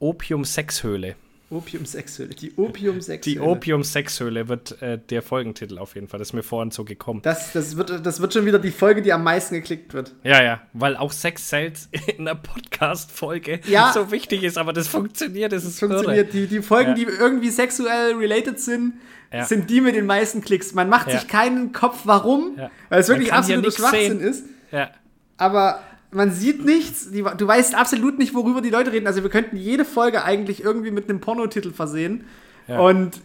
Opium-Sexhöhle. 0.00 1.16
Opium-Sexhöhle. 1.48 2.30
Die 2.30 2.52
Opium-Sexhöhle. 2.56 3.36
Die 3.36 3.40
Opium-Sexhöhle 3.40 4.48
wird 4.48 4.82
äh, 4.82 4.98
der 4.98 5.22
Folgentitel 5.22 5.78
auf 5.78 5.94
jeden 5.94 6.08
Fall. 6.08 6.18
Das 6.18 6.28
ist 6.28 6.32
mir 6.32 6.42
vorhin 6.42 6.72
so 6.72 6.84
gekommen. 6.84 7.20
Das, 7.22 7.52
das, 7.52 7.76
wird, 7.76 8.04
das 8.04 8.20
wird 8.20 8.32
schon 8.32 8.46
wieder 8.46 8.58
die 8.58 8.72
Folge, 8.72 9.00
die 9.00 9.12
am 9.12 9.22
meisten 9.22 9.54
geklickt 9.54 9.94
wird. 9.94 10.12
Ja, 10.24 10.42
ja. 10.42 10.60
Weil 10.72 10.96
auch 10.96 11.12
Sex 11.12 11.48
Sales 11.48 11.88
in 12.06 12.26
einer 12.26 12.34
Podcast-Folge 12.34 13.60
ja, 13.68 13.92
so 13.92 14.10
wichtig 14.10 14.42
ist, 14.42 14.58
aber 14.58 14.72
das 14.72 14.88
funktioniert. 14.88 15.52
Das, 15.52 15.62
das 15.62 15.74
ist 15.74 15.78
funktioniert. 15.78 16.32
Die, 16.32 16.48
die 16.48 16.62
Folgen, 16.62 16.90
ja. 16.90 16.94
die 16.96 17.04
irgendwie 17.04 17.50
sexuell 17.50 18.14
related 18.14 18.58
sind, 18.58 18.94
ja. 19.32 19.44
sind 19.44 19.70
die 19.70 19.80
mit 19.80 19.94
den 19.94 20.06
meisten 20.06 20.40
Klicks. 20.40 20.74
Man 20.74 20.88
macht 20.88 21.12
sich 21.12 21.28
keinen 21.28 21.70
Kopf, 21.72 22.00
warum, 22.04 22.58
weil 22.88 23.00
es 23.00 23.08
wirklich 23.08 23.32
absoluter 23.32 23.70
Schwachsinn 23.70 24.18
ist. 24.18 24.44
Ja. 24.72 24.90
Aber 25.36 25.80
man 26.10 26.30
sieht 26.30 26.64
nichts, 26.64 27.10
die, 27.10 27.22
du 27.22 27.46
weißt 27.46 27.74
absolut 27.74 28.18
nicht, 28.18 28.34
worüber 28.34 28.60
die 28.60 28.70
Leute 28.70 28.92
reden. 28.92 29.06
Also 29.06 29.22
wir 29.22 29.30
könnten 29.30 29.56
jede 29.56 29.84
Folge 29.84 30.24
eigentlich 30.24 30.62
irgendwie 30.62 30.90
mit 30.90 31.08
einem 31.08 31.20
Pornotitel 31.20 31.72
versehen. 31.72 32.24
Ja. 32.68 32.78
Und 32.78 33.20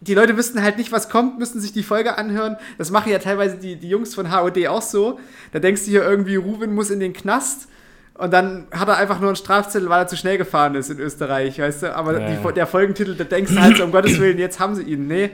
die 0.00 0.14
Leute 0.14 0.36
wüssten 0.36 0.62
halt 0.62 0.76
nicht, 0.78 0.92
was 0.92 1.08
kommt, 1.08 1.38
müssten 1.38 1.60
sich 1.60 1.72
die 1.72 1.82
Folge 1.82 2.18
anhören. 2.18 2.56
Das 2.78 2.90
machen 2.90 3.10
ja 3.10 3.18
teilweise 3.18 3.56
die, 3.56 3.76
die 3.76 3.88
Jungs 3.88 4.14
von 4.14 4.30
HOD 4.30 4.66
auch 4.68 4.82
so. 4.82 5.18
Da 5.52 5.58
denkst 5.58 5.84
du 5.84 5.90
hier 5.90 6.04
irgendwie, 6.04 6.36
Ruben 6.36 6.74
muss 6.74 6.90
in 6.90 7.00
den 7.00 7.12
Knast. 7.12 7.68
Und 8.14 8.32
dann 8.32 8.66
hat 8.72 8.88
er 8.88 8.96
einfach 8.96 9.20
nur 9.20 9.28
einen 9.28 9.36
Strafzettel, 9.36 9.88
weil 9.88 10.02
er 10.02 10.06
zu 10.06 10.16
schnell 10.16 10.38
gefahren 10.38 10.74
ist 10.74 10.90
in 10.90 10.98
Österreich, 10.98 11.58
weißt 11.58 11.82
du? 11.82 11.96
Aber 11.96 12.18
ja. 12.18 12.34
die, 12.34 12.54
der 12.54 12.66
Folgentitel, 12.66 13.14
da 13.14 13.24
denkst 13.24 13.52
du 13.52 13.60
halt 13.60 13.76
so, 13.76 13.84
um 13.84 13.92
Gottes 13.92 14.18
Willen, 14.18 14.38
jetzt 14.38 14.58
haben 14.58 14.74
sie 14.74 14.82
ihn. 14.84 15.06
Nee, 15.06 15.30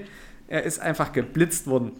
er 0.49 0.65
ist 0.65 0.81
einfach 0.81 1.13
geblitzt 1.13 1.67
worden. 1.67 1.93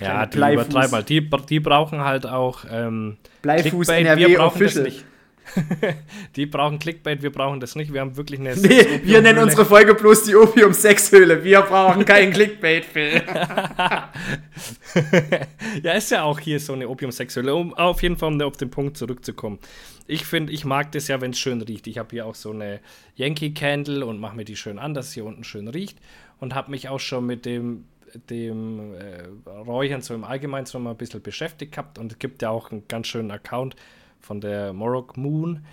Ja, 0.00 0.26
die 0.26 0.38
übertreiben 0.38 0.92
halt. 0.92 1.08
Die, 1.08 1.28
die 1.48 1.60
brauchen 1.60 2.00
halt 2.04 2.26
auch 2.26 2.64
ähm, 2.70 3.16
Bleifuß 3.42 3.88
Clickbait. 3.88 4.06
NRW 4.06 4.26
wir 4.26 4.38
brauchen 4.38 4.56
Official. 4.56 4.84
das 4.84 4.94
nicht. 4.94 5.04
die 6.36 6.46
brauchen 6.46 6.78
Clickbait, 6.78 7.22
wir 7.22 7.32
brauchen 7.32 7.60
das 7.60 7.74
nicht. 7.74 7.92
Wir 7.92 8.00
haben 8.00 8.16
wirklich 8.16 8.40
eine. 8.40 8.56
Nee, 8.56 9.00
wir 9.02 9.20
nennen 9.22 9.38
unsere 9.38 9.64
Folge 9.64 9.94
bloß 9.94 10.24
die 10.24 10.36
Opium-Sexhöhle. 10.36 11.42
Wir 11.44 11.62
brauchen 11.62 12.04
keinen 12.04 12.32
Clickbait, 12.32 12.84
Phil. 12.84 13.22
ja, 15.82 15.92
ist 15.92 16.10
ja 16.10 16.22
auch 16.22 16.38
hier 16.38 16.60
so 16.60 16.72
eine 16.72 16.88
Opium-Sexhöhle. 16.88 17.54
Um 17.54 17.74
auf 17.74 18.02
jeden 18.02 18.16
Fall 18.16 18.32
um 18.32 18.40
auf 18.40 18.56
den 18.56 18.70
Punkt 18.70 18.96
zurückzukommen. 18.96 19.58
Ich 20.06 20.24
finde, 20.24 20.52
ich 20.52 20.64
mag 20.64 20.92
das 20.92 21.08
ja, 21.08 21.20
wenn 21.20 21.32
es 21.32 21.38
schön 21.38 21.60
riecht. 21.60 21.86
Ich 21.86 21.98
habe 21.98 22.08
hier 22.10 22.26
auch 22.26 22.34
so 22.34 22.50
eine 22.50 22.80
Yankee 23.14 23.50
Candle 23.50 24.06
und 24.06 24.18
mache 24.20 24.36
mir 24.36 24.44
die 24.44 24.56
schön 24.56 24.78
an, 24.78 24.94
dass 24.94 25.08
es 25.08 25.12
hier 25.12 25.24
unten 25.24 25.44
schön 25.44 25.68
riecht. 25.68 25.98
Und 26.40 26.54
habe 26.54 26.70
mich 26.70 26.88
auch 26.88 27.00
schon 27.00 27.26
mit 27.26 27.44
dem 27.44 27.84
dem 28.30 28.94
äh, 28.94 29.50
Räuchern 29.50 30.02
so 30.02 30.14
im 30.14 30.24
Allgemeinen 30.24 30.66
so 30.66 30.78
mal 30.78 30.90
ein 30.90 30.96
bisschen 30.96 31.22
beschäftigt 31.22 31.72
gehabt 31.72 31.98
und 31.98 32.12
es 32.12 32.18
gibt 32.18 32.42
ja 32.42 32.50
auch 32.50 32.70
einen 32.70 32.86
ganz 32.88 33.06
schönen 33.06 33.30
Account 33.30 33.76
von 34.20 34.40
der 34.40 34.72
Morok 34.72 35.16
Moon, 35.16 35.64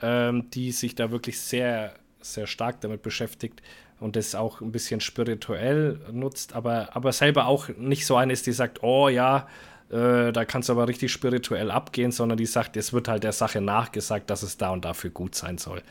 ähm, 0.00 0.50
die 0.50 0.72
sich 0.72 0.94
da 0.94 1.10
wirklich 1.10 1.40
sehr, 1.40 1.94
sehr 2.20 2.46
stark 2.46 2.80
damit 2.80 3.02
beschäftigt 3.02 3.62
und 4.00 4.16
das 4.16 4.34
auch 4.34 4.60
ein 4.60 4.72
bisschen 4.72 5.00
spirituell 5.00 6.00
nutzt, 6.12 6.54
aber, 6.54 6.94
aber 6.96 7.12
selber 7.12 7.46
auch 7.46 7.68
nicht 7.68 8.04
so 8.04 8.16
eine 8.16 8.32
ist, 8.32 8.46
die 8.46 8.52
sagt, 8.52 8.82
oh 8.82 9.08
ja, 9.08 9.46
äh, 9.92 10.32
da 10.32 10.44
kannst 10.44 10.68
du 10.68 10.72
aber 10.72 10.88
richtig 10.88 11.12
spirituell 11.12 11.70
abgehen, 11.70 12.12
sondern 12.12 12.38
die 12.38 12.46
sagt, 12.46 12.76
es 12.76 12.92
wird 12.92 13.08
halt 13.08 13.24
der 13.24 13.32
Sache 13.32 13.60
nachgesagt, 13.60 14.30
dass 14.30 14.42
es 14.42 14.56
da 14.56 14.70
und 14.70 14.84
dafür 14.84 15.10
gut 15.10 15.34
sein 15.34 15.58
soll 15.58 15.82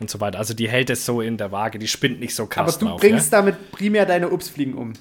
und 0.00 0.08
so 0.10 0.20
weiter. 0.20 0.38
Also 0.38 0.54
die 0.54 0.68
hält 0.68 0.90
es 0.90 1.04
so 1.04 1.20
in 1.20 1.36
der 1.36 1.52
Waage, 1.52 1.78
die 1.78 1.86
spinnt 1.86 2.20
nicht 2.20 2.34
so 2.34 2.46
krass 2.46 2.76
Aber 2.76 2.80
du 2.80 2.90
drauf, 2.90 3.00
bringst 3.00 3.32
ja? 3.32 3.38
damit 3.38 3.70
primär 3.70 4.06
deine 4.06 4.30
Obstfliegen 4.30 4.74
um. 4.74 4.94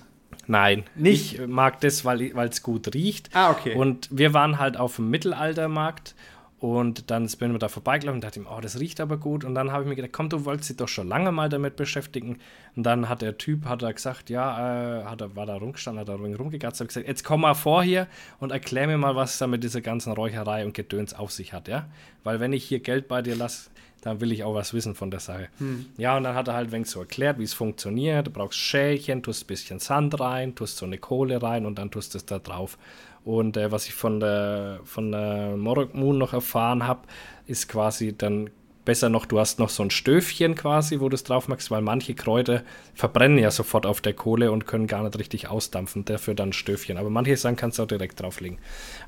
Nein, 0.49 0.83
nicht. 0.95 1.35
ich 1.35 1.47
mag 1.47 1.79
das, 1.81 2.05
weil 2.05 2.31
es 2.35 2.63
gut 2.63 2.95
riecht. 2.95 3.29
Ah, 3.35 3.51
okay. 3.51 3.75
Und 3.75 4.09
wir 4.11 4.33
waren 4.33 4.57
halt 4.57 4.77
auf 4.77 4.95
dem 4.95 5.11
Mittelaltermarkt 5.11 6.15
und 6.57 7.11
dann 7.11 7.27
bin 7.37 7.53
ich 7.53 7.59
da 7.59 7.69
vorbeigelaufen 7.69 8.17
und 8.17 8.23
dachte 8.23 8.39
ihm, 8.39 8.47
oh, 8.49 8.59
das 8.59 8.79
riecht 8.79 8.99
aber 8.99 9.17
gut. 9.17 9.45
Und 9.45 9.53
dann 9.53 9.71
habe 9.71 9.83
ich 9.83 9.89
mir 9.89 9.95
gedacht, 9.95 10.11
komm, 10.11 10.27
du 10.27 10.45
wolltest 10.45 10.71
dich 10.71 10.77
doch 10.77 10.87
schon 10.87 11.07
lange 11.07 11.31
mal 11.31 11.49
damit 11.49 11.75
beschäftigen. 11.75 12.39
Und 12.75 12.83
dann 12.83 13.07
hat 13.07 13.21
der 13.21 13.37
Typ, 13.37 13.65
hat 13.65 13.83
er 13.83 13.93
gesagt, 13.93 14.31
ja, 14.31 15.01
äh, 15.01 15.03
hat 15.05 15.21
er, 15.21 15.35
war 15.35 15.45
da 15.45 15.55
rumgestanden, 15.55 16.01
hat 16.01 16.09
er 16.09 16.15
rumgegatzt, 16.15 16.81
hat 16.81 16.87
gesagt, 16.87 17.07
jetzt 17.07 17.23
komm 17.23 17.41
mal 17.41 17.53
vor 17.53 17.83
hier 17.83 18.07
und 18.39 18.51
erklär 18.51 18.87
mir 18.87 18.97
mal, 18.97 19.15
was 19.15 19.37
da 19.37 19.45
mit 19.45 19.63
dieser 19.63 19.81
ganzen 19.81 20.11
Räucherei 20.13 20.65
und 20.65 20.73
Gedöns 20.73 21.13
auf 21.13 21.31
sich 21.31 21.53
hat, 21.53 21.67
ja? 21.67 21.87
Weil 22.23 22.39
wenn 22.39 22.53
ich 22.53 22.65
hier 22.65 22.79
Geld 22.79 23.07
bei 23.07 23.21
dir 23.21 23.35
lasse, 23.35 23.69
dann 24.01 24.21
will 24.21 24.31
ich 24.31 24.43
auch 24.43 24.55
was 24.55 24.73
wissen 24.73 24.95
von 24.95 25.11
der 25.11 25.19
Sache. 25.19 25.49
Hm. 25.59 25.85
Ja, 25.97 26.17
und 26.17 26.23
dann 26.23 26.35
hat 26.35 26.47
er 26.47 26.53
halt 26.53 26.71
wenig 26.71 26.89
so 26.89 26.99
erklärt, 27.01 27.39
wie 27.39 27.43
es 27.43 27.53
funktioniert. 27.53 28.27
Du 28.27 28.31
brauchst 28.31 28.57
Schälchen, 28.57 29.23
tust 29.23 29.43
ein 29.43 29.47
bisschen 29.47 29.79
Sand 29.79 30.19
rein, 30.19 30.55
tust 30.55 30.77
so 30.77 30.85
eine 30.85 30.97
Kohle 30.97 31.41
rein 31.41 31.65
und 31.65 31.77
dann 31.77 31.91
tust 31.91 32.15
es 32.15 32.25
da 32.25 32.39
drauf. 32.39 32.77
Und 33.25 33.57
äh, 33.57 33.71
was 33.71 33.87
ich 33.87 33.93
von 33.93 34.19
der, 34.19 34.79
von 34.85 35.11
der 35.11 35.55
Morok 35.57 35.93
Moon 35.93 36.17
noch 36.17 36.33
erfahren 36.33 36.87
habe, 36.87 37.01
ist 37.45 37.67
quasi 37.67 38.17
dann 38.17 38.49
besser 38.85 39.09
noch, 39.09 39.27
du 39.27 39.39
hast 39.39 39.59
noch 39.59 39.69
so 39.69 39.83
ein 39.83 39.91
Stöfchen 39.91 40.55
quasi, 40.55 40.99
wo 40.99 41.09
du 41.09 41.15
es 41.15 41.23
drauf 41.23 41.47
machst, 41.47 41.69
weil 41.69 41.81
manche 41.81 42.15
Kräuter 42.15 42.63
verbrennen 42.95 43.37
ja 43.37 43.51
sofort 43.51 43.85
auf 43.85 44.01
der 44.01 44.13
Kohle 44.13 44.51
und 44.51 44.65
können 44.65 44.87
gar 44.87 45.03
nicht 45.03 45.19
richtig 45.19 45.47
ausdampfen, 45.47 46.05
dafür 46.05 46.33
dann 46.33 46.49
ein 46.49 46.53
Stöfchen. 46.53 46.97
Aber 46.97 47.11
manche 47.11 47.37
Sachen 47.37 47.55
kannst 47.55 47.77
du 47.77 47.83
auch 47.83 47.87
direkt 47.87 48.19
drauflegen. 48.19 48.57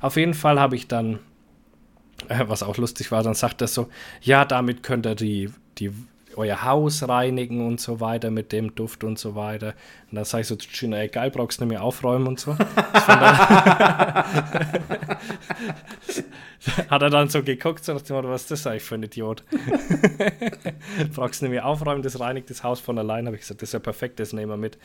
Auf 0.00 0.16
jeden 0.16 0.34
Fall 0.34 0.60
habe 0.60 0.76
ich 0.76 0.86
dann 0.86 1.18
äh, 2.28 2.44
was 2.48 2.62
auch 2.62 2.76
lustig 2.76 3.10
war, 3.12 3.22
dann 3.22 3.34
sagt 3.34 3.60
er 3.60 3.68
so, 3.68 3.88
ja, 4.20 4.44
damit 4.44 4.82
könnt 4.82 5.06
ihr 5.06 5.14
die, 5.14 5.50
die 5.78 5.92
euer 6.36 6.62
Haus 6.62 7.06
reinigen 7.06 7.66
und 7.66 7.80
so 7.80 8.00
weiter 8.00 8.30
mit 8.30 8.52
dem 8.52 8.74
Duft 8.74 9.04
und 9.04 9.18
so 9.18 9.34
weiter. 9.34 9.74
Und 10.10 10.16
dann 10.16 10.24
sage 10.24 10.42
ich 10.42 10.46
so 10.46 10.56
zu 10.56 10.68
Gina, 10.68 10.98
ey, 10.98 11.08
geil, 11.08 11.30
brauchst 11.30 11.60
du 11.60 11.64
nicht 11.64 11.72
mehr 11.72 11.82
aufräumen 11.82 12.26
und 12.26 12.40
so. 12.40 12.56
Hat 16.88 17.02
er 17.02 17.10
dann 17.10 17.28
so 17.28 17.42
geguckt, 17.42 17.84
so 17.84 17.92
nach 17.92 18.02
dem 18.02 18.16
Motto, 18.16 18.28
was 18.28 18.42
ist 18.42 18.50
das 18.52 18.66
eigentlich 18.66 18.82
für 18.84 18.94
ein 18.94 19.02
Idiot? 19.02 19.42
brauchst 21.14 21.40
du 21.40 21.46
nicht 21.46 21.52
mehr 21.52 21.66
aufräumen, 21.66 22.02
das 22.02 22.20
reinigt 22.20 22.50
das 22.50 22.62
Haus 22.62 22.80
von 22.80 22.98
allein. 22.98 23.26
Habe 23.26 23.36
ich 23.36 23.42
gesagt, 23.42 23.62
das 23.62 23.70
ist 23.70 23.72
ja 23.72 23.78
perfekt, 23.80 24.20
das 24.20 24.32
nehmen 24.32 24.50
wir 24.50 24.56
mit. 24.56 24.78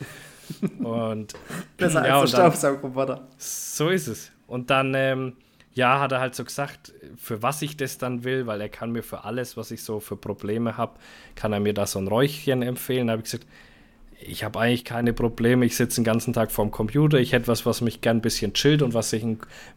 Und 0.80 1.34
Besser 1.76 2.06
ja, 2.06 2.20
als 2.20 2.32
der 2.32 2.38
Staubsaugerroboter. 2.38 3.28
so 3.36 3.90
ist 3.90 4.08
es. 4.08 4.32
Und 4.46 4.70
dann, 4.70 4.94
ähm, 4.94 5.36
ja, 5.74 6.00
hat 6.00 6.12
er 6.12 6.20
halt 6.20 6.34
so 6.34 6.44
gesagt, 6.44 6.92
für 7.16 7.42
was 7.42 7.62
ich 7.62 7.76
das 7.76 7.98
dann 7.98 8.24
will, 8.24 8.46
weil 8.46 8.60
er 8.60 8.68
kann 8.68 8.90
mir 8.90 9.02
für 9.02 9.24
alles, 9.24 9.56
was 9.56 9.70
ich 9.70 9.82
so 9.82 10.00
für 10.00 10.16
Probleme 10.16 10.76
habe, 10.76 10.98
kann 11.36 11.52
er 11.52 11.60
mir 11.60 11.74
da 11.74 11.86
so 11.86 11.98
ein 11.98 12.08
Räuchchen 12.08 12.62
empfehlen. 12.62 13.06
Da 13.06 13.12
habe 13.12 13.22
ich 13.22 13.30
gesagt, 13.30 13.46
ich 14.20 14.42
habe 14.42 14.58
eigentlich 14.58 14.84
keine 14.84 15.12
Probleme, 15.12 15.64
ich 15.64 15.76
sitze 15.76 16.00
den 16.00 16.04
ganzen 16.04 16.32
Tag 16.32 16.50
vorm 16.50 16.70
Computer, 16.70 17.18
ich 17.18 17.32
hätte 17.32 17.46
was, 17.46 17.66
was 17.66 17.80
mich 17.80 18.00
gern 18.00 18.18
ein 18.18 18.22
bisschen 18.22 18.52
chillt 18.52 18.82
und 18.82 18.94
was 18.94 19.10
sich, 19.10 19.24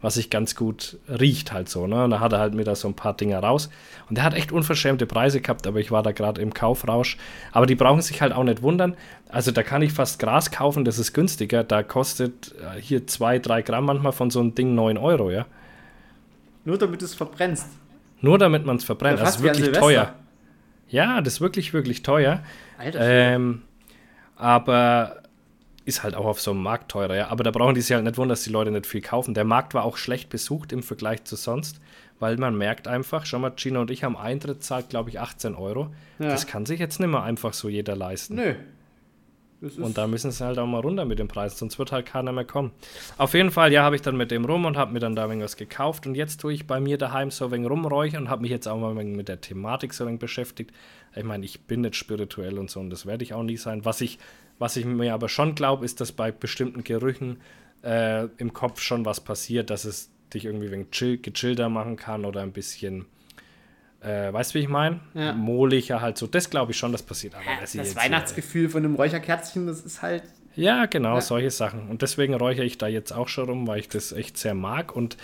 was 0.00 0.14
sich 0.14 0.30
ganz 0.30 0.56
gut 0.56 0.98
riecht 1.08 1.52
halt 1.52 1.68
so. 1.68 1.86
Ne? 1.86 2.04
Und 2.04 2.10
da 2.10 2.20
hat 2.20 2.32
er 2.32 2.40
halt 2.40 2.54
mir 2.54 2.64
da 2.64 2.74
so 2.74 2.88
ein 2.88 2.94
paar 2.94 3.16
Dinge 3.16 3.36
raus. 3.36 3.70
Und 4.08 4.18
er 4.18 4.24
hat 4.24 4.34
echt 4.34 4.50
unverschämte 4.50 5.06
Preise 5.06 5.40
gehabt, 5.40 5.66
aber 5.66 5.78
ich 5.78 5.90
war 5.90 6.02
da 6.02 6.12
gerade 6.12 6.40
im 6.40 6.52
Kaufrausch. 6.52 7.18
Aber 7.52 7.66
die 7.66 7.76
brauchen 7.76 8.02
sich 8.02 8.20
halt 8.20 8.32
auch 8.32 8.44
nicht 8.44 8.62
wundern. 8.62 8.96
Also 9.28 9.52
da 9.52 9.62
kann 9.62 9.82
ich 9.82 9.92
fast 9.92 10.18
Gras 10.18 10.50
kaufen, 10.50 10.84
das 10.84 10.98
ist 10.98 11.12
günstiger. 11.12 11.62
Da 11.62 11.82
kostet 11.82 12.54
äh, 12.60 12.80
hier 12.80 13.06
zwei, 13.06 13.38
drei 13.38 13.62
Gramm 13.62 13.84
manchmal 13.84 14.12
von 14.12 14.30
so 14.30 14.40
einem 14.40 14.54
Ding 14.54 14.74
9 14.74 14.98
Euro, 14.98 15.30
ja. 15.30 15.46
Nur 16.64 16.78
damit 16.78 17.00
du 17.00 17.04
es 17.04 17.14
verbrennst. 17.14 17.66
Nur 18.20 18.38
damit 18.38 18.64
man 18.64 18.76
es 18.76 18.84
verbrennt. 18.84 19.18
Ja, 19.18 19.24
Das 19.24 19.36
ist 19.36 19.42
wirklich 19.42 19.72
teuer. 19.72 20.14
Ja, 20.88 21.20
das 21.20 21.34
ist 21.34 21.40
wirklich, 21.40 21.72
wirklich 21.72 22.02
teuer. 22.02 22.42
Alter, 22.78 23.00
Ähm, 23.00 23.62
aber 24.36 25.22
ist 25.84 26.02
halt 26.04 26.14
auch 26.14 26.26
auf 26.26 26.40
so 26.40 26.52
einem 26.52 26.62
Markt 26.62 26.90
teurer, 26.90 27.16
ja. 27.16 27.28
Aber 27.28 27.42
da 27.42 27.50
brauchen 27.50 27.74
die 27.74 27.80
sich 27.80 27.92
halt 27.92 28.04
nicht 28.04 28.16
wundern, 28.16 28.30
dass 28.30 28.44
die 28.44 28.50
Leute 28.50 28.70
nicht 28.70 28.86
viel 28.86 29.00
kaufen. 29.00 29.34
Der 29.34 29.44
Markt 29.44 29.74
war 29.74 29.84
auch 29.84 29.96
schlecht 29.96 30.28
besucht 30.28 30.72
im 30.72 30.82
Vergleich 30.82 31.24
zu 31.24 31.34
sonst, 31.34 31.80
weil 32.20 32.36
man 32.36 32.56
merkt 32.56 32.86
einfach, 32.86 33.26
schau 33.26 33.40
mal, 33.40 33.50
Gina 33.50 33.80
und 33.80 33.90
ich 33.90 34.04
haben 34.04 34.16
Eintritt 34.16 34.62
zahlt, 34.62 34.90
glaube 34.90 35.10
ich, 35.10 35.18
18 35.18 35.56
Euro. 35.56 35.92
Ja. 36.20 36.28
Das 36.28 36.46
kann 36.46 36.66
sich 36.66 36.78
jetzt 36.78 37.00
nicht 37.00 37.08
mehr 37.08 37.22
einfach 37.22 37.52
so 37.52 37.68
jeder 37.68 37.96
leisten. 37.96 38.36
Nö. 38.36 38.54
Und 39.62 39.96
da 39.96 40.06
müssen 40.06 40.32
sie 40.32 40.44
halt 40.44 40.58
auch 40.58 40.66
mal 40.66 40.80
runter 40.80 41.04
mit 41.04 41.18
dem 41.18 41.28
Preis, 41.28 41.58
sonst 41.58 41.78
wird 41.78 41.92
halt 41.92 42.06
keiner 42.06 42.32
mehr 42.32 42.44
kommen. 42.44 42.72
Auf 43.16 43.34
jeden 43.34 43.50
Fall, 43.50 43.72
ja, 43.72 43.84
habe 43.84 43.94
ich 43.94 44.02
dann 44.02 44.16
mit 44.16 44.30
dem 44.30 44.44
rum 44.44 44.64
und 44.64 44.76
habe 44.76 44.92
mir 44.92 44.98
dann 44.98 45.14
da 45.14 45.26
irgendwas 45.26 45.56
gekauft. 45.56 46.06
Und 46.06 46.14
jetzt 46.16 46.40
tue 46.40 46.52
ich 46.52 46.66
bei 46.66 46.80
mir 46.80 46.98
daheim 46.98 47.30
so 47.30 47.44
ein 47.44 47.50
wenig 47.52 47.70
rumräuchern 47.70 48.24
und 48.24 48.28
habe 48.28 48.42
mich 48.42 48.50
jetzt 48.50 48.66
auch 48.66 48.78
mal 48.78 48.96
ein 48.98 49.14
mit 49.14 49.28
der 49.28 49.40
Thematik 49.40 49.94
so 49.94 50.04
ein 50.04 50.08
wenig 50.08 50.20
beschäftigt. 50.20 50.72
Ich 51.14 51.24
meine, 51.24 51.44
ich 51.44 51.62
bin 51.62 51.82
nicht 51.82 51.96
spirituell 51.96 52.58
und 52.58 52.70
so 52.70 52.80
und 52.80 52.90
das 52.90 53.06
werde 53.06 53.22
ich 53.22 53.34
auch 53.34 53.42
nie 53.42 53.56
sein. 53.56 53.84
Was 53.84 54.00
ich, 54.00 54.18
was 54.58 54.76
ich 54.76 54.84
mir 54.84 55.14
aber 55.14 55.28
schon 55.28 55.54
glaube, 55.54 55.84
ist, 55.84 56.00
dass 56.00 56.12
bei 56.12 56.32
bestimmten 56.32 56.82
Gerüchen 56.84 57.38
äh, 57.82 58.26
im 58.38 58.52
Kopf 58.52 58.80
schon 58.80 59.04
was 59.04 59.20
passiert, 59.20 59.70
dass 59.70 59.84
es 59.84 60.10
dich 60.32 60.44
irgendwie 60.44 60.66
ein 60.66 60.72
wenig 60.72 60.90
chill, 60.90 61.18
gechillter 61.18 61.68
machen 61.68 61.96
kann 61.96 62.24
oder 62.24 62.42
ein 62.42 62.52
bisschen, 62.52 63.06
äh, 64.02 64.32
weißt 64.32 64.50
du, 64.54 64.58
wie 64.58 64.62
ich 64.62 64.68
meine? 64.68 65.00
Ja. 65.14 65.32
Mohlicher 65.32 66.00
halt 66.00 66.18
so. 66.18 66.26
Das 66.26 66.50
glaube 66.50 66.72
ich 66.72 66.78
schon, 66.78 66.92
das 66.92 67.02
passiert. 67.02 67.34
Aber 67.34 67.44
Ja, 67.44 67.50
das 67.60 67.74
jetzt 67.74 67.92
hier- 67.92 68.00
Weihnachtsgefühl 68.02 68.68
von 68.68 68.84
einem 68.84 68.94
Räucherkerzchen, 68.96 69.66
das 69.66 69.80
ist 69.80 70.02
halt. 70.02 70.24
ja, 70.56 70.86
genau, 70.86 71.14
Ja. 71.16 71.20
solche 71.20 71.50
Sachen. 71.50 71.88
Und 71.88 72.02
deswegen 72.02 72.34
räuchere 72.34 72.64
ich 72.64 72.78
da 72.78 72.86
jetzt 72.88 73.12
auch 73.12 73.28
schon 73.28 73.48
rum, 73.48 73.66
weil 73.66 73.80
ich 73.80 73.88
das 73.88 74.12
echt 74.12 74.36
sehr 74.38 74.54
mag. 74.54 74.94
Und, 74.94 75.16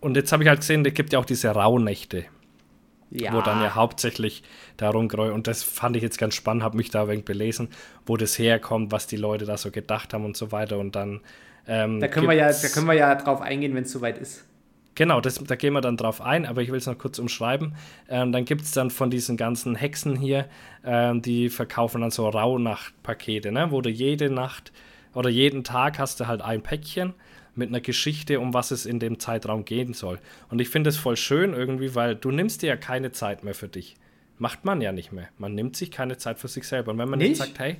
und 0.00 0.16
jetzt 0.16 0.32
habe 0.32 0.42
ich 0.42 0.48
halt 0.48 0.60
gesehen, 0.60 0.84
es 0.86 0.94
gibt 0.94 1.12
ja 1.12 1.18
auch 1.18 1.24
diese 1.24 1.48
Rauhnächte, 1.50 2.24
Ja. 3.10 3.32
wo 3.34 3.42
dann 3.42 3.60
ja 3.62 3.74
hauptsächlich 3.74 4.42
darum 4.78 5.08
geräuchert. 5.08 5.34
Und 5.34 5.46
das 5.46 5.62
fand 5.62 5.96
ich 5.96 6.02
jetzt 6.02 6.18
ganz 6.18 6.34
spannend, 6.34 6.62
habe 6.62 6.76
mich 6.78 6.90
da 6.90 7.02
ein 7.02 7.08
wenig 7.08 7.24
belesen, 7.24 7.68
wo 8.06 8.16
das 8.16 8.38
herkommt, 8.38 8.90
was 8.92 9.06
die 9.06 9.16
Leute 9.18 9.44
da 9.44 9.56
so 9.58 9.70
gedacht 9.70 10.14
haben 10.14 10.24
und 10.24 10.36
so 10.36 10.50
weiter. 10.52 10.78
Und 10.78 10.96
dann. 10.96 11.20
Ähm, 11.68 12.00
da, 12.00 12.08
können 12.08 12.26
wir 12.26 12.34
ja, 12.34 12.50
da 12.50 12.68
können 12.68 12.86
wir 12.86 12.94
ja 12.94 13.14
drauf 13.14 13.40
eingehen, 13.40 13.74
wenn 13.74 13.84
es 13.84 13.92
soweit 13.92 14.18
ist. 14.18 14.44
Genau, 14.94 15.20
das, 15.20 15.42
da 15.42 15.56
gehen 15.56 15.72
wir 15.72 15.80
dann 15.80 15.96
drauf 15.96 16.20
ein, 16.20 16.44
aber 16.44 16.60
ich 16.60 16.70
will 16.70 16.78
es 16.78 16.86
noch 16.86 16.98
kurz 16.98 17.18
umschreiben. 17.18 17.74
Ähm, 18.08 18.32
dann 18.32 18.44
gibt 18.44 18.62
es 18.62 18.72
dann 18.72 18.90
von 18.90 19.10
diesen 19.10 19.36
ganzen 19.36 19.74
Hexen 19.74 20.16
hier, 20.16 20.46
ähm, 20.84 21.22
die 21.22 21.48
verkaufen 21.48 22.02
dann 22.02 22.10
so 22.10 22.28
Rauhnacht-Pakete, 22.28 23.52
ne? 23.52 23.70
wo 23.70 23.80
du 23.80 23.88
jede 23.88 24.28
Nacht 24.28 24.72
oder 25.14 25.30
jeden 25.30 25.64
Tag 25.64 25.98
hast 25.98 26.20
du 26.20 26.26
halt 26.26 26.42
ein 26.42 26.62
Päckchen 26.62 27.14
mit 27.54 27.68
einer 27.68 27.80
Geschichte, 27.80 28.40
um 28.40 28.54
was 28.54 28.70
es 28.70 28.86
in 28.86 28.98
dem 28.98 29.18
Zeitraum 29.18 29.64
gehen 29.64 29.94
soll. 29.94 30.18
Und 30.50 30.60
ich 30.60 30.68
finde 30.68 30.90
es 30.90 30.96
voll 30.96 31.16
schön 31.16 31.52
irgendwie, 31.52 31.94
weil 31.94 32.14
du 32.14 32.30
nimmst 32.30 32.62
dir 32.62 32.68
ja 32.68 32.76
keine 32.76 33.12
Zeit 33.12 33.44
mehr 33.44 33.54
für 33.54 33.68
dich. 33.68 33.96
Macht 34.38 34.64
man 34.64 34.80
ja 34.80 34.92
nicht 34.92 35.12
mehr. 35.12 35.28
Man 35.38 35.54
nimmt 35.54 35.76
sich 35.76 35.90
keine 35.90 36.16
Zeit 36.16 36.38
für 36.38 36.48
sich 36.48 36.66
selber. 36.66 36.92
Und 36.92 36.98
wenn 36.98 37.08
man 37.08 37.18
Nicht? 37.18 37.28
jetzt 37.28 37.38
sagt, 37.38 37.58
hey, 37.58 37.76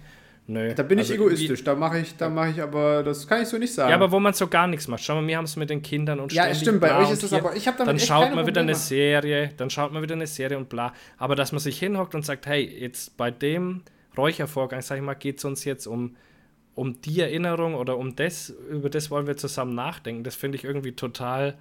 nö. 0.47 0.75
Da 0.75 0.83
bin 0.83 0.99
ich 0.99 1.11
also 1.11 1.15
egoistisch. 1.25 1.65
Da 1.65 1.75
mache 1.75 1.99
ich, 2.01 2.17
da 2.17 2.29
mache 2.29 2.51
ich 2.51 2.63
aber, 2.63 3.03
das 3.03 3.27
kann 3.27 3.43
ich 3.43 3.49
so 3.49 3.59
nicht 3.59 3.73
sagen. 3.75 3.91
ja, 3.91 3.97
aber 3.97 4.11
wo 4.13 4.21
man 4.21 4.33
so 4.35 4.47
gar 4.47 4.67
nichts 4.67 4.89
macht. 4.89 5.03
Schau 5.03 5.21
mal, 5.21 5.27
wir 5.27 5.37
haben 5.37 5.45
es 5.45 5.57
mit 5.57 5.71
den 5.71 5.83
Kindern 5.83 6.21
und 6.21 6.33
Ja, 6.33 6.53
stimmt, 6.55 6.81
bei 6.81 6.97
euch 6.99 7.11
ist 7.11 7.23
das 7.23 7.31
hier. 7.31 7.39
aber- 7.39 7.57
ich 7.57 7.67
hab 7.69 7.77
damit 7.77 7.89
Dann 7.89 7.97
echt 7.97 8.07
schaut 8.07 8.35
man 8.35 8.47
wieder 8.47 8.61
eine 8.61 8.73
Probleme. 8.73 8.75
Serie, 8.75 9.51
dann 9.57 9.71
schaut 9.71 9.93
man 9.93 10.03
wieder 10.03 10.15
eine 10.15 10.27
Serie 10.27 10.59
und 10.59 10.69
bla. 10.69 10.93
Aber 11.19 11.35
dass 11.37 11.53
man 11.53 11.59
sich 11.61 11.79
hinhockt 11.79 12.15
und 12.15 12.25
sagt, 12.27 12.47
hey, 12.47 12.63
jetzt 12.65 13.17
bei 13.17 13.31
dem 13.31 13.83
Räuchervorgang, 14.17 14.83
sag 14.83 14.97
ich 14.97 15.03
mal, 15.03 15.15
geht 15.15 15.39
es 15.39 15.45
uns 15.45 15.65
jetzt 15.65 15.87
um, 15.87 16.17
um 16.75 17.01
die 17.01 17.21
Erinnerung 17.21 17.75
oder 17.75 17.97
um 17.97 18.15
das, 18.17 18.51
über 18.71 18.91
das 18.91 19.11
wollen 19.11 19.27
wir 19.27 19.37
zusammen 19.37 19.75
nachdenken. 19.75 20.23
Das 20.25 20.35
finde 20.35 20.57
ich 20.59 20.65
irgendwie 20.65 20.93
total 20.93 21.57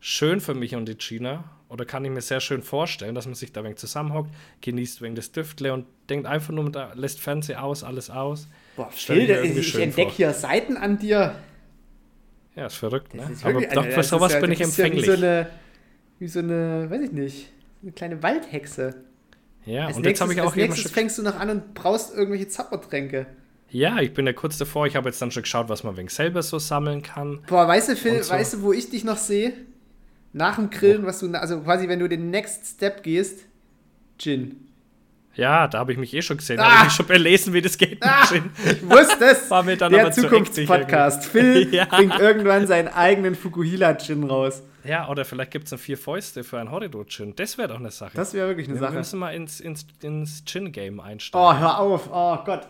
schön 0.00 0.40
für 0.40 0.54
mich 0.54 0.74
und 0.74 0.86
die 0.86 0.96
Gina. 0.96 1.44
Oder 1.68 1.84
kann 1.84 2.04
ich 2.04 2.10
mir 2.10 2.22
sehr 2.22 2.40
schön 2.40 2.62
vorstellen, 2.62 3.14
dass 3.14 3.26
man 3.26 3.34
sich 3.34 3.52
da 3.52 3.62
wenig 3.62 3.76
zusammenhockt, 3.76 4.30
genießt 4.62 5.02
wegen 5.02 5.14
das 5.14 5.32
Düftle 5.32 5.74
und 5.74 5.84
denkt 6.08 6.26
einfach 6.26 6.52
nur, 6.52 6.70
da 6.72 6.92
lässt 6.94 7.20
Fernseher 7.20 7.62
aus, 7.62 7.84
alles 7.84 8.08
aus. 8.08 8.48
Boah, 8.74 8.90
Phil, 8.90 9.28
ich 9.28 9.78
entdecke 9.78 10.10
hier 10.12 10.32
Seiten 10.32 10.78
an 10.78 10.98
dir. 10.98 11.34
Ja, 12.56 12.66
ist 12.66 12.76
verrückt, 12.76 13.14
ne? 13.14 13.28
Ist 13.30 13.44
Aber 13.44 13.60
doch, 13.60 13.84
für 13.84 14.02
sowas 14.02 14.32
ja- 14.32 14.40
bin 14.40 14.50
ich 14.50 14.58
bist 14.58 14.78
ja 14.78 14.86
empfänglich. 14.86 15.06
Wie 15.06 15.10
so, 15.10 15.16
eine, 15.16 15.50
wie 16.18 16.28
so 16.28 16.38
eine, 16.38 16.90
weiß 16.90 17.02
ich 17.02 17.12
nicht, 17.12 17.52
eine 17.82 17.92
kleine 17.92 18.22
Waldhexe. 18.22 19.04
Ja, 19.66 19.86
Als 19.86 19.96
und 19.98 20.06
jetzt 20.06 20.20
habe 20.20 20.30
nächstes, 20.30 20.34
ich 20.34 20.40
auch 20.40 20.46
als 20.46 20.56
nächstes 20.56 20.90
fängst 20.90 21.18
du 21.18 21.22
noch 21.22 21.38
an 21.38 21.50
und 21.50 21.74
brauchst 21.74 22.14
irgendwelche 22.14 22.48
Zappertränke. 22.48 23.26
Ja, 23.70 24.00
ich 24.00 24.14
bin 24.14 24.26
ja 24.26 24.32
kurz 24.32 24.56
davor. 24.56 24.86
Ich 24.86 24.96
habe 24.96 25.08
jetzt 25.08 25.20
dann 25.20 25.30
schon 25.30 25.42
geschaut, 25.42 25.68
was 25.68 25.84
man 25.84 25.96
wegen 25.98 26.08
selber 26.08 26.42
so 26.42 26.58
sammeln 26.58 27.02
kann. 27.02 27.42
Boah, 27.46 27.68
weißt 27.68 27.90
du, 27.90 27.96
Phil, 27.96 28.22
so. 28.22 28.32
weißt 28.32 28.54
du, 28.54 28.62
wo 28.62 28.72
ich 28.72 28.88
dich 28.88 29.04
noch 29.04 29.18
sehe? 29.18 29.52
Nach 30.32 30.56
dem 30.56 30.70
Grillen, 30.70 31.06
was 31.06 31.20
du, 31.20 31.32
also 31.32 31.60
quasi, 31.60 31.88
wenn 31.88 31.98
du 31.98 32.08
den 32.08 32.30
Next 32.30 32.66
Step 32.66 33.02
gehst, 33.02 33.46
Gin. 34.18 34.67
Ja, 35.38 35.68
da 35.68 35.78
habe 35.78 35.92
ich 35.92 35.98
mich 35.98 36.12
eh 36.14 36.20
schon 36.20 36.36
gesehen. 36.36 36.58
Ah! 36.60 36.64
Da 36.64 36.78
habe 36.80 36.88
ich 36.88 36.92
schon 36.94 37.06
belesen, 37.06 37.52
wie 37.54 37.62
das 37.62 37.78
geht. 37.78 37.90
mit 37.92 38.04
Ah, 38.04 38.28
ich 38.32 38.82
wusste 38.90 39.24
es! 39.24 39.48
War 39.50 39.62
mir 39.62 39.76
dann 39.76 39.92
Der 39.92 40.10
Zukunftspodcast. 40.10 41.24
Phil 41.26 41.68
Ja. 41.74 41.84
bringt 41.86 42.18
irgendwann 42.18 42.66
seinen 42.66 42.88
eigenen 42.88 43.34
Fukuhila-Gin 43.34 44.24
raus. 44.24 44.62
Ja, 44.84 45.08
oder 45.08 45.24
vielleicht 45.24 45.50
gibt 45.50 45.66
es 45.66 45.72
ein 45.72 45.78
vier 45.78 45.98
Fäuste 45.98 46.42
für 46.44 46.58
ein 46.58 46.70
Horridor-Gin. 46.70 47.36
Das 47.36 47.58
wäre 47.58 47.68
doch 47.68 47.78
eine 47.78 47.90
Sache. 47.90 48.12
Das 48.14 48.32
wäre 48.34 48.48
wirklich 48.48 48.68
eine 48.68 48.76
wir 48.76 48.80
Sache. 48.80 48.94
müssen 48.94 49.18
mal 49.18 49.30
ins, 49.34 49.60
ins, 49.60 49.86
ins 50.02 50.44
Gin-Game 50.44 50.98
einsteigen. 51.00 51.46
Oh, 51.46 51.54
hör 51.54 51.78
auf. 51.78 52.08
Oh 52.12 52.36
Gott. 52.44 52.62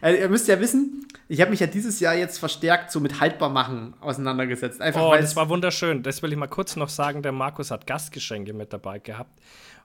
Also, 0.00 0.18
ihr 0.20 0.28
müsst 0.28 0.48
ja 0.48 0.58
wissen, 0.58 1.06
ich 1.28 1.40
habe 1.40 1.50
mich 1.50 1.60
ja 1.60 1.66
dieses 1.66 2.00
Jahr 2.00 2.14
jetzt 2.14 2.38
verstärkt 2.38 2.90
so 2.92 2.98
mit 3.00 3.20
Haltbarmachen 3.20 3.94
auseinandergesetzt. 4.00 4.80
Einfach 4.80 5.02
Oh, 5.02 5.12
das 5.14 5.24
es- 5.30 5.36
war 5.36 5.48
wunderschön. 5.48 6.02
Das 6.02 6.22
will 6.22 6.32
ich 6.32 6.38
mal 6.38 6.46
kurz 6.46 6.76
noch 6.76 6.88
sagen. 6.88 7.22
Der 7.22 7.32
Markus 7.32 7.70
hat 7.70 7.86
Gastgeschenke 7.86 8.52
mit 8.54 8.72
dabei 8.72 8.98
gehabt. 8.98 9.30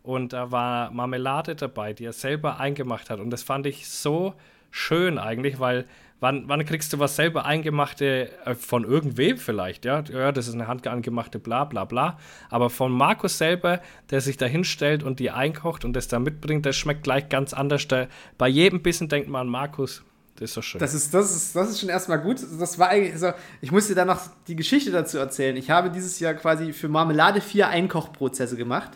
Und 0.04 0.34
da 0.34 0.52
war 0.52 0.92
Marmelade 0.92 1.56
dabei, 1.56 1.94
die 1.94 2.06
er 2.06 2.14
selber 2.14 2.60
eingemacht 2.60 3.10
hat. 3.10 3.20
Und 3.20 3.30
das 3.30 3.44
fand 3.44 3.66
ich 3.66 3.88
so 3.88 4.34
schön 4.72 5.18
eigentlich, 5.18 5.60
weil 5.60 5.86
wann, 6.22 6.48
wann 6.48 6.66
kriegst 6.66 6.94
du 6.94 7.00
was 7.00 7.18
selber 7.18 7.46
eingemachte 7.46 8.30
äh, 8.46 8.56
von 8.56 8.86
irgendwem 8.86 9.38
vielleicht? 9.38 9.84
Ja? 9.84 10.04
ja, 10.12 10.32
das 10.32 10.48
ist 10.48 10.54
eine 10.54 10.68
handangemachte 10.68 11.40
bla 11.40 11.66
bla 11.66 11.84
bla. 11.86 12.18
Aber 12.50 12.70
von 12.70 12.92
Markus 12.92 13.38
selber, 13.38 13.82
der 14.10 14.22
sich 14.22 14.38
da 14.38 14.46
hinstellt 14.46 15.04
und 15.04 15.20
die 15.20 15.32
einkocht 15.32 15.84
und 15.84 15.94
das 15.94 16.08
da 16.08 16.20
mitbringt, 16.20 16.66
das 16.66 16.78
schmeckt 16.78 17.04
gleich 17.04 17.28
ganz 17.28 17.54
anders. 17.54 17.88
Da, 17.88 18.08
bei 18.38 18.48
jedem 18.48 18.82
Bissen 18.82 19.10
denkt 19.10 19.30
man 19.30 19.42
an 19.42 19.50
Markus. 19.50 20.04
Das 20.36 20.50
ist 20.50 20.54
so 20.56 20.62
schön. 20.62 20.80
Das 20.80 20.94
ist, 20.96 21.14
das, 21.14 21.36
ist, 21.36 21.56
das 21.56 21.70
ist 21.70 21.82
schon 21.82 21.90
erstmal 21.90 22.20
gut. 22.20 22.40
Das 22.60 22.80
war 22.80 22.90
eigentlich 22.90 23.20
so, 23.20 23.32
ich 23.60 23.72
muss 23.72 23.88
dir 23.88 23.96
dann 23.96 24.08
noch 24.08 24.22
die 24.48 24.56
Geschichte 24.56 24.90
dazu 24.90 25.18
erzählen. 25.18 25.56
Ich 25.58 25.70
habe 25.70 25.92
dieses 25.92 26.20
Jahr 26.20 26.34
quasi 26.34 26.74
für 26.74 26.88
Marmelade 26.88 27.42
vier 27.42 27.68
Einkochprozesse 27.68 28.56
gemacht. 28.56 28.92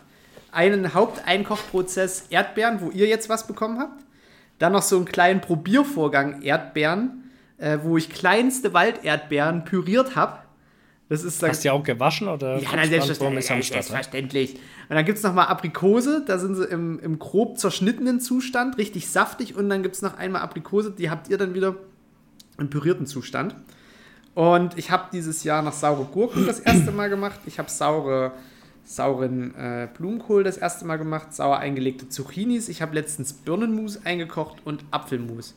Einen 0.56 0.94
Haupteinkochprozess 0.94 2.26
Erdbeeren, 2.30 2.80
wo 2.80 2.90
ihr 2.90 3.06
jetzt 3.06 3.28
was 3.28 3.46
bekommen 3.46 3.78
habt. 3.78 4.02
Dann 4.58 4.72
noch 4.72 4.82
so 4.82 4.96
einen 4.96 5.04
kleinen 5.04 5.42
Probiervorgang 5.42 6.40
Erdbeeren, 6.42 7.30
äh, 7.58 7.78
wo 7.82 7.96
ich 7.96 8.08
kleinste 8.08 8.72
Walderdbeeren 8.72 9.64
püriert 9.64 10.16
habe. 10.16 10.38
Das 11.08 11.22
ist 11.22 11.40
dann 11.42 11.50
Hast 11.50 11.58
du 11.58 11.68
die 11.68 11.70
auch 11.70 11.84
gewaschen 11.84 12.26
oder? 12.26 12.58
ja, 12.58 12.68
nein, 12.74 12.88
selbstverständlich. 12.88 13.48
Ja, 13.48 13.56
ne? 13.56 13.62
selbstverständlich. 13.62 14.54
Und 14.88 14.96
dann 14.96 15.04
gibt 15.04 15.18
es 15.18 15.24
nochmal 15.24 15.46
Aprikose, 15.46 16.24
da 16.26 16.38
sind 16.38 16.56
sie 16.56 16.64
im, 16.64 16.98
im 17.00 17.18
grob 17.18 17.58
zerschnittenen 17.58 18.18
Zustand, 18.20 18.76
richtig 18.78 19.08
saftig. 19.08 19.54
Und 19.54 19.68
dann 19.68 19.82
gibt 19.82 19.94
es 19.94 20.02
noch 20.02 20.16
einmal 20.16 20.42
Aprikose, 20.42 20.90
die 20.90 21.10
habt 21.10 21.28
ihr 21.28 21.38
dann 21.38 21.54
wieder 21.54 21.76
im 22.58 22.70
pürierten 22.70 23.06
Zustand. 23.06 23.54
Und 24.34 24.76
ich 24.76 24.90
habe 24.90 25.08
dieses 25.12 25.44
Jahr 25.44 25.62
noch 25.62 25.72
saure 25.72 26.04
Gurken 26.04 26.46
das 26.46 26.60
erste 26.60 26.90
Mal 26.92 27.08
gemacht. 27.08 27.40
Ich 27.46 27.58
habe 27.58 27.70
saure, 27.70 28.32
sauren 28.86 29.54
äh, 29.56 29.88
Blumenkohl 29.92 30.44
das 30.44 30.56
erste 30.56 30.84
Mal 30.86 30.96
gemacht, 30.96 31.34
sauer 31.34 31.58
eingelegte 31.58 32.08
Zucchinis. 32.08 32.68
Ich 32.68 32.80
habe 32.80 32.94
letztens 32.94 33.32
Birnenmus 33.32 34.06
eingekocht 34.06 34.58
und 34.64 34.84
Apfelmus. 34.92 35.54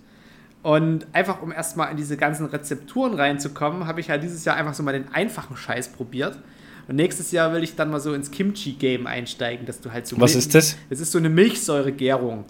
Und 0.62 1.08
einfach 1.14 1.42
um 1.42 1.52
erstmal 1.54 1.92
in 1.92 1.98
diese 1.98 2.18
ganzen 2.18 2.48
Rezepturen 2.48 3.14
reinzukommen, 3.14 3.88
habe 3.88 4.02
ich 4.02 4.10
halt 4.10 4.24
dieses 4.24 4.44
Jahr 4.44 4.58
einfach 4.58 4.74
so 4.74 4.84
mal 4.84 4.92
den 4.92 5.08
einfachen 5.14 5.56
Scheiß 5.56 5.90
probiert. 5.90 6.40
Und 6.88 6.96
nächstes 6.96 7.32
Jahr 7.32 7.54
will 7.54 7.64
ich 7.64 7.76
dann 7.76 7.92
mal 7.92 8.00
so 8.00 8.14
ins 8.14 8.32
Kimchi-Game 8.32 9.06
einsteigen, 9.06 9.66
dass 9.68 9.80
du 9.80 9.92
halt 9.92 10.08
so. 10.08 10.20
Was 10.20 10.36
ist 10.36 10.56
das? 10.56 10.76
Das 10.90 11.00
ist 11.00 11.12
so 11.12 11.20
eine 11.20 11.30
Milchsäuregärung. 11.30 12.46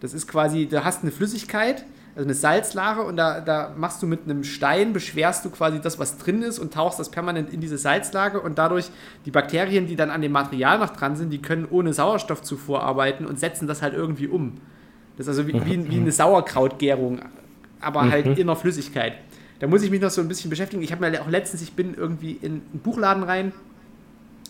Das 0.00 0.12
ist 0.12 0.26
quasi, 0.26 0.66
du 0.66 0.84
hast 0.84 1.02
eine 1.02 1.12
Flüssigkeit, 1.12 1.86
also 2.16 2.26
eine 2.26 2.34
Salzlache 2.34 3.02
und 3.02 3.16
da, 3.16 3.40
da 3.40 3.72
machst 3.76 4.02
du 4.02 4.06
mit 4.06 4.20
einem 4.24 4.44
Stein, 4.44 4.92
beschwerst 4.92 5.44
du 5.44 5.50
quasi 5.50 5.80
das, 5.80 5.98
was 5.98 6.16
drin 6.16 6.42
ist 6.42 6.60
und 6.60 6.72
tauchst 6.72 6.98
das 7.00 7.10
permanent 7.10 7.52
in 7.52 7.60
diese 7.60 7.76
Salzlage 7.76 8.40
und 8.40 8.56
dadurch 8.56 8.90
die 9.26 9.32
Bakterien, 9.32 9.86
die 9.86 9.96
dann 9.96 10.10
an 10.10 10.22
dem 10.22 10.30
Material 10.30 10.78
noch 10.78 10.90
dran 10.90 11.16
sind, 11.16 11.30
die 11.30 11.42
können 11.42 11.66
ohne 11.68 11.92
Sauerstoffzufuhr 11.92 12.82
arbeiten 12.82 13.26
und 13.26 13.40
setzen 13.40 13.66
das 13.66 13.82
halt 13.82 13.94
irgendwie 13.94 14.28
um. 14.28 14.60
Das 15.16 15.26
ist 15.26 15.38
also 15.38 15.48
wie, 15.48 15.54
wie, 15.64 15.90
wie 15.90 15.96
eine 15.96 16.12
Sauerkrautgärung, 16.12 17.20
aber 17.80 18.08
halt 18.10 18.38
in 18.38 18.46
der 18.46 18.56
Flüssigkeit. 18.56 19.14
Da 19.58 19.66
muss 19.66 19.82
ich 19.82 19.90
mich 19.90 20.00
noch 20.00 20.10
so 20.10 20.20
ein 20.20 20.28
bisschen 20.28 20.50
beschäftigen. 20.50 20.82
Ich 20.82 20.92
habe 20.92 21.08
mir 21.08 21.22
auch 21.22 21.28
letztens, 21.28 21.62
ich 21.62 21.72
bin 21.72 21.94
irgendwie 21.94 22.32
in 22.32 22.62
einen 22.72 22.80
Buchladen 22.82 23.22
rein, 23.22 23.52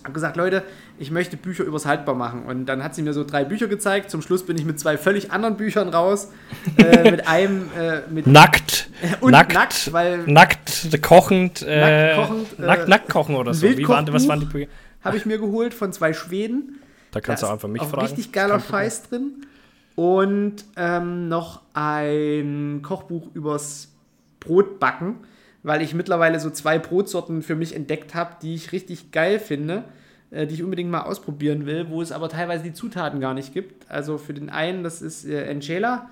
habe 0.05 0.13
gesagt, 0.13 0.37
Leute, 0.37 0.63
ich 0.99 1.11
möchte 1.11 1.37
Bücher 1.37 1.65
übers 1.65 1.87
Haltbar 1.87 2.15
machen. 2.15 2.45
Und 2.45 2.67
dann 2.67 2.85
hat 2.85 2.95
sie 2.95 3.03
mir 3.03 3.13
so 3.13 3.25
drei 3.25 3.45
Bücher 3.45 3.67
gezeigt. 3.67 4.11
Zum 4.11 4.23
Schluss 4.23 4.45
bin 4.45 4.57
ich 4.57 4.65
mit 4.65 4.79
zwei 4.79 4.99
völlig 4.99 5.33
anderen 5.33 5.57
Büchern 5.57 5.89
raus. 5.89 6.31
äh, 6.77 7.11
mit 7.11 7.27
einem 7.27 7.71
äh, 7.79 8.01
mit 8.11 8.27
Nackt. 8.27 8.91
und 9.21 9.33
nackt, 9.33 9.55
nackt, 9.55 9.93
weil 9.93 10.19
nackt, 10.27 11.03
kochend, 11.03 11.63
äh, 11.67 12.17
Nackt 12.17 12.17
kochend, 12.29 12.59
äh, 12.59 12.63
nackt, 12.63 12.89
nackt 12.89 13.09
kochen 13.09 13.35
oder 13.35 13.55
so. 13.55 13.67
Wie 13.67 13.89
waren, 13.89 14.11
was 14.13 14.29
waren 14.29 14.41
die 14.41 14.47
Bücher? 14.47 14.69
habe 15.03 15.17
ich 15.17 15.27
mir 15.27 15.39
geholt 15.39 15.75
von 15.75 15.93
zwei 15.93 16.13
Schweden. 16.13 16.81
Da 17.11 17.21
kannst 17.21 17.43
Da 17.43 17.49
du 17.49 17.53
einfach 17.53 17.69
mich 17.69 17.83
auch 17.83 17.91
fragen. 17.91 18.07
richtig 18.07 18.33
geiler 18.33 18.61
Scheiß 18.61 19.09
drin. 19.09 19.47
Und 19.95 20.65
ähm, 20.77 21.29
noch 21.29 21.61
ein 21.75 22.81
Kochbuch 22.83 23.29
übers 23.35 23.93
Brotbacken, 24.41 25.17
weil 25.65 25.83
ich 25.83 25.95
mittlerweile 25.95 26.39
so 26.39 26.51
zwei 26.51 26.79
Brotsorten 26.79 27.43
für 27.43 27.57
mich 27.57 27.75
entdeckt 27.75 28.15
habe, 28.15 28.37
die 28.41 28.55
ich 28.55 28.71
richtig 28.71 29.11
geil 29.11 29.41
finde, 29.41 29.83
äh, 30.31 30.47
die 30.47 30.55
ich 30.55 30.63
unbedingt 30.63 30.91
mal 30.91 31.01
ausprobieren 31.01 31.67
will, 31.67 31.89
wo 31.89 32.03
es 32.03 32.13
aber 32.13 32.29
teilweise 32.29 32.63
die 32.63 32.75
Zutaten 32.75 33.19
gar 33.19 33.35
nicht 33.35 33.53
gibt. 33.53 33.91
Also 33.91 34.19
für 34.19 34.35
den 34.35 34.51
einen, 34.51 34.85
das 34.85 35.03
ist 35.03 35.25
äh, 35.25 35.47
Enchela. 35.47 36.11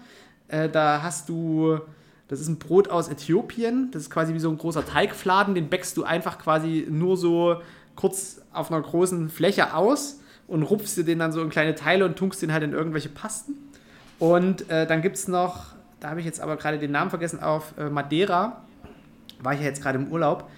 Äh, 0.49 0.71
da 0.71 1.03
hast 1.03 1.29
du, 1.29 1.79
das 2.29 2.41
ist 2.41 2.49
ein 2.49 2.59
Brot 2.59 2.89
aus 2.89 3.09
Äthiopien. 3.09 3.91
Das 3.93 4.03
ist 4.03 4.11
quasi 4.11 4.33
wie 4.33 4.41
so 4.41 4.49
ein 4.49 4.57
großer 4.57 4.87
Teigfladen. 4.87 5.55
Den 5.55 5.69
bäckst 5.69 5.99
du 5.99 6.05
einfach 6.05 6.39
quasi 6.39 6.87
nur 6.89 7.19
so 7.19 7.61
kurz 7.95 8.41
auf 8.55 8.73
einer 8.73 8.81
großen 8.81 9.29
Fläche 9.29 9.75
aus 9.75 10.21
und 10.49 10.63
rupfst 10.63 10.97
dir 10.97 11.05
den 11.05 11.19
dann 11.19 11.31
so 11.33 11.43
in 11.43 11.51
kleine 11.51 11.75
Teile 11.75 12.07
und 12.07 12.17
tunkst 12.17 12.41
den 12.41 12.55
halt 12.55 12.63
in 12.63 12.73
irgendwelche 12.73 13.11
Pasten. 13.11 13.53
Und 14.19 14.71
äh, 14.71 14.87
dann 14.87 15.03
gibt 15.03 15.17
es 15.17 15.29
noch, 15.29 15.75
da 16.01 16.09
habe 16.09 16.21
ich 16.21 16.27
jetzt 16.27 16.41
aber 16.41 16.57
gerade 16.57 16.79
den 16.79 16.91
Namen 16.91 17.11
vergessen, 17.11 17.43
auf 17.43 17.75
äh, 17.77 17.91
Madeira, 17.91 18.63
war 19.43 19.55
ich 19.55 19.61
ja 19.61 19.67
jetzt 19.67 19.83
gerade 19.83 19.99
im 19.99 20.09
Urlaub, 20.09 20.49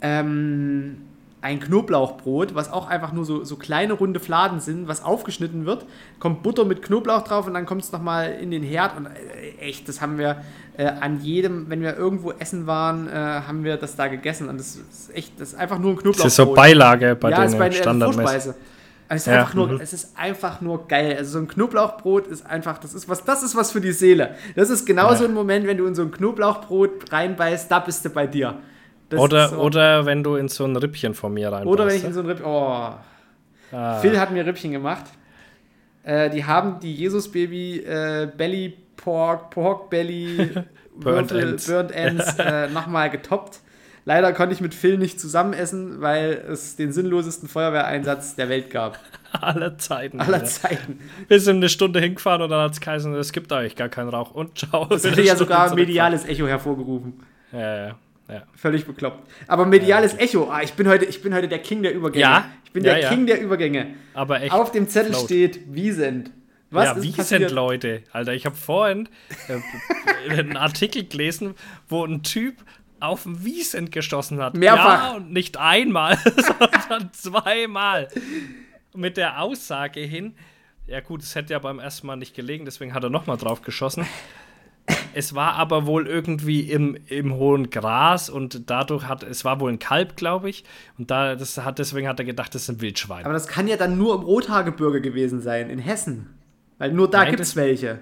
ähm, 0.00 0.96
ein 1.44 1.60
Knoblauchbrot, 1.60 2.54
was 2.54 2.72
auch 2.72 2.88
einfach 2.88 3.12
nur 3.12 3.26
so, 3.26 3.44
so 3.44 3.56
kleine 3.56 3.92
runde 3.92 4.18
Fladen 4.18 4.60
sind, 4.60 4.88
was 4.88 5.04
aufgeschnitten 5.04 5.66
wird, 5.66 5.84
kommt 6.18 6.42
Butter 6.42 6.64
mit 6.64 6.80
Knoblauch 6.80 7.20
drauf 7.20 7.46
und 7.46 7.52
dann 7.52 7.66
kommt 7.66 7.82
es 7.82 7.92
nochmal 7.92 8.32
in 8.40 8.50
den 8.50 8.62
Herd 8.62 8.96
und 8.96 9.06
äh, 9.06 9.58
echt, 9.60 9.86
das 9.86 10.00
haben 10.00 10.16
wir 10.16 10.42
äh, 10.78 10.86
an 10.86 11.20
jedem, 11.20 11.68
wenn 11.68 11.82
wir 11.82 11.98
irgendwo 11.98 12.32
essen 12.32 12.66
waren, 12.66 13.08
äh, 13.08 13.12
haben 13.12 13.62
wir 13.62 13.76
das 13.76 13.94
da 13.94 14.08
gegessen 14.08 14.48
und 14.48 14.58
das 14.58 14.76
ist 14.76 15.14
echt, 15.14 15.38
das 15.38 15.52
ist 15.52 15.58
einfach 15.58 15.78
nur 15.78 15.90
ein 15.90 15.96
Knoblauchbrot. 15.96 16.24
Das 16.24 16.32
ist 16.32 16.36
so 16.36 16.54
Beilage 16.54 17.14
bei 17.14 17.30
ja, 17.30 17.46
der 17.46 17.72
Standardmäßig. 17.72 18.54
Vorspeise. 19.18 19.20
Es 19.20 19.26
ist, 19.26 19.26
Ja, 19.26 19.40
einfach 19.40 19.54
nur, 19.54 19.68
mhm. 19.68 19.80
es 19.80 19.92
ist 19.92 20.18
einfach 20.18 20.60
nur 20.60 20.88
geil. 20.88 21.16
Also 21.18 21.32
so 21.32 21.38
ein 21.38 21.48
Knoblauchbrot 21.48 22.26
ist 22.26 22.46
einfach, 22.46 22.78
das 22.78 22.94
ist 22.94 23.08
was, 23.08 23.24
das 23.24 23.42
ist 23.42 23.56
was 23.56 23.72
für 23.72 23.80
die 23.80 23.92
Seele. 23.92 24.34
Das 24.56 24.70
ist 24.70 24.84
genau 24.84 25.10
Ja. 25.10 25.16
so 25.16 25.24
ein 25.24 25.34
Moment, 25.34 25.66
wenn 25.66 25.76
du 25.78 25.86
in 25.86 25.94
so 25.94 26.02
ein 26.02 26.10
Knoblauchbrot 26.10 27.12
reinbeißt, 27.12 27.70
da 27.70 27.78
bist 27.80 28.04
du 28.04 28.10
bei 28.10 28.26
dir. 28.26 28.58
Das 29.08 29.20
Oder, 29.20 29.48
so. 29.48 29.56
oder 29.58 30.06
wenn 30.06 30.22
du 30.24 30.36
in 30.36 30.48
so 30.48 30.64
ein 30.64 30.76
Rippchen 30.76 31.14
von 31.14 31.34
mir 31.34 31.52
rein 31.52 31.66
oder 31.66 31.86
wenn 31.86 31.96
ich 31.96 32.04
in 32.04 32.12
so 32.12 32.20
ein 32.20 32.26
Ripp. 32.26 32.44
Oh. 32.44 32.90
Ah. 33.72 33.98
Phil 34.00 34.18
hat 34.18 34.30
mir 34.30 34.46
Rippchen 34.46 34.72
gemacht. 34.72 35.04
Äh, 36.04 36.30
die 36.30 36.44
haben 36.44 36.80
die 36.80 36.94
Jesus-Baby 36.94 37.80
äh, 37.80 38.28
Belly 38.36 38.76
Pork, 38.96 39.50
Pork 39.50 39.90
Belly 39.90 40.50
Burnt 40.96 41.30
Würfel, 41.30 41.50
Ends. 41.50 41.66
Burnt 41.66 41.92
Ends 41.92 42.34
äh, 42.38 42.68
nochmal 42.68 43.10
getoppt. 43.10 43.60
Leider 44.06 44.32
konnte 44.32 44.54
ich 44.54 44.60
mit 44.60 44.74
Phil 44.74 44.98
nicht 44.98 45.18
zusammen 45.18 45.54
essen, 45.54 46.00
weil 46.00 46.44
es 46.50 46.76
den 46.76 46.92
sinnlosesten 46.92 47.48
Feuerwehreinsatz 47.48 48.36
der 48.36 48.48
Welt 48.50 48.70
gab. 48.70 48.98
aller 49.40 49.78
Zeiten. 49.78 50.20
Aller 50.20 50.34
Alter. 50.34 50.46
Zeiten. 50.46 50.98
Wir 51.28 51.40
sind 51.40 51.56
eine 51.56 51.68
Stunde 51.68 52.00
hingefahren 52.00 52.42
und 52.42 52.50
dann 52.50 52.62
hat 52.62 52.72
es 52.72 52.80
geheißen, 52.80 53.14
es 53.14 53.32
gibt 53.32 53.52
eigentlich 53.52 53.76
gar 53.76 53.88
keinen 53.88 54.10
Rauch. 54.10 54.32
Und 54.32 54.58
ciao. 54.58 54.84
Das 54.86 55.04
hätte 55.04 55.22
ja 55.22 55.36
sogar 55.36 55.70
ein 55.70 55.74
mediales 55.74 56.26
Echo 56.26 56.46
hervorgerufen. 56.46 57.14
Ja, 57.52 57.86
ja, 57.88 57.94
ja. 58.28 58.42
Völlig 58.54 58.86
bekloppt. 58.86 59.26
Aber 59.46 59.64
mediales 59.64 60.18
Echo, 60.18 60.50
ah, 60.50 60.62
ich 60.62 60.74
bin, 60.74 60.86
heute, 60.88 61.06
ich 61.06 61.22
bin 61.22 61.34
heute 61.34 61.48
der 61.48 61.60
King 61.60 61.82
der 61.82 61.94
Übergänge. 61.94 62.22
Ja, 62.22 62.44
Ich 62.64 62.72
bin 62.72 62.84
ja, 62.84 62.94
der 62.94 63.02
ja. 63.02 63.08
King 63.08 63.26
der 63.26 63.40
Übergänge. 63.40 63.86
Aber 64.12 64.42
echt. 64.42 64.52
Auf 64.52 64.70
dem 64.70 64.88
Zettel 64.88 65.12
float. 65.12 65.24
steht 65.24 65.74
Wiesent. 65.74 66.30
Was 66.70 66.86
ja, 66.86 66.92
ist 66.92 67.02
wie 67.02 67.12
passiert? 67.12 67.52
Leute? 67.52 68.02
Alter, 68.12 68.32
ich 68.34 68.46
habe 68.46 68.56
vorhin 68.56 69.08
äh, 69.48 70.30
einen 70.30 70.56
Artikel 70.56 71.04
gelesen, 71.04 71.54
wo 71.88 72.04
ein 72.04 72.22
Typ 72.22 72.56
auf 73.00 73.26
ein 73.26 73.44
Wiesent 73.44 73.92
geschossen 73.92 74.40
hat. 74.40 74.54
Mehrfach. 74.54 75.10
Ja, 75.10 75.16
und 75.16 75.32
nicht 75.32 75.56
einmal, 75.56 76.18
sondern 76.36 77.12
zweimal. 77.12 78.08
Mit 78.94 79.16
der 79.16 79.40
Aussage 79.42 80.00
hin, 80.00 80.34
ja 80.86 81.00
gut, 81.00 81.22
es 81.22 81.34
hätte 81.34 81.52
ja 81.52 81.58
beim 81.58 81.78
ersten 81.78 82.06
Mal 82.06 82.16
nicht 82.16 82.34
gelegen, 82.34 82.64
deswegen 82.64 82.94
hat 82.94 83.02
er 83.02 83.10
nochmal 83.10 83.36
drauf 83.36 83.62
geschossen. 83.62 84.06
Es 85.14 85.34
war 85.34 85.54
aber 85.54 85.86
wohl 85.86 86.06
irgendwie 86.06 86.60
im, 86.60 86.98
im 87.06 87.34
hohen 87.34 87.70
Gras 87.70 88.28
und 88.28 88.68
dadurch 88.68 89.04
hat, 89.08 89.22
es 89.22 89.44
war 89.44 89.60
wohl 89.60 89.72
ein 89.72 89.78
Kalb, 89.78 90.16
glaube 90.16 90.50
ich, 90.50 90.64
und 90.98 91.10
da, 91.10 91.36
das 91.36 91.56
hat, 91.58 91.78
deswegen 91.78 92.06
hat 92.06 92.18
er 92.18 92.26
gedacht, 92.26 92.54
das 92.54 92.66
sind 92.66 92.82
Wildschweine. 92.82 93.24
Aber 93.24 93.32
das 93.32 93.46
kann 93.46 93.66
ja 93.66 93.76
dann 93.76 93.96
nur 93.96 94.14
im 94.14 94.22
Rothaargebirge 94.22 95.00
gewesen 95.00 95.40
sein, 95.40 95.70
in 95.70 95.78
Hessen. 95.78 96.34
Weil 96.78 96.92
nur 96.92 97.08
da 97.08 97.24
gibt 97.24 97.40
es 97.40 97.56
welche. 97.56 98.00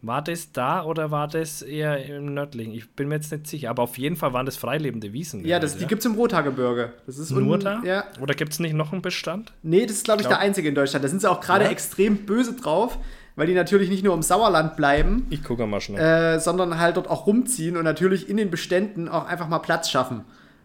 War 0.00 0.22
das 0.22 0.52
da 0.52 0.84
oder 0.84 1.10
war 1.10 1.26
das 1.26 1.60
eher 1.60 2.04
im 2.06 2.32
nördlichen? 2.34 2.72
Ich 2.72 2.88
bin 2.92 3.08
mir 3.08 3.16
jetzt 3.16 3.32
nicht 3.32 3.48
sicher, 3.48 3.70
aber 3.70 3.82
auf 3.82 3.98
jeden 3.98 4.14
Fall 4.14 4.32
waren 4.32 4.46
das 4.46 4.56
freilebende 4.56 5.12
Wiesen. 5.12 5.44
Ja, 5.44 5.58
das, 5.58 5.76
die 5.76 5.86
gibt 5.86 6.00
es 6.00 6.06
im 6.06 6.14
Rothaargebirge. 6.14 6.92
Das 7.06 7.18
ist 7.18 7.30
nur 7.32 7.42
unten- 7.54 7.64
da? 7.64 7.82
Ja. 7.84 8.04
Oder 8.20 8.34
gibt 8.34 8.52
es 8.52 8.60
nicht 8.60 8.74
noch 8.74 8.92
einen 8.92 9.02
Bestand? 9.02 9.52
Nee, 9.62 9.86
das 9.86 9.96
ist, 9.96 10.04
glaube 10.04 10.20
ich, 10.22 10.28
Glaub- 10.28 10.38
der 10.38 10.46
einzige 10.46 10.68
in 10.68 10.76
Deutschland. 10.76 11.04
Da 11.04 11.08
sind 11.08 11.20
sie 11.20 11.28
auch 11.28 11.40
gerade 11.40 11.64
Ja? 11.64 11.70
extrem 11.72 12.18
böse 12.26 12.52
drauf, 12.52 12.96
weil 13.34 13.48
die 13.48 13.54
natürlich 13.54 13.88
nicht 13.90 14.04
nur 14.04 14.14
im 14.14 14.22
Sauerland 14.22 14.76
bleiben, 14.76 15.26
Ich 15.30 15.42
gucke 15.42 15.66
mal 15.66 15.80
schnell. 15.80 16.00
äh, 16.36 16.38
sondern 16.38 16.78
halt 16.78 16.96
dort 16.96 17.08
auch 17.10 17.26
rumziehen 17.26 17.76
und 17.76 17.82
natürlich 17.82 18.28
in 18.28 18.36
den 18.36 18.50
Beständen 18.52 19.08
auch 19.08 19.26
einfach 19.26 19.48
mal 19.48 19.58
Platz 19.58 19.90
schaffen. 19.90 20.20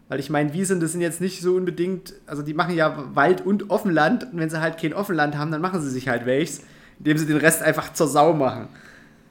Weil 0.08 0.20
ich 0.20 0.30
meine, 0.30 0.52
Wiesen, 0.52 0.78
das 0.78 0.92
sind 0.92 1.00
jetzt 1.00 1.20
nicht 1.20 1.40
so 1.40 1.56
unbedingt, 1.56 2.14
also 2.26 2.42
die 2.42 2.54
machen 2.54 2.76
ja 2.76 3.04
Wald 3.14 3.44
und 3.44 3.70
Offenland 3.70 4.28
und 4.32 4.38
wenn 4.38 4.50
sie 4.50 4.60
halt 4.60 4.78
kein 4.78 4.92
Offenland 4.94 5.36
haben, 5.36 5.50
dann 5.50 5.60
machen 5.60 5.80
sie 5.80 5.90
sich 5.90 6.06
halt 6.08 6.24
welches, 6.24 6.62
indem 7.00 7.18
sie 7.18 7.26
den 7.26 7.38
Rest 7.38 7.62
einfach 7.62 7.92
zur 7.94 8.06
Sau 8.06 8.32
machen. 8.32 8.68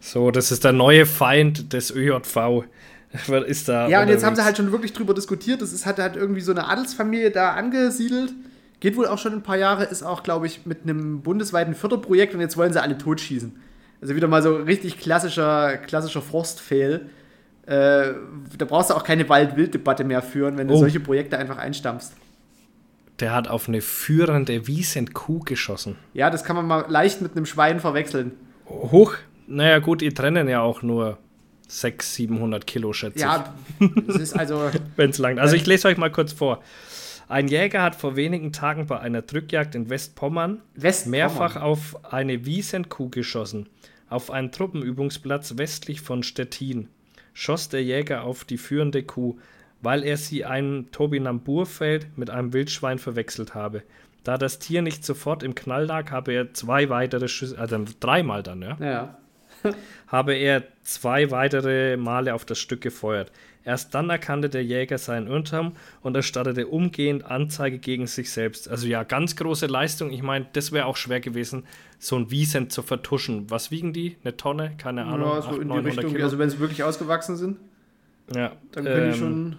So, 0.05 0.31
das 0.31 0.51
ist 0.51 0.65
der 0.65 0.73
neue 0.73 1.05
Feind 1.05 1.71
des 1.71 1.89
ÖJV. 1.95 2.65
Ist 3.47 3.69
da? 3.69 3.87
Ja, 3.87 4.01
und 4.01 4.09
jetzt 4.09 4.25
haben 4.25 4.35
sie 4.35 4.43
halt 4.43 4.57
schon 4.57 4.71
wirklich 4.71 4.91
drüber 4.91 5.13
diskutiert. 5.13 5.61
Das 5.61 5.71
ist, 5.71 5.85
hat 5.85 5.99
halt 5.99 6.15
irgendwie 6.15 6.41
so 6.41 6.51
eine 6.51 6.67
Adelsfamilie 6.67 7.29
da 7.31 7.51
angesiedelt. 7.53 8.33
Geht 8.79 8.97
wohl 8.97 9.05
auch 9.07 9.19
schon 9.19 9.33
ein 9.33 9.43
paar 9.43 9.55
Jahre, 9.55 9.83
ist 9.85 10.01
auch, 10.03 10.23
glaube 10.23 10.47
ich, 10.47 10.65
mit 10.65 10.79
einem 10.83 11.21
bundesweiten 11.21 11.75
Förderprojekt 11.75 12.33
und 12.33 12.41
jetzt 12.41 12.57
wollen 12.57 12.73
sie 12.73 12.81
alle 12.81 12.97
totschießen. 12.97 13.55
Also 14.01 14.15
wieder 14.15 14.27
mal 14.27 14.41
so 14.41 14.55
richtig 14.55 14.99
klassischer, 14.99 15.77
klassischer 15.77 16.21
Forstfail. 16.23 17.07
Äh, 17.67 18.13
da 18.57 18.65
brauchst 18.67 18.89
du 18.89 18.95
auch 18.95 19.03
keine 19.05 19.29
Wald-Wild-Debatte 19.29 20.03
mehr 20.03 20.21
führen, 20.23 20.57
wenn 20.57 20.67
du 20.67 20.73
Oh. 20.73 20.77
solche 20.79 20.99
Projekte 20.99 21.37
einfach 21.37 21.57
einstampfst. 21.59 22.13
Der 23.19 23.33
hat 23.33 23.47
auf 23.47 23.69
eine 23.69 23.79
führende 23.79 24.67
Wiesent-Kuh 24.67 25.39
geschossen. 25.41 25.95
Ja, 26.13 26.29
das 26.31 26.43
kann 26.43 26.55
man 26.57 26.65
mal 26.67 26.85
leicht 26.89 27.21
mit 27.21 27.37
einem 27.37 27.45
Schwein 27.45 27.79
verwechseln. 27.79 28.31
Hoch. 28.65 29.13
Naja, 29.47 29.79
gut, 29.79 30.01
die 30.01 30.13
trennen 30.13 30.47
ja 30.47 30.61
auch 30.61 30.81
nur 30.81 31.17
600, 31.67 32.01
700 32.03 32.67
Kilo, 32.67 32.93
schätze 32.93 33.17
ich. 33.17 33.21
Ja, 33.21 33.53
das 34.07 34.17
ist 34.17 34.33
also. 34.33 34.69
wenn 34.95 35.09
es 35.09 35.17
lang. 35.17 35.39
Also 35.39 35.55
ich 35.55 35.65
lese 35.65 35.87
euch 35.87 35.97
mal 35.97 36.11
kurz 36.11 36.33
vor. 36.33 36.61
Ein 37.29 37.47
Jäger 37.47 37.81
hat 37.81 37.95
vor 37.95 38.15
wenigen 38.15 38.51
Tagen 38.51 38.85
bei 38.85 38.99
einer 38.99 39.21
Drückjagd 39.21 39.75
in 39.75 39.89
Westpommern 39.89 40.61
Westpommern. 40.75 41.11
mehrfach 41.11 41.55
auf 41.55 42.13
eine 42.13 42.45
Wiesenkuh 42.45 43.09
geschossen. 43.09 43.69
Auf 44.09 44.29
einen 44.29 44.51
Truppenübungsplatz 44.51 45.57
westlich 45.57 46.01
von 46.01 46.21
Stettin 46.21 46.89
schoss 47.33 47.69
der 47.69 47.83
Jäger 47.83 48.23
auf 48.23 48.45
die 48.45 48.57
führende 48.57 49.03
Kuh, 49.03 49.37
weil 49.81 50.03
er 50.03 50.17
sie 50.17 50.45
einem 50.45 50.91
Tobinamburfeld 50.91 52.17
mit 52.17 52.29
einem 52.29 52.53
Wildschwein 52.53 52.99
verwechselt 52.99 53.55
habe. 53.55 53.83
Da 54.23 54.37
das 54.37 54.59
Tier 54.59 54.81
nicht 54.81 55.03
sofort 55.03 55.43
im 55.43 55.55
Knall 55.55 55.85
lag, 55.85 56.11
habe 56.11 56.31
er 56.31 56.53
zwei 56.53 56.89
weitere 56.89 57.27
Schüsse, 57.27 57.57
also 57.57 57.83
dreimal 57.99 58.43
dann, 58.43 58.61
ja, 58.61 58.77
Ja. 58.79 59.17
habe 60.07 60.33
er 60.35 60.63
zwei 60.83 61.31
weitere 61.31 61.97
Male 61.97 62.33
auf 62.33 62.45
das 62.45 62.59
Stück 62.59 62.81
gefeuert. 62.81 63.31
Erst 63.65 63.95
dann 63.95 64.09
erkannte 64.09 64.49
der 64.49 64.63
Jäger 64.63 64.97
seinen 64.97 65.27
Irrtum 65.27 65.73
und 66.01 66.15
erstattete 66.15 66.67
umgehend 66.67 67.23
Anzeige 67.23 67.79
gegen 67.79 68.07
sich 68.07 68.29
selbst. 68.31 68.67
Also 68.67 68.87
ja, 68.87 69.03
ganz 69.03 69.37
große 69.37 69.67
Leistung. 69.67 70.11
Ich 70.11 70.21
meine, 70.21 70.47
das 70.51 70.73
wäre 70.73 70.85
auch 70.85 70.97
schwer 70.97 71.21
gewesen, 71.21 71.65
so 71.97 72.17
ein 72.17 72.29
Wiesent 72.29 72.73
zu 72.73 72.81
vertuschen. 72.81 73.49
Was 73.49 73.71
wiegen 73.71 73.93
die? 73.93 74.17
Eine 74.23 74.35
Tonne? 74.35 74.73
Keine 74.77 75.05
Ahnung. 75.05 75.29
Ja, 75.29 75.41
so 75.41 75.47
800, 75.49 75.55
in 75.55 75.61
die 75.61 75.67
900 75.67 75.85
Richtung, 75.85 76.11
Kilo? 76.11 76.23
also 76.25 76.39
wenn 76.39 76.49
sie 76.49 76.59
wirklich 76.59 76.83
ausgewachsen 76.83 77.37
sind, 77.37 77.57
ja, 78.35 78.51
dann 78.73 78.83
können 78.83 79.11
die 79.11 79.17
ähm, 79.17 79.19
schon. 79.19 79.55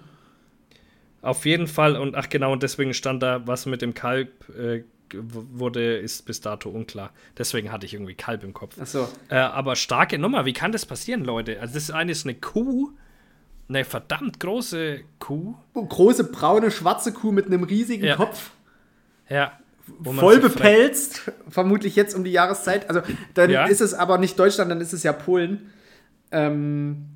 Auf 1.23 1.47
jeden 1.47 1.67
Fall, 1.67 1.97
und 1.97 2.15
ach 2.17 2.29
genau, 2.29 2.53
und 2.53 2.63
deswegen 2.63 2.93
stand 2.93 3.23
da, 3.23 3.47
was 3.47 3.65
mit 3.65 3.81
dem 3.81 3.95
Kalb 3.95 4.47
äh, 4.59 4.83
wurde, 5.13 5.97
ist 5.99 6.25
bis 6.27 6.41
dato 6.41 6.71
unklar. 6.71 7.11
Deswegen 7.39 7.71
hatte 7.73 7.87
ich 7.87 7.95
irgendwie 7.95 8.15
Kalb 8.15 8.43
im 8.45 8.53
Kopf. 8.55 8.81
Achso. 8.81 9.09
Äh, 9.29 9.37
aber 9.37 9.77
starke 9.77 10.19
Nummer, 10.19 10.45
wie 10.45 10.53
kann 10.53 10.73
das 10.73 10.87
passieren, 10.87 11.25
Leute? 11.25 11.61
Also 11.61 11.75
das 11.75 11.91
eine 11.91 12.13
ist 12.13 12.25
eine 12.27 12.35
Kuh, 12.35 12.91
eine 13.69 13.85
verdammt 13.85 14.41
große 14.41 15.01
Kuh. 15.19 15.55
Große 15.75 16.25
braune, 16.25 16.71
schwarze 16.71 17.13
Kuh 17.13 17.33
mit 17.33 17.47
einem 17.47 17.65
riesigen 17.65 18.05
Ja. 18.05 18.17
Kopf. 18.17 18.51
Ja. 19.29 19.53
voll 20.03 20.37
so 20.41 20.49
bepelzt, 20.49 21.31
vermutlich 21.49 21.95
jetzt 21.97 22.15
um 22.15 22.25
die 22.25 22.33
Jahreszeit. 22.33 22.89
Also 22.89 23.03
dann 23.35 23.51
Ja. 23.51 23.67
ist 23.67 23.81
es 23.81 23.93
aber 23.95 24.19
nicht 24.19 24.39
Deutschland, 24.39 24.71
dann 24.71 24.81
ist 24.81 24.93
es 24.93 25.03
ja 25.03 25.13
Polen. 25.13 25.71
Ähm, 26.31 27.07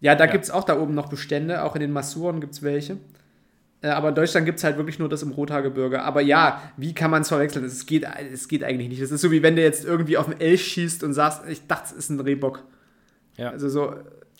ja, 0.00 0.14
da 0.14 0.24
Ja. 0.26 0.30
gibt 0.32 0.44
es 0.44 0.50
auch 0.50 0.64
da 0.64 0.78
oben 0.78 0.94
noch 0.94 1.08
Bestände, 1.08 1.62
auch 1.64 1.74
in 1.74 1.80
den 1.80 1.92
Masuren 1.92 2.40
gibt 2.40 2.52
es 2.54 2.62
welche. 2.62 2.98
Äh, 3.86 3.90
aber 3.90 4.08
in 4.08 4.14
Deutschland 4.14 4.46
gibt 4.46 4.58
es 4.58 4.64
halt 4.64 4.76
wirklich 4.76 4.98
nur 4.98 5.08
das 5.08 5.22
im 5.22 5.30
Rothaargebirge. 5.32 6.02
Aber 6.02 6.20
ja, 6.20 6.62
wie 6.76 6.94
kann 6.94 7.10
man 7.10 7.22
es 7.22 7.28
verwechseln? 7.28 7.64
Es 7.64 7.86
geht, 7.86 8.04
es 8.32 8.48
geht 8.48 8.64
eigentlich 8.64 8.88
nicht. 8.88 9.02
Das 9.02 9.10
ist 9.10 9.20
so, 9.20 9.30
wie 9.30 9.42
wenn 9.42 9.54
du 9.56 9.62
jetzt 9.62 9.84
irgendwie 9.84 10.16
auf 10.16 10.26
den 10.26 10.40
Elch 10.40 10.64
schießt 10.66 11.02
und 11.04 11.12
sagst, 11.12 11.42
ich 11.48 11.66
dachte, 11.66 11.86
es 11.90 11.92
ist 11.92 12.10
ein 12.10 12.20
Rehbock. 12.20 12.64
Ja. 13.36 13.50
Also 13.50 13.68
so, 13.68 13.94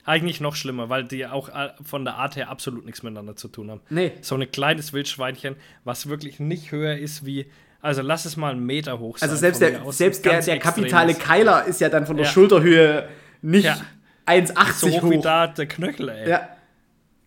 Eigentlich 0.05 0.41
noch 0.41 0.55
schlimmer, 0.55 0.89
weil 0.89 1.05
die 1.05 1.27
auch 1.27 1.49
äh, 1.49 1.71
von 1.85 2.05
der 2.05 2.15
Art 2.15 2.37
her 2.37 2.49
absolut 2.49 2.85
nichts 2.87 3.03
miteinander 3.03 3.35
zu 3.37 3.49
tun 3.49 3.71
haben. 3.71 3.81
nee. 3.91 4.13
So 4.21 4.37
ein 4.37 4.51
kleines 4.51 4.93
Wildschweinchen, 4.93 5.57
was 5.85 6.09
wirklich 6.09 6.39
nicht 6.41 6.71
höher 6.71 6.97
ist 6.97 7.27
wie, 7.27 7.47
also 7.83 8.03
lass 8.03 8.25
es 8.25 8.37
mal 8.37 8.53
einen 8.53 8.65
Meter 8.65 8.99
hoch 9.01 9.19
sein. 9.19 9.29
Also 9.29 9.39
selbst 9.41 9.61
der, 9.61 9.81
selbst 9.93 10.25
der, 10.25 10.41
der 10.41 10.59
kapitale. 10.61 11.13
Keiler 11.15 11.65
ist 11.67 11.81
ja 11.81 11.89
dann 11.89 12.07
von 12.07 12.17
der 12.17 12.27
Ja. 12.27 12.33
Schulterhöhe 12.33 13.09
nicht 13.43 13.65
Ja. 13.65 13.79
1,80 14.27 14.73
so 14.73 14.89
hoch, 14.91 15.03
hoch. 15.03 15.11
wie 15.11 15.21
da 15.21 15.47
der 15.49 15.67
Knöchel, 15.67 16.09
ey. 16.09 16.31
Ja, 16.31 16.49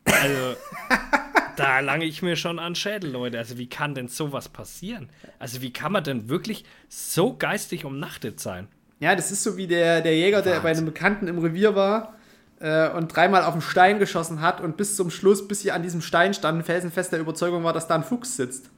Also, 0.05 0.55
da 1.60 1.80
lange 1.82 2.05
ich 2.05 2.22
mir 2.22 2.36
schon 2.36 2.57
an 2.60 2.76
Schädel, 2.76 3.12
Leute. 3.12 3.38
Also, 3.38 3.57
wie 3.57 3.68
kann 3.68 3.93
denn 3.95 4.07
sowas 4.07 4.49
passieren? 4.49 5.10
Also, 5.38 5.62
wie 5.62 5.72
kann 5.74 5.91
man 5.91 6.03
denn 6.03 6.30
wirklich 6.30 6.66
so 6.88 7.36
geistig 7.36 7.86
umnachtet 7.86 8.39
sein? 8.39 8.68
Ja, 8.99 9.16
das 9.16 9.32
ist 9.32 9.43
so 9.43 9.55
wie 9.57 9.68
der, 9.68 10.01
der 10.01 10.16
Jäger, 10.16 10.41
der 10.41 10.60
bei 10.60 10.72
einem 10.72 10.86
Bekannten 10.86 11.28
im 11.28 11.38
Revier 11.39 11.74
war 11.76 12.16
äh, 12.60 12.89
und 12.89 13.16
dreimal 13.16 13.43
auf 13.43 13.53
den 13.53 13.62
Stein 13.62 13.97
geschossen 13.99 14.41
hat 14.41 14.60
und 14.60 14.76
bis 14.76 14.95
zum 14.95 15.10
Schluss, 15.10 15.47
bis 15.47 15.62
sie 15.62 15.72
an 15.72 15.84
diesem 15.84 16.01
Stein 16.01 16.34
standen, 16.34 16.64
felsenfest 16.64 17.12
der 17.14 17.20
Überzeugung 17.20 17.64
war, 17.64 17.72
dass 17.74 17.88
da 17.88 17.95
ein 17.95 18.03
Fuchs 18.03 18.36
sitzt. 18.36 18.70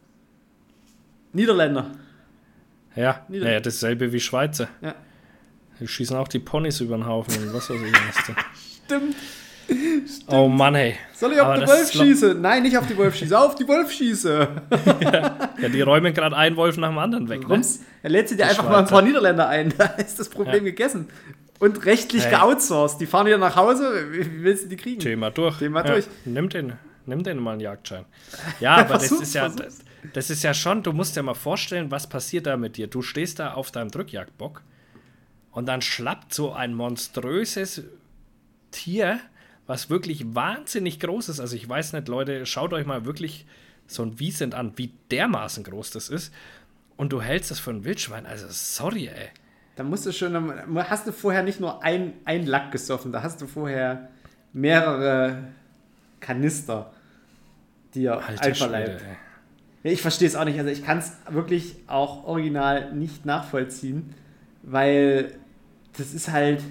Niederländer. 1.33 1.91
Ja, 2.95 3.25
Nieder- 3.29 3.45
naja, 3.45 3.59
dasselbe 3.61 4.11
wie 4.11 4.19
Schweizer. 4.19 4.67
Ja. 4.81 4.93
Die 5.79 5.87
schießen 5.87 6.15
auch 6.15 6.27
die 6.27 6.39
Ponys 6.39 6.79
über 6.81 6.95
den 6.97 7.07
Haufen 7.07 7.33
und 7.41 7.53
was 7.53 7.69
weiß 7.69 7.79
ich. 7.81 8.35
Stimmt. 8.85 9.15
Oh 10.27 10.47
Mann, 10.47 10.75
ey. 10.75 10.95
Soll 11.13 11.33
ich 11.33 11.39
auf 11.41 11.47
Aber 11.47 11.59
das 11.61 11.69
Wolf 11.69 11.91
schießen? 11.91 12.41
Nein, 12.41 12.63
nicht 12.63 12.77
auf 12.77 12.87
die 12.87 12.97
Wolf 12.97 13.15
schießen, 13.15 13.35
auf 13.35 13.55
die 13.55 13.67
Wolf 13.67 13.91
schieße. 13.91 14.47
Ja, 15.61 15.69
die 15.69 15.81
räumen 15.81 16.13
gerade 16.13 16.35
einen 16.35 16.55
Wolf 16.55 16.77
nach 16.77 16.89
dem 16.89 16.97
anderen 16.97 17.29
weg. 17.29 17.41
Ne? 17.41 17.47
Rums. 17.55 17.81
Er 18.01 18.09
lädt 18.09 18.29
sie 18.29 18.35
dir 18.35 18.43
Die 18.45 18.49
einfach 18.49 18.63
mal 18.63 18.69
ein 18.69 18.75
Schweizer. 18.87 18.91
paar 18.95 19.01
Niederländer 19.03 19.47
ein. 19.47 19.73
Da 19.77 19.85
ist 19.85 20.19
das 20.19 20.29
Problem 20.29 20.65
Ja. 20.65 20.71
gegessen. 20.71 21.07
Und 21.59 21.85
rechtlich 21.85 22.25
Hey. 22.25 22.31
geoutsourced. 22.39 22.99
Die 22.99 23.05
fahren 23.05 23.27
wieder 23.27 23.37
nach 23.37 23.55
Hause. 23.55 24.07
Wie 24.11 24.43
willst 24.43 24.65
du 24.65 24.69
die 24.69 24.77
kriegen? 24.77 24.99
Thema 24.99 25.29
durch. 25.29 25.59
Thema 25.59 25.85
ja, 25.85 25.91
durch. 25.93 26.05
Nimm 26.25 26.49
den, 26.49 26.73
nimm 27.05 27.21
den 27.23 27.37
mal 27.37 27.51
einen 27.51 27.61
Jagdschein. 27.61 28.05
Ja, 28.59 28.77
aber 28.77 28.95
das 28.95 29.11
ist 29.11 29.35
ja, 29.35 29.51
das 30.13 30.29
ist 30.31 30.41
ja 30.43 30.55
schon, 30.55 30.81
du 30.81 30.91
musst 30.93 31.15
dir 31.15 31.21
mal 31.21 31.35
vorstellen, 31.35 31.91
was 31.91 32.07
passiert 32.09 32.47
da 32.47 32.57
mit 32.57 32.77
dir. 32.77 32.87
Du 32.87 33.03
stehst 33.03 33.37
da 33.37 33.53
auf 33.53 33.69
deinem 33.69 33.91
Drückjagdbock 33.91 34.63
und 35.51 35.67
dann 35.67 35.83
schlappt 35.83 36.33
so 36.33 36.51
ein 36.53 36.73
monströses 36.73 37.83
Tier, 38.71 39.19
was 39.71 39.89
wirklich 39.89 40.35
wahnsinnig 40.35 40.99
groß 40.99 41.29
ist. 41.29 41.39
Also 41.39 41.55
ich 41.55 41.67
weiß 41.67 41.93
nicht, 41.93 42.09
Leute, 42.09 42.45
schaut 42.45 42.73
euch 42.73 42.85
mal 42.85 43.05
wirklich 43.05 43.45
so 43.87 44.03
ein 44.03 44.19
Wiesent 44.19 44.53
an, 44.53 44.73
wie 44.75 44.91
dermaßen 45.09 45.63
groß 45.63 45.91
das 45.91 46.09
ist. 46.09 46.33
Und 46.97 47.13
du 47.13 47.21
hältst 47.21 47.51
das 47.51 47.59
für 47.59 47.71
ein 47.71 47.85
Wildschwein. 47.85 48.25
Also 48.25 48.47
sorry, 48.49 49.07
ey. 49.07 49.29
Da 49.77 49.83
musst 49.83 50.05
du 50.05 50.11
schon, 50.11 50.33
da 50.33 50.89
hast 50.89 51.07
du 51.07 51.13
vorher 51.13 51.41
nicht 51.43 51.61
nur 51.61 51.81
ein, 51.85 52.15
ein 52.25 52.45
Lack 52.45 52.73
gesoffen, 52.73 53.13
da 53.13 53.23
hast 53.23 53.41
du 53.41 53.47
vorher 53.47 54.09
mehrere 54.51 55.47
Kanister 56.19 56.91
dir 57.93 58.17
Alter 58.17 58.43
einverleibt. 58.43 58.99
Schwede, 58.99 59.15
ich 59.83 60.01
verstehe 60.01 60.27
es 60.27 60.35
auch 60.35 60.43
nicht. 60.43 60.59
Also 60.59 60.69
ich 60.69 60.83
kann 60.83 60.97
es 60.97 61.13
wirklich 61.29 61.77
auch 61.87 62.25
original 62.25 62.91
nicht 62.91 63.25
nachvollziehen, 63.25 64.13
weil 64.63 65.33
das 65.97 66.13
ist 66.13 66.29
halt. 66.29 66.61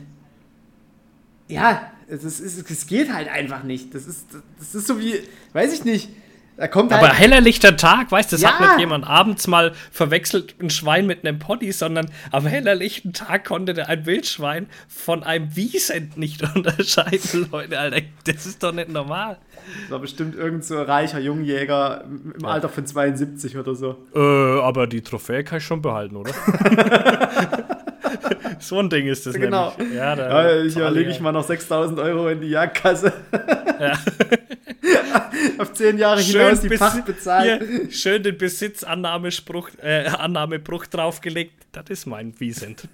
Ja, 1.48 1.90
es, 2.11 2.40
ist, 2.40 2.70
es, 2.70 2.86
geht 2.86 3.12
halt 3.12 3.28
einfach 3.28 3.62
nicht. 3.62 3.94
Das 3.94 4.06
ist, 4.06 4.26
das 4.58 4.74
ist 4.74 4.86
so 4.86 4.98
wie, 5.00 5.14
weiß 5.52 5.72
ich 5.72 5.84
nicht. 5.84 6.08
Da 6.56 6.68
kommt 6.68 6.92
halt. 6.92 7.02
Aber 7.02 7.14
heller 7.14 7.40
lichter 7.40 7.76
Tag, 7.78 8.12
weißt 8.12 8.32
du, 8.32 8.36
das 8.36 8.44
hat 8.44 8.61
Ja. 8.61 8.66
nicht 8.66 8.80
jemand 8.80 9.06
abends 9.06 9.46
mal 9.46 9.72
verwechselt 9.90 10.56
ein 10.61 10.68
Schwein 10.68 11.06
mit 11.06 11.24
einem 11.24 11.38
Pony, 11.38 11.72
sondern 11.72 12.11
am 12.32 12.46
heller 12.46 12.74
lichten 12.74 13.14
Tag 13.14 13.46
konnte 13.46 13.72
der 13.72 13.88
ein 13.88 14.04
Wildschwein 14.04 14.66
von 14.86 15.22
einem 15.22 15.56
Wiesent 15.56 16.18
nicht 16.18 16.42
unterscheiden, 16.54 17.48
Leute, 17.50 17.78
Alter. 17.78 18.02
Das 18.24 18.44
ist 18.44 18.62
doch 18.62 18.72
nicht 18.72 18.90
normal. 18.90 19.38
Das 19.82 19.90
war 19.90 19.98
bestimmt 20.00 20.34
irgend 20.34 20.64
so 20.64 20.76
ein 20.76 20.84
reicher 20.84 21.20
Jungjäger 21.20 22.04
im 22.38 22.44
Alter 22.44 22.68
von 22.68 22.84
72 22.84 23.56
oder 23.56 23.74
so. 23.74 23.96
Äh, 24.14 24.18
aber 24.61 24.86
die 24.86 25.00
Trophäe 25.00 25.44
kann 25.44 25.58
ich 25.58 25.64
schon 25.64 25.80
behalten, 25.80 26.16
oder? 26.16 26.32
so 28.68 28.78
ein 28.78 28.88
Ding 28.90 29.06
ist 29.06 29.26
das 29.26 29.34
Genau. 29.34 29.72
nämlich. 29.78 29.96
Ja, 29.96 30.14
da 30.16 30.50
Ja, 30.56 30.62
ich 30.64 30.74
zahle 30.74 30.90
lege 30.98 31.11
ich 31.11 31.20
mal 31.20 31.32
noch 31.32 31.44
6000 31.44 31.98
Euro 32.00 32.28
in 32.28 32.40
die 32.40 32.48
Jagdkasse. 32.48 33.12
Ja. 33.80 33.92
Auf 35.58 35.72
10 35.72 35.98
Jahre 35.98 36.20
Schön, 36.20 36.40
hinaus 36.42 36.61
die 36.61 36.68
Pacht 36.70 37.04
bezahlt. 37.04 37.62
Hier, 37.62 37.90
schön 37.90 38.22
den 38.22 38.36
Besitzannahmespruch, 38.38 39.70
äh, 39.82 40.06
Annahmebruch 40.06 40.86
draufgelegt. 40.86 41.52
Das 41.72 41.84
ist 41.88 42.06
mein 42.06 42.38
Wiesent. 42.40 42.88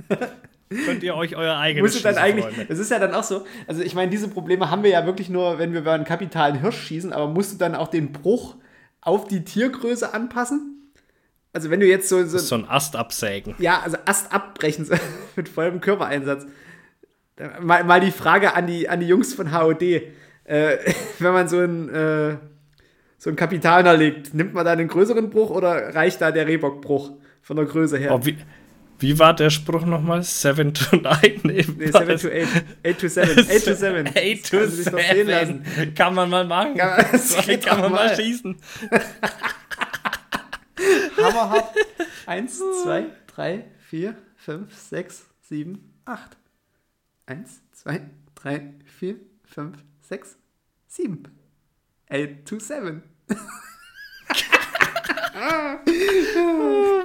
Könnt 0.85 1.03
ihr 1.03 1.15
euch 1.15 1.37
euer 1.37 1.57
eigenes 1.57 1.93
Musst 1.93 2.05
du 2.05 2.09
dann 2.09 2.19
eigentlich, 2.19 2.45
Freunde. 2.45 2.67
es 2.69 2.79
ist 2.81 2.91
ja 2.91 2.99
dann 2.99 3.15
auch 3.15 3.23
so, 3.23 3.45
also 3.69 3.83
ich 3.83 3.95
meine, 3.95 4.11
diese 4.11 4.29
Probleme 4.29 4.69
haben 4.71 4.83
wir 4.83 4.91
ja 4.91 5.07
wirklich 5.07 5.29
nur, 5.29 5.59
wenn 5.59 5.73
wir 5.73 5.81
über 5.81 5.93
einen 5.93 6.05
kapitalen 6.05 6.61
Hirsch 6.61 6.79
schießen, 6.87 7.13
aber 7.13 7.29
musst 7.29 7.55
du 7.55 7.59
dann 7.59 7.75
auch 7.77 7.89
den 7.89 8.13
Bruch 8.13 8.57
auf 9.01 9.29
die 9.29 9.45
Tiergröße 9.45 10.13
anpassen? 10.13 10.76
Also 11.57 11.71
wenn 11.71 11.81
du 11.81 11.87
jetzt 11.87 12.11
so, 12.11 12.23
so, 12.27 12.37
So 12.37 12.55
ein 12.57 12.69
Ast 12.69 12.97
absägen. 12.97 13.55
ja, 13.59 13.81
also 13.83 13.97
Ast 14.05 14.31
abbrechen 14.31 14.87
mit 15.37 15.49
vollem 15.49 15.81
Körpereinsatz. 15.81 16.45
Mal, 17.63 17.83
mal 17.85 17.99
die 17.99 18.11
Frage 18.11 18.55
an 18.55 18.67
die, 18.67 18.91
an 18.91 19.01
die 19.01 19.07
Jungs 19.09 19.33
von 19.33 19.53
HOD. 19.53 19.83
Äh, 19.83 20.03
wenn 21.19 21.33
man 21.33 21.49
so 21.49 21.59
ein, 21.61 21.89
äh, 21.89 22.37
so 23.17 23.31
ein 23.31 23.37
Kapitaler 23.37 23.97
legt, 23.97 24.35
nimmt 24.35 24.53
man 24.53 24.67
da 24.67 24.73
einen 24.73 24.87
größeren 24.87 25.31
Bruch 25.31 25.49
oder 25.49 25.95
reicht 25.95 26.21
da 26.21 26.31
der 26.31 26.47
Rehbockbruch 26.47 27.13
von 27.41 27.57
der 27.57 27.65
Größe 27.65 27.97
her? 27.97 28.13
Oh, 28.15 28.21
wie, 28.23 28.37
wie 28.99 29.19
war 29.19 29.35
der 29.35 29.49
Spruch 29.49 29.87
nochmal? 29.87 30.23
7 30.23 30.75
to 30.75 30.97
9? 30.97 31.17
Nee, 31.43 31.65
Nee, 31.79 31.87
7 31.91 32.19
to 32.19 32.29
8. 32.29 32.65
8 32.87 33.01
to 33.01 33.09
7. 33.09 33.47
8 33.51 33.65
to 33.65 33.75
7. 33.75 34.07
8 34.09 34.15
to 34.51 34.57
Kannst 34.59 34.73
du 34.79 34.83
dich 34.83 34.85
doch 34.93 34.99
sehen 35.01 35.27
lassen. 35.29 35.65
7. 35.77 35.95
Kann 35.95 36.15
man 36.15 36.29
mal 36.29 36.45
machen. 36.47 36.75
Kann 36.77 36.91
man- 36.99 37.07
das 37.13 37.35
kann 37.65 37.81
man 37.81 37.93
mal 37.93 38.07
mal. 38.09 38.15
schießen. 38.15 38.57
Hammerhart. 41.17 41.75
1, 42.27 42.59
2, 42.85 43.07
3, 43.27 43.65
4, 43.89 44.17
5, 44.37 44.75
6, 44.75 45.27
7, 45.43 45.95
8. 46.05 46.37
1, 47.27 47.61
2, 47.73 48.01
3, 48.35 48.75
4, 48.99 49.17
5, 49.45 49.77
6, 50.01 50.37
7. 50.87 51.23
8 52.09 52.45
to 52.45 52.59
7. 52.59 53.03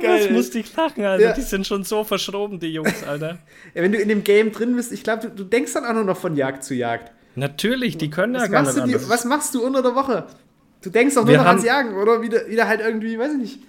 Das 0.02 0.30
musste 0.32 0.60
ich 0.60 0.76
lachen, 0.76 1.04
Alter. 1.04 1.24
Ja. 1.24 1.34
Die 1.34 1.42
sind 1.42 1.66
schon 1.66 1.84
so 1.84 2.04
verschroben, 2.04 2.60
die 2.60 2.74
Jungs, 2.74 3.04
Alter. 3.04 3.40
Ja, 3.74 3.82
wenn 3.82 3.92
du 3.92 3.98
in 3.98 4.10
dem 4.10 4.24
Game 4.24 4.52
drin 4.52 4.76
bist, 4.76 4.92
ich 4.92 5.04
glaube, 5.04 5.28
du, 5.28 5.30
du 5.30 5.44
denkst 5.44 5.74
dann 5.74 5.86
auch 5.86 5.94
nur 5.94 6.04
noch 6.04 6.18
von 6.18 6.36
Jagd 6.36 6.64
zu 6.64 6.74
Jagd. 6.76 7.12
Natürlich, 7.36 7.98
die 7.98 8.10
können 8.10 8.36
ja 8.36 8.42
Was 8.42 8.52
gar 8.52 8.64
machst, 8.64 8.78
nicht 8.86 8.94
du 8.94 9.10
was 9.10 9.26
machst 9.26 9.56
du 9.56 9.66
unter 9.66 9.82
der 9.82 9.96
Woche? 9.96 10.28
Du 10.82 10.90
denkst 10.90 11.16
doch 11.16 11.22
nur 11.22 11.32
Wir 11.32 11.38
noch 11.38 11.46
haben- 11.46 11.58
ans 11.58 11.66
Jagen, 11.66 11.94
oder? 11.98 12.22
Wieder, 12.22 12.48
wieder 12.48 12.68
halt 12.68 12.82
irgendwie, 12.82 13.18
weiß 13.18 13.34
ich 13.34 13.38
nicht. 13.40 13.60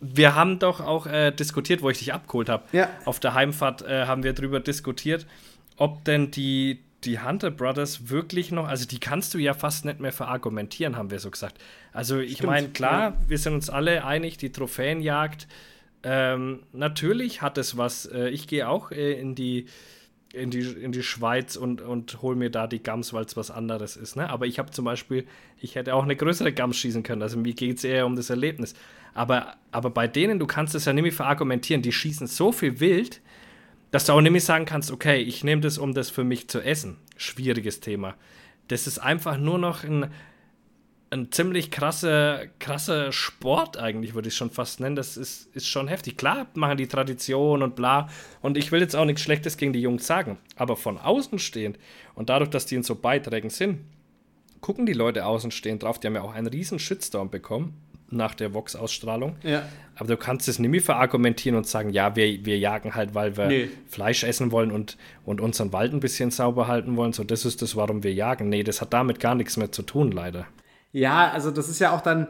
Wir 0.00 0.34
haben 0.34 0.58
doch 0.58 0.80
auch 0.80 1.06
äh, 1.06 1.30
diskutiert, 1.30 1.80
wo 1.82 1.88
ich 1.90 1.98
dich 1.98 2.12
abgeholt 2.12 2.48
habe. 2.48 2.64
Ja. 2.72 2.90
Auf 3.04 3.20
der 3.20 3.34
Heimfahrt 3.34 3.82
äh, 3.82 4.04
haben 4.06 4.22
wir 4.22 4.32
darüber 4.34 4.60
diskutiert, 4.60 5.26
ob 5.76 6.04
denn 6.04 6.30
die, 6.30 6.80
die 7.04 7.20
Hunter 7.20 7.50
Brothers 7.50 8.10
wirklich 8.10 8.52
noch, 8.52 8.68
also 8.68 8.86
die 8.86 9.00
kannst 9.00 9.32
du 9.34 9.38
ja 9.38 9.54
fast 9.54 9.84
nicht 9.86 10.00
mehr 10.00 10.12
verargumentieren, 10.12 10.96
haben 10.96 11.10
wir 11.10 11.18
so 11.20 11.30
gesagt. 11.30 11.56
Also 11.92 12.18
ich 12.18 12.42
meine, 12.42 12.68
klar, 12.68 13.16
wir 13.28 13.38
sind 13.38 13.54
uns 13.54 13.70
alle 13.70 14.04
einig, 14.04 14.36
die 14.36 14.52
Trophäenjagd, 14.52 15.48
ähm, 16.02 16.60
natürlich 16.72 17.40
hat 17.40 17.56
es 17.56 17.78
was, 17.78 18.04
äh, 18.04 18.28
ich 18.28 18.46
gehe 18.46 18.68
auch 18.68 18.90
äh, 18.90 19.12
in 19.18 19.34
die 19.34 19.66
in 20.34 20.50
die, 20.50 20.60
in 20.60 20.92
die 20.92 21.02
Schweiz 21.02 21.56
und, 21.56 21.80
und 21.80 22.20
hol 22.22 22.36
mir 22.36 22.50
da 22.50 22.66
die 22.66 22.82
Gams, 22.82 23.12
weil 23.12 23.24
es 23.24 23.36
was 23.36 23.50
anderes 23.50 23.96
ist. 23.96 24.16
Ne? 24.16 24.28
Aber 24.28 24.46
ich 24.46 24.58
habe 24.58 24.70
zum 24.70 24.84
Beispiel, 24.84 25.26
ich 25.60 25.74
hätte 25.74 25.94
auch 25.94 26.02
eine 26.02 26.16
größere 26.16 26.52
Gams 26.52 26.76
schießen 26.76 27.02
können. 27.02 27.22
Also 27.22 27.38
mir 27.38 27.54
geht 27.54 27.78
es 27.78 27.84
eher 27.84 28.06
um 28.06 28.16
das 28.16 28.30
Erlebnis. 28.30 28.74
Aber, 29.14 29.54
aber 29.70 29.90
bei 29.90 30.08
denen, 30.08 30.38
du 30.38 30.46
kannst 30.46 30.74
es 30.74 30.84
ja 30.84 30.92
mehr 30.92 31.12
verargumentieren, 31.12 31.82
die 31.82 31.92
schießen 31.92 32.26
so 32.26 32.52
viel 32.52 32.80
wild, 32.80 33.20
dass 33.90 34.06
du 34.06 34.12
auch 34.12 34.20
mehr 34.20 34.40
sagen 34.40 34.64
kannst, 34.64 34.90
okay, 34.90 35.22
ich 35.22 35.44
nehme 35.44 35.62
das, 35.62 35.78
um 35.78 35.94
das 35.94 36.10
für 36.10 36.24
mich 36.24 36.48
zu 36.48 36.60
essen. 36.60 36.96
Schwieriges 37.16 37.80
Thema. 37.80 38.14
Das 38.68 38.86
ist 38.86 38.98
einfach 38.98 39.38
nur 39.38 39.58
noch 39.58 39.84
ein, 39.84 40.10
ein 41.14 41.32
ziemlich 41.32 41.70
krasser, 41.70 42.46
krasser 42.58 43.12
Sport 43.12 43.78
eigentlich, 43.78 44.14
würde 44.14 44.28
ich 44.28 44.36
schon 44.36 44.50
fast 44.50 44.80
nennen. 44.80 44.96
Das 44.96 45.16
ist, 45.16 45.54
ist 45.54 45.68
schon 45.68 45.88
heftig. 45.88 46.16
Klar 46.16 46.46
machen 46.54 46.76
die 46.76 46.88
Tradition 46.88 47.62
und 47.62 47.76
bla. 47.76 48.08
Und 48.42 48.58
ich 48.58 48.72
will 48.72 48.80
jetzt 48.80 48.96
auch 48.96 49.04
nichts 49.04 49.22
Schlechtes 49.22 49.56
gegen 49.56 49.72
die 49.72 49.80
Jungs 49.80 50.06
sagen. 50.06 50.38
Aber 50.56 50.76
von 50.76 50.98
außen 50.98 51.38
stehend 51.38 51.78
und 52.14 52.28
dadurch, 52.28 52.50
dass 52.50 52.66
die 52.66 52.74
in 52.74 52.82
so 52.82 52.96
Beiträgen 52.96 53.50
sind, 53.50 53.80
gucken 54.60 54.86
die 54.86 54.92
Leute 54.92 55.24
außen 55.24 55.50
stehend 55.50 55.82
drauf. 55.82 56.00
Die 56.00 56.06
haben 56.08 56.14
ja 56.16 56.22
auch 56.22 56.34
einen 56.34 56.48
riesen 56.48 56.78
Shitstorm 56.78 57.30
bekommen 57.30 57.80
nach 58.10 58.34
der 58.34 58.52
Vox-Ausstrahlung. 58.52 59.36
Ja. 59.42 59.68
Aber 59.96 60.08
du 60.08 60.16
kannst 60.16 60.48
es 60.48 60.58
nicht 60.58 60.70
mehr 60.70 60.80
verargumentieren 60.80 61.56
und 61.56 61.66
sagen, 61.66 61.90
ja, 61.90 62.16
wir, 62.16 62.44
wir 62.44 62.58
jagen 62.58 62.94
halt, 62.94 63.14
weil 63.14 63.36
wir 63.36 63.46
Nee. 63.46 63.68
Fleisch 63.88 64.24
essen 64.24 64.52
wollen 64.52 64.70
und, 64.72 64.96
und 65.24 65.40
unseren 65.40 65.72
Wald 65.72 65.92
ein 65.92 66.00
bisschen 66.00 66.30
sauber 66.30 66.66
halten 66.66 66.96
wollen. 66.96 67.12
So, 67.12 67.24
das 67.24 67.44
ist 67.44 67.62
das, 67.62 67.76
warum 67.76 68.02
wir 68.02 68.12
jagen. 68.12 68.48
Nee, 68.48 68.62
das 68.62 68.80
hat 68.80 68.92
damit 68.92 69.20
gar 69.20 69.34
nichts 69.34 69.56
mehr 69.56 69.70
zu 69.70 69.82
tun, 69.82 70.10
leider. 70.10 70.46
Ja, 70.94 71.30
also 71.32 71.50
das 71.50 71.68
ist 71.68 71.80
ja 71.80 71.90
auch 71.90 72.00
dann, 72.00 72.28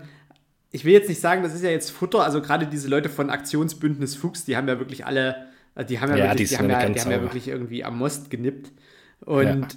ich 0.70 0.86
will 0.86 0.94
jetzt 0.94 1.08
nicht 1.10 1.20
sagen, 1.20 1.42
das 1.42 1.54
ist 1.54 1.62
ja 1.62 1.68
jetzt 1.70 1.90
Futter, 1.90 2.24
also 2.24 2.40
gerade 2.40 2.66
diese 2.66 2.88
Leute 2.88 3.10
von 3.10 3.28
Aktionsbündnis 3.28 4.16
Fuchs, 4.16 4.46
die 4.46 4.56
haben 4.56 4.66
ja 4.66 4.78
wirklich 4.78 5.04
alle, 5.04 5.48
also 5.74 5.86
die 5.86 6.00
haben 6.00 6.10
ja, 6.10 6.16
Ja, 6.16 6.24
wirklich, 6.30 6.48
die 6.48 6.54
die 6.54 6.58
haben 6.58 6.70
ja 6.70 6.88
die 6.88 6.98
haben 7.00 7.10
ja 7.10 7.20
wirklich 7.20 7.46
irgendwie 7.46 7.84
am 7.84 7.98
Most 7.98 8.30
genippt. 8.30 8.72
Und 9.20 9.44
Ja. 9.44 9.68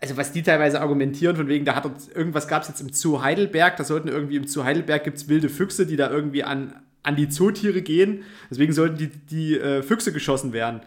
also 0.00 0.18
was 0.18 0.32
die 0.32 0.42
teilweise 0.42 0.82
argumentieren, 0.82 1.34
von 1.34 1.48
wegen, 1.48 1.64
da 1.64 1.74
hat 1.74 1.86
uns, 1.86 2.08
irgendwas 2.08 2.46
gab 2.46 2.60
es 2.60 2.68
jetzt 2.68 2.82
im 2.82 2.92
Zoo 2.92 3.22
Heidelberg, 3.22 3.78
da 3.78 3.84
sollten 3.84 4.08
irgendwie 4.08 4.36
im 4.36 4.46
Zoo 4.46 4.64
Heidelberg 4.64 5.02
gibt 5.02 5.16
es 5.16 5.28
wilde 5.28 5.48
Füchse, 5.48 5.86
die 5.86 5.96
da 5.96 6.10
irgendwie 6.10 6.44
an, 6.44 6.74
an 7.02 7.16
die 7.16 7.30
Zootiere 7.30 7.80
gehen. 7.80 8.24
Deswegen 8.50 8.74
sollten 8.74 8.98
die, 8.98 9.08
die 9.08 9.58
äh, 9.58 9.82
Füchse 9.82 10.12
geschossen 10.12 10.52
werden. 10.52 10.82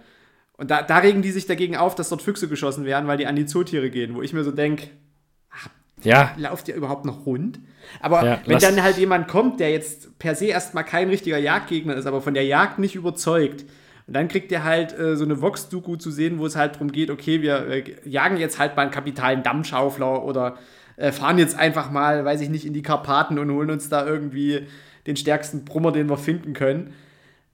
Und 0.55 0.69
da, 0.69 0.83
da 0.83 0.99
regen 0.99 1.23
die 1.23 1.31
sich 1.31 1.47
dagegen 1.47 1.75
auf, 1.77 1.95
dass 1.95 2.09
dort 2.09 2.21
Füchse 2.21 2.47
geschossen 2.47 2.85
werden, 2.85 3.07
weil 3.07 3.17
die 3.17 3.25
an 3.25 3.35
die 3.35 3.47
Zootiere 3.47 3.89
gehen, 3.89 4.13
wo 4.13 4.21
ich 4.21 4.33
mir 4.33 4.43
so 4.43 4.51
denke, 4.51 4.89
Ja, 6.05 6.33
lauft 6.37 6.67
ihr 6.67 6.75
überhaupt 6.75 7.05
noch 7.05 7.25
rund? 7.25 7.59
Aber 7.99 8.25
Ja, 8.25 8.39
wenn 8.45 8.59
dann 8.59 8.81
halt 8.81 8.97
jemand 8.97 9.27
kommt, 9.27 9.59
der 9.59 9.71
jetzt 9.71 10.17
per 10.19 10.35
se 10.35 10.45
erstmal 10.45 10.85
kein 10.85 11.09
richtiger 11.09 11.37
Jagdgegner 11.37 11.95
ist, 11.95 12.05
aber 12.05 12.21
von 12.21 12.33
der 12.33 12.45
Jagd 12.45 12.79
nicht 12.79 12.95
überzeugt, 12.95 13.65
und 14.05 14.15
dann 14.15 14.27
kriegt 14.27 14.51
ihr 14.51 14.63
halt 14.63 14.97
äh, 14.97 15.15
so 15.15 15.23
eine 15.23 15.41
Vox-Doku 15.41 15.95
zu 15.95 16.11
sehen, 16.11 16.39
wo 16.39 16.45
es 16.45 16.55
halt 16.55 16.75
darum 16.75 16.91
geht, 16.91 17.09
okay, 17.09 17.41
wir 17.41 17.67
äh, 17.67 17.83
jagen 18.03 18.37
jetzt 18.37 18.59
halt 18.59 18.75
mal 18.75 18.83
einen 18.83 18.91
kapitalen 18.91 19.43
Dammschaufler 19.43 20.23
oder 20.23 20.57
äh, 20.97 21.11
fahren 21.11 21.37
jetzt 21.37 21.57
einfach 21.57 21.89
mal, 21.89 22.25
weiß 22.25 22.41
ich 22.41 22.49
nicht, 22.49 22.65
in 22.65 22.73
die 22.73 22.81
Karpaten 22.81 23.39
und 23.39 23.49
holen 23.49 23.71
uns 23.71 23.89
da 23.89 24.05
irgendwie 24.05 24.67
den 25.07 25.15
stärksten 25.15 25.63
Brummer, 25.63 25.91
den 25.91 26.09
wir 26.09 26.17
finden 26.17 26.53
können. 26.53 26.93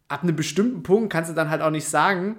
Ab 0.07 0.23
einem 0.23 0.35
bestimmten 0.35 0.81
Punkt 0.81 1.11
kannst 1.11 1.29
du 1.29 1.35
dann 1.35 1.51
halt 1.51 1.61
auch 1.61 1.69
nicht 1.69 1.87
sagen, 1.87 2.37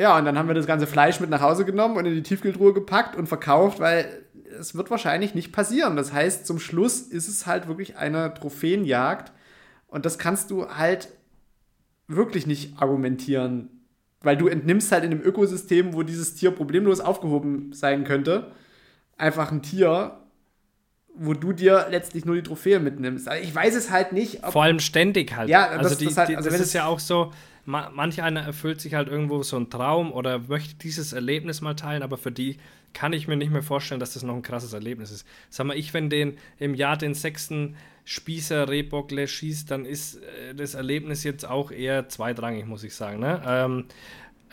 ja, 0.00 0.16
und 0.16 0.24
dann 0.24 0.38
haben 0.38 0.48
wir 0.48 0.54
das 0.54 0.66
ganze 0.66 0.86
Fleisch 0.86 1.20
mit 1.20 1.28
nach 1.28 1.42
Hause 1.42 1.66
genommen 1.66 1.98
und 1.98 2.06
in 2.06 2.14
die 2.14 2.22
Tiefkühltruhe 2.22 2.72
gepackt 2.72 3.16
und 3.16 3.26
verkauft, 3.26 3.80
weil 3.80 4.24
es 4.58 4.74
wird 4.74 4.90
wahrscheinlich 4.90 5.34
nicht 5.34 5.52
passieren. 5.52 5.94
Das 5.94 6.10
heißt, 6.10 6.46
zum 6.46 6.58
Schluss 6.58 7.02
ist 7.02 7.28
es 7.28 7.46
halt 7.46 7.68
wirklich 7.68 7.98
eine 7.98 8.32
Trophäenjagd 8.32 9.30
und 9.88 10.06
das 10.06 10.16
kannst 10.16 10.50
du 10.50 10.70
halt 10.70 11.08
wirklich 12.08 12.46
nicht 12.46 12.80
argumentieren, 12.80 13.68
weil 14.22 14.38
du 14.38 14.48
entnimmst 14.48 14.90
halt 14.90 15.04
in 15.04 15.10
einem 15.10 15.20
Ökosystem, 15.20 15.92
wo 15.92 16.02
dieses 16.02 16.34
Tier 16.34 16.50
problemlos 16.50 17.00
aufgehoben 17.00 17.74
sein 17.74 18.04
könnte, 18.04 18.52
einfach 19.18 19.52
ein 19.52 19.60
Tier, 19.60 20.19
wo 21.16 21.34
du 21.34 21.52
dir 21.52 21.86
letztlich 21.90 22.24
nur 22.24 22.34
die 22.36 22.42
Trophäe 22.42 22.80
mitnimmst. 22.80 23.28
Also 23.28 23.42
ich 23.42 23.54
weiß 23.54 23.74
es 23.74 23.90
halt 23.90 24.12
nicht, 24.12 24.40
vor 24.46 24.62
allem 24.62 24.78
ständig 24.80 25.34
halt. 25.36 25.48
Ja, 25.48 25.66
also 25.66 25.88
das- 25.90 25.98
die, 25.98 26.04
das 26.06 26.16
halt- 26.16 26.36
also 26.36 26.50
das 26.50 26.60
ist 26.60 26.72
ja 26.72 26.86
auch 26.86 26.98
so, 27.00 27.32
ma, 27.64 27.90
manch 27.94 28.22
einer 28.22 28.40
erfüllt 28.42 28.80
sich 28.80 28.94
halt 28.94 29.08
irgendwo 29.08 29.42
so 29.42 29.56
einen 29.56 29.70
Traum 29.70 30.12
oder 30.12 30.38
möchte 30.38 30.76
dieses 30.76 31.12
Erlebnis 31.12 31.60
mal 31.60 31.74
teilen, 31.74 32.02
aber 32.02 32.16
für 32.16 32.32
die 32.32 32.58
kann 32.92 33.12
ich 33.12 33.28
mir 33.28 33.36
nicht 33.36 33.52
mehr 33.52 33.62
vorstellen, 33.62 34.00
dass 34.00 34.14
das 34.14 34.22
noch 34.22 34.34
ein 34.34 34.42
krasses 34.42 34.72
Erlebnis 34.72 35.10
ist. 35.12 35.26
Sag 35.48 35.66
mal, 35.66 35.76
ich, 35.76 35.94
wenn 35.94 36.10
den 36.10 36.38
im 36.58 36.74
Jahr 36.74 36.96
den 36.96 37.14
sechsten 37.14 37.76
Spießer 38.04 38.68
Rehbockle 38.68 39.28
schießt, 39.28 39.70
dann 39.70 39.84
ist 39.84 40.16
äh, 40.16 40.54
das 40.54 40.74
Erlebnis 40.74 41.22
jetzt 41.22 41.46
auch 41.48 41.70
eher 41.70 42.08
zweitrangig, 42.08 42.66
muss 42.66 42.82
ich 42.82 42.94
sagen. 42.94 43.20
Ne? 43.20 43.40
Ähm, 43.46 43.84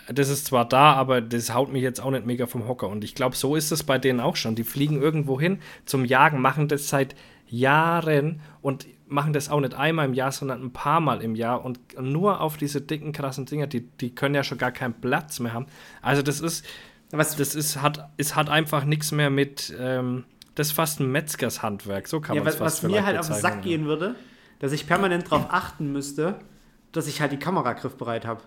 das 0.07 0.29
ist 0.29 0.45
zwar 0.45 0.67
da, 0.67 0.93
aber 0.93 1.21
das 1.21 1.53
haut 1.53 1.71
mich 1.71 1.83
jetzt 1.83 1.99
auch 1.99 2.11
nicht 2.11 2.25
mega 2.25 2.45
vom 2.45 2.67
Hocker. 2.67 2.87
Und 2.87 3.03
ich 3.03 3.15
glaube, 3.15 3.35
so 3.35 3.55
ist 3.55 3.71
es 3.71 3.83
bei 3.83 3.97
denen 3.97 4.19
auch 4.19 4.35
schon. 4.35 4.55
Die 4.55 4.63
fliegen 4.63 5.01
irgendwo 5.01 5.39
hin 5.39 5.59
zum 5.85 6.05
Jagen, 6.05 6.41
machen 6.41 6.67
das 6.67 6.87
seit 6.89 7.15
Jahren 7.47 8.41
und 8.61 8.87
machen 9.07 9.33
das 9.33 9.49
auch 9.49 9.59
nicht 9.59 9.73
einmal 9.73 10.05
im 10.05 10.13
Jahr, 10.13 10.31
sondern 10.31 10.63
ein 10.63 10.71
paar 10.71 10.99
Mal 10.99 11.21
im 11.21 11.35
Jahr 11.35 11.63
und 11.63 11.79
nur 11.99 12.41
auf 12.41 12.57
diese 12.57 12.81
dicken, 12.81 13.13
krassen 13.13 13.45
Dinger, 13.45 13.67
die, 13.67 13.81
die 13.81 14.13
können 14.13 14.35
ja 14.35 14.43
schon 14.43 14.57
gar 14.57 14.71
keinen 14.71 14.93
Platz 14.93 15.39
mehr 15.39 15.53
haben. 15.53 15.67
Also 16.01 16.21
das 16.21 16.41
ist, 16.41 16.65
was, 17.11 17.35
das 17.37 17.55
ist, 17.55 17.81
hat, 17.81 18.09
es 18.17 18.35
hat 18.35 18.49
einfach 18.49 18.83
nichts 18.83 19.11
mehr 19.11 19.29
mit, 19.29 19.73
ähm, 19.79 20.25
das 20.55 20.67
ist 20.67 20.73
fast 20.73 20.99
ein 20.99 21.11
Metzgershandwerk, 21.11 22.07
so 22.07 22.19
kann 22.19 22.35
ja, 22.35 22.43
man 22.43 22.51
es 22.51 22.59
was, 22.59 22.73
fast 22.73 22.83
was 22.83 22.91
mir 22.91 23.05
halt 23.05 23.17
auf 23.17 23.27
den 23.27 23.35
Sack 23.37 23.61
gehen 23.61 23.85
würde, 23.85 24.15
dass 24.59 24.73
ich 24.73 24.87
permanent 24.87 25.31
darauf 25.31 25.47
achten 25.51 25.91
müsste, 25.91 26.39
dass 26.91 27.07
ich 27.07 27.21
halt 27.21 27.31
die 27.31 27.39
Kamera 27.39 27.73
griffbereit 27.73 28.25
habe. 28.25 28.41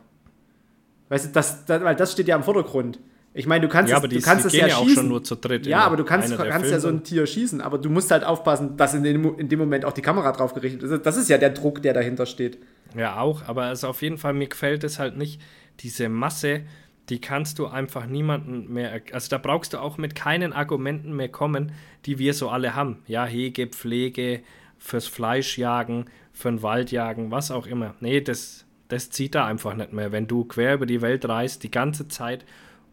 Weißt 1.11 1.27
du, 1.27 1.33
das, 1.33 1.67
das, 1.67 1.83
weil 1.85 1.95
das 1.97 2.13
steht 2.13 2.29
ja 2.29 2.37
im 2.37 2.43
Vordergrund. 2.43 2.99
Ich 3.35 3.47
meine, 3.47 3.61
du 3.67 3.69
kannst 3.69 3.91
Ja, 3.91 3.97
es, 3.97 4.01
aber 4.01 4.09
die, 4.09 4.17
du 4.17 4.23
kannst 4.23 4.47
es 4.47 4.53
ja 4.55 4.67
ja 4.67 4.77
auch 4.77 4.83
schießen. 4.85 4.97
schon 5.03 5.09
nur 5.09 5.23
zu 5.23 5.37
dritt. 5.37 5.67
ja, 5.67 5.81
aber 5.83 5.97
du 5.97 6.05
kannst, 6.05 6.37
kannst 6.37 6.71
ja 6.71 6.81
so 6.81 6.89
ein 6.89 7.05
Tier 7.05 7.27
schießen, 7.27 7.61
aber 7.61 7.79
du 7.79 7.89
musst 7.91 8.11
halt 8.11 8.25
aufpassen, 8.25 8.77
dass 8.77 8.95
in 8.95 9.05
dem, 9.05 9.39
in 9.39 9.49
dem 9.49 9.59
Moment 9.59 9.85
auch 9.85 9.93
die 9.93 10.03
Kamera 10.03 10.33
drauf 10.33 10.55
gerichtet 10.55 10.83
ist. 10.83 11.07
Das 11.07 11.17
ist 11.17 11.29
ja 11.29 11.39
der 11.39 11.51
Druck, 11.51 11.83
der 11.83 11.93
dahinter 11.93 12.27
steht. 12.27 12.59
Ja, 12.97 13.21
auch, 13.21 13.43
aber 13.47 13.65
also 13.65 13.87
auf 13.89 14.03
jeden 14.03 14.19
Fall, 14.19 14.33
mir 14.33 14.49
gefällt 14.49 14.83
es 14.83 14.99
halt 14.99 15.17
nicht, 15.17 15.41
diese 15.81 16.09
Masse, 16.09 16.63
die 17.09 17.21
kannst 17.21 17.59
du 17.61 17.67
einfach 17.69 18.07
niemanden 18.07 18.73
mehr, 18.73 19.01
also 19.13 19.29
da 19.29 19.39
brauchst 19.39 19.75
du 19.75 19.79
auch 19.79 19.97
mit 19.97 20.15
keinen 20.17 20.53
Argumenten 20.53 21.15
mehr 21.15 21.29
kommen, 21.29 21.73
die 22.07 22.19
wir 22.19 22.35
so 22.35 22.49
alle 22.49 22.75
haben. 22.75 22.99
Ja, 23.07 23.27
Hege, 23.27 23.69
Pflege, 23.69 24.41
fürs 24.79 25.07
Fleischjagen, 25.07 26.07
für 26.33 26.49
den 26.51 26.63
Waldjagen, 26.63 27.31
was 27.31 27.51
auch 27.53 27.67
immer. 27.67 27.95
Nee, 28.01 28.21
das, 28.21 28.65
das 28.93 29.11
zieht 29.11 29.34
da 29.34 29.47
einfach 29.47 29.74
nicht 29.74 29.93
mehr. 29.93 30.12
Wenn 30.12 30.26
du 30.26 30.45
quer 30.45 30.74
über 30.74 30.86
die 30.86 31.01
Welt 31.01 31.26
reist, 31.28 31.62
die 31.62 31.70
ganze 31.70 32.09
Zeit, 32.09 32.45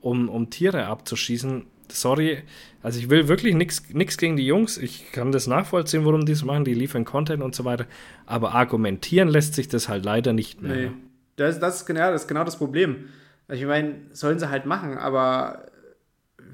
um, 0.01 0.29
um 0.29 0.49
Tiere 0.49 0.85
abzuschießen, 0.85 1.65
sorry, 1.91 2.43
also 2.83 2.99
ich 2.99 3.09
will 3.09 3.27
wirklich 3.27 3.55
nichts 3.55 4.17
gegen 4.17 4.37
die 4.37 4.45
Jungs. 4.45 4.77
Ich 4.77 5.11
kann 5.11 5.31
das 5.31 5.47
nachvollziehen, 5.47 6.05
warum 6.05 6.25
die 6.25 6.33
es 6.33 6.43
machen. 6.43 6.65
Die 6.65 6.73
liefern 6.73 7.05
Content 7.05 7.43
und 7.43 7.55
so 7.55 7.65
weiter. 7.65 7.85
Aber 8.25 8.53
argumentieren 8.53 9.27
lässt 9.27 9.55
sich 9.55 9.67
das 9.67 9.89
halt 9.89 10.05
leider 10.05 10.33
nicht 10.33 10.61
mehr. 10.61 10.75
Nee. 10.75 10.91
Das, 11.35 11.59
das, 11.59 11.77
ist 11.77 11.85
genau, 11.85 12.11
das 12.11 12.23
ist 12.23 12.27
genau 12.27 12.43
das 12.43 12.57
Problem. 12.57 13.09
Ich 13.49 13.65
meine, 13.65 13.95
sollen 14.11 14.39
sie 14.39 14.49
halt 14.49 14.65
machen, 14.65 14.97
aber 14.97 15.67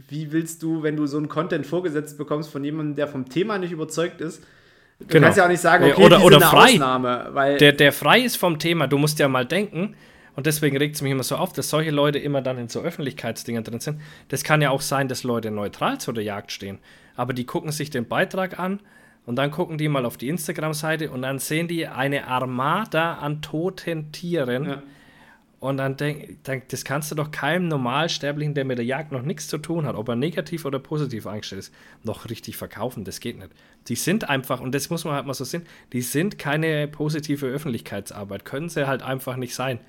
wie 0.10 0.32
willst 0.32 0.62
du, 0.62 0.84
wenn 0.84 0.96
du 0.96 1.08
so 1.08 1.18
einen 1.18 1.30
Content 1.30 1.66
vorgesetzt 1.66 2.18
bekommst 2.18 2.50
von 2.50 2.64
jemandem, 2.64 2.96
der 2.96 3.08
vom 3.08 3.30
Thema 3.30 3.58
nicht 3.58 3.72
überzeugt 3.72 4.22
ist, 4.22 4.44
du 5.00 5.06
Genau. 5.08 5.26
kannst 5.26 5.38
ja 5.38 5.46
auch 5.46 5.50
nicht 5.50 5.62
sagen, 5.62 5.86
okay, 5.92 6.04
oder- 6.04 6.24
oder 6.24 6.40
frei. 6.42 6.74
Ausnahme, 6.74 7.30
weil 7.34 7.58
Der, 7.58 7.72
der 7.74 7.92
frei 7.92 8.22
ist 8.22 8.38
vom 8.38 8.60
Thema, 8.60 8.88
du 8.88 8.98
musst 8.98 9.20
ja 9.20 9.28
mal 9.28 9.46
denken, 9.46 9.96
und 10.36 10.48
deswegen 10.48 10.78
regt 10.78 10.96
es 10.96 11.02
mich 11.04 11.12
immer 11.12 11.22
so 11.24 11.36
auf, 11.36 11.54
dass 11.54 11.70
solche 11.70 11.92
Leute 11.92 12.18
immer 12.18 12.42
dann 12.42 12.58
in 12.58 12.68
so 12.68 12.82
Öffentlichkeitsdingen 12.82 13.64
drin 13.64 13.80
sind. 13.80 14.02
Das 14.30 14.44
kann 14.44 14.62
ja 14.64 14.72
auch 14.72 14.82
sein, 14.82 15.08
dass 15.08 15.24
Leute 15.24 15.52
neutral 15.52 16.00
zu 16.00 16.12
der 16.12 16.24
Jagd 16.24 16.52
stehen. 16.52 16.80
Aber 17.16 17.34
die 17.34 17.46
gucken 17.46 17.72
sich 17.72 17.92
den 17.92 18.08
Beitrag 18.08 18.58
an 18.58 18.80
und 19.28 19.36
dann 19.36 19.52
gucken 19.52 19.78
die 19.78 19.88
mal 19.90 20.06
auf 20.08 20.18
die 20.18 20.30
Instagram-Seite 20.30 21.12
und 21.12 21.22
dann 21.22 21.38
sehen 21.38 21.68
die 21.68 21.86
eine 21.88 22.26
Armada 22.28 23.14
an 23.16 23.44
toten 23.44 24.12
Tieren. 24.12 24.66
Ja. 24.66 24.84
Und 25.64 25.78
dann 25.78 25.96
denk, 25.96 26.44
denk, 26.44 26.68
das 26.68 26.84
kannst 26.84 27.10
du 27.10 27.16
doch 27.16 27.32
keinem 27.32 27.70
Normalsterblichen, 27.70 28.54
der 28.54 28.66
mit 28.66 28.80
der 28.80 28.86
Jagd 28.86 29.14
noch 29.14 29.22
nichts 29.22 29.48
zu 29.48 29.58
tun 29.58 29.86
hat, 29.86 29.96
ob 29.96 30.10
er 30.10 30.18
negativ 30.18 30.66
oder 30.66 30.78
positiv 30.78 31.26
eingestellt 31.26 31.60
ist, 31.60 31.74
noch 32.04 32.30
richtig 32.30 32.58
verkaufen. 32.58 33.06
Das 33.06 33.22
geht 33.22 33.38
nicht. 33.38 33.52
Die 33.88 33.96
sind 33.96 34.30
einfach, 34.30 34.60
und 34.60 34.76
das 34.76 34.90
muss 34.90 35.06
man 35.06 35.14
halt 35.14 35.26
mal 35.26 35.34
so 35.34 35.46
sehen, 35.46 35.66
die 35.94 36.02
sind 36.02 36.38
keine 36.38 36.90
positive 36.90 37.46
Öffentlichkeitsarbeit. 37.46 38.44
Können 38.44 38.68
sie 38.68 38.88
halt 38.88 39.04
einfach 39.04 39.38
nicht 39.38 39.56
sein. 39.56 39.80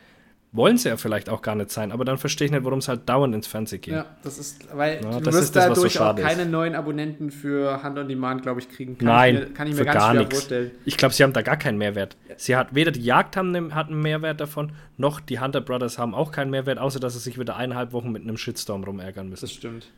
Wollen 0.57 0.79
sie 0.79 0.89
ja 0.89 0.97
vielleicht 0.97 1.29
auch 1.29 1.43
gar 1.43 1.57
nicht 1.57 1.73
sein, 1.73 1.91
aber 1.91 2.05
dann 2.05 2.17
verstehe 2.17 2.45
ich 2.45 2.53
nicht, 2.53 2.63
warum 2.63 2.79
es 2.79 2.87
halt 2.87 3.09
dauernd 3.09 3.35
ins 3.35 3.49
Fernsehen 3.49 3.81
geht. 3.81 3.93
Ja, 3.93 4.07
das 4.23 4.39
ist, 4.39 4.69
weil 4.73 5.01
Ja, 5.03 5.19
du 5.19 5.21
das 5.25 5.35
wirst 5.35 5.57
das, 5.57 5.69
was 5.71 5.77
so 5.79 5.83
dadurch 5.83 5.99
auch 5.99 6.03
schade 6.05 6.23
ist. 6.23 6.29
keine 6.29 6.47
neuen 6.47 6.77
Abonnenten 6.77 7.33
für 7.33 7.83
Hand 7.83 7.99
on 7.99 8.07
Demand, 8.07 8.43
glaube 8.43 8.61
ich, 8.61 8.69
kriegen. 8.69 8.97
Kann 8.97 9.09
Nein, 9.09 9.35
ich 9.35 9.41
mir, 9.41 9.47
kann 9.53 9.67
ich 9.67 9.73
mir 9.73 9.79
für 9.79 9.85
ganz 9.87 9.99
gar 9.99 10.13
schwer 10.15 10.31
vorstellen. 10.31 10.71
Ich 10.85 10.97
glaube, 10.97 11.13
sie 11.13 11.25
haben 11.25 11.33
da 11.33 11.43
gar 11.43 11.57
keinen 11.57 11.77
Mehrwert. 11.77 12.17
Sie 12.37 12.55
hat 12.55 12.73
weder 12.73 12.93
die 12.93 13.03
Jagd 13.03 13.37
haben, 13.37 13.75
hat 13.75 13.89
einen 13.89 14.01
Mehrwert 14.01 14.41
davon, 14.41 14.71
noch 14.97 15.19
die 15.19 15.41
Hunter 15.41 15.61
Brothers 15.61 15.99
haben 15.99 16.15
auch 16.15 16.31
keinen 16.31 16.51
Mehrwert, 16.51 16.79
außer 16.79 17.01
dass 17.01 17.15
sie 17.15 17.19
sich 17.19 17.37
wieder 17.37 17.57
eineinhalb 17.57 17.93
Wochen 17.93 18.13
mit 18.13 18.23
einem 18.23 18.37
Shitstorm 18.37 18.85
rumärgern 18.85 19.29
müssen. 19.29 19.41
Das 19.47 19.53
stimmt. 19.53 19.89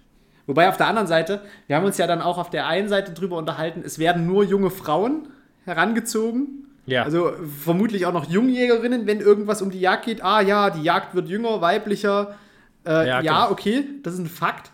Wobei 0.46 0.70
auf 0.70 0.78
der 0.78 0.86
anderen 0.86 1.06
Seite, 1.08 1.42
wir 1.66 1.76
haben 1.76 1.84
uns 1.84 1.98
ja 1.98 2.06
dann 2.06 2.22
auch 2.22 2.38
auf 2.38 2.48
der 2.48 2.66
einen 2.66 2.88
Seite 2.88 3.12
drüber 3.12 3.36
unterhalten, 3.36 3.82
es 3.84 3.98
werden 3.98 4.26
nur 4.26 4.42
junge 4.42 4.70
Frauen 4.70 5.28
herangezogen. 5.66 6.65
Ja. 6.86 7.02
Also 7.02 7.32
vermutlich 7.62 8.06
auch 8.06 8.12
noch 8.12 8.28
Jungjägerinnen, 8.28 9.06
wenn 9.06 9.20
irgendwas 9.20 9.60
um 9.62 9.70
die 9.70 9.80
Jagd 9.80 10.04
geht. 10.06 10.24
Ah 10.24 10.40
ja, 10.40 10.70
die 10.70 10.82
Jagd 10.82 11.14
wird 11.14 11.28
jünger, 11.28 11.60
weiblicher. 11.60 12.36
Äh, 12.86 12.90
Ja, 12.90 13.04
ja, 13.04 13.20
genau. 13.20 13.50
okay, 13.50 13.84
das 14.02 14.14
ist 14.14 14.20
ein 14.20 14.28
Fakt. 14.28 14.70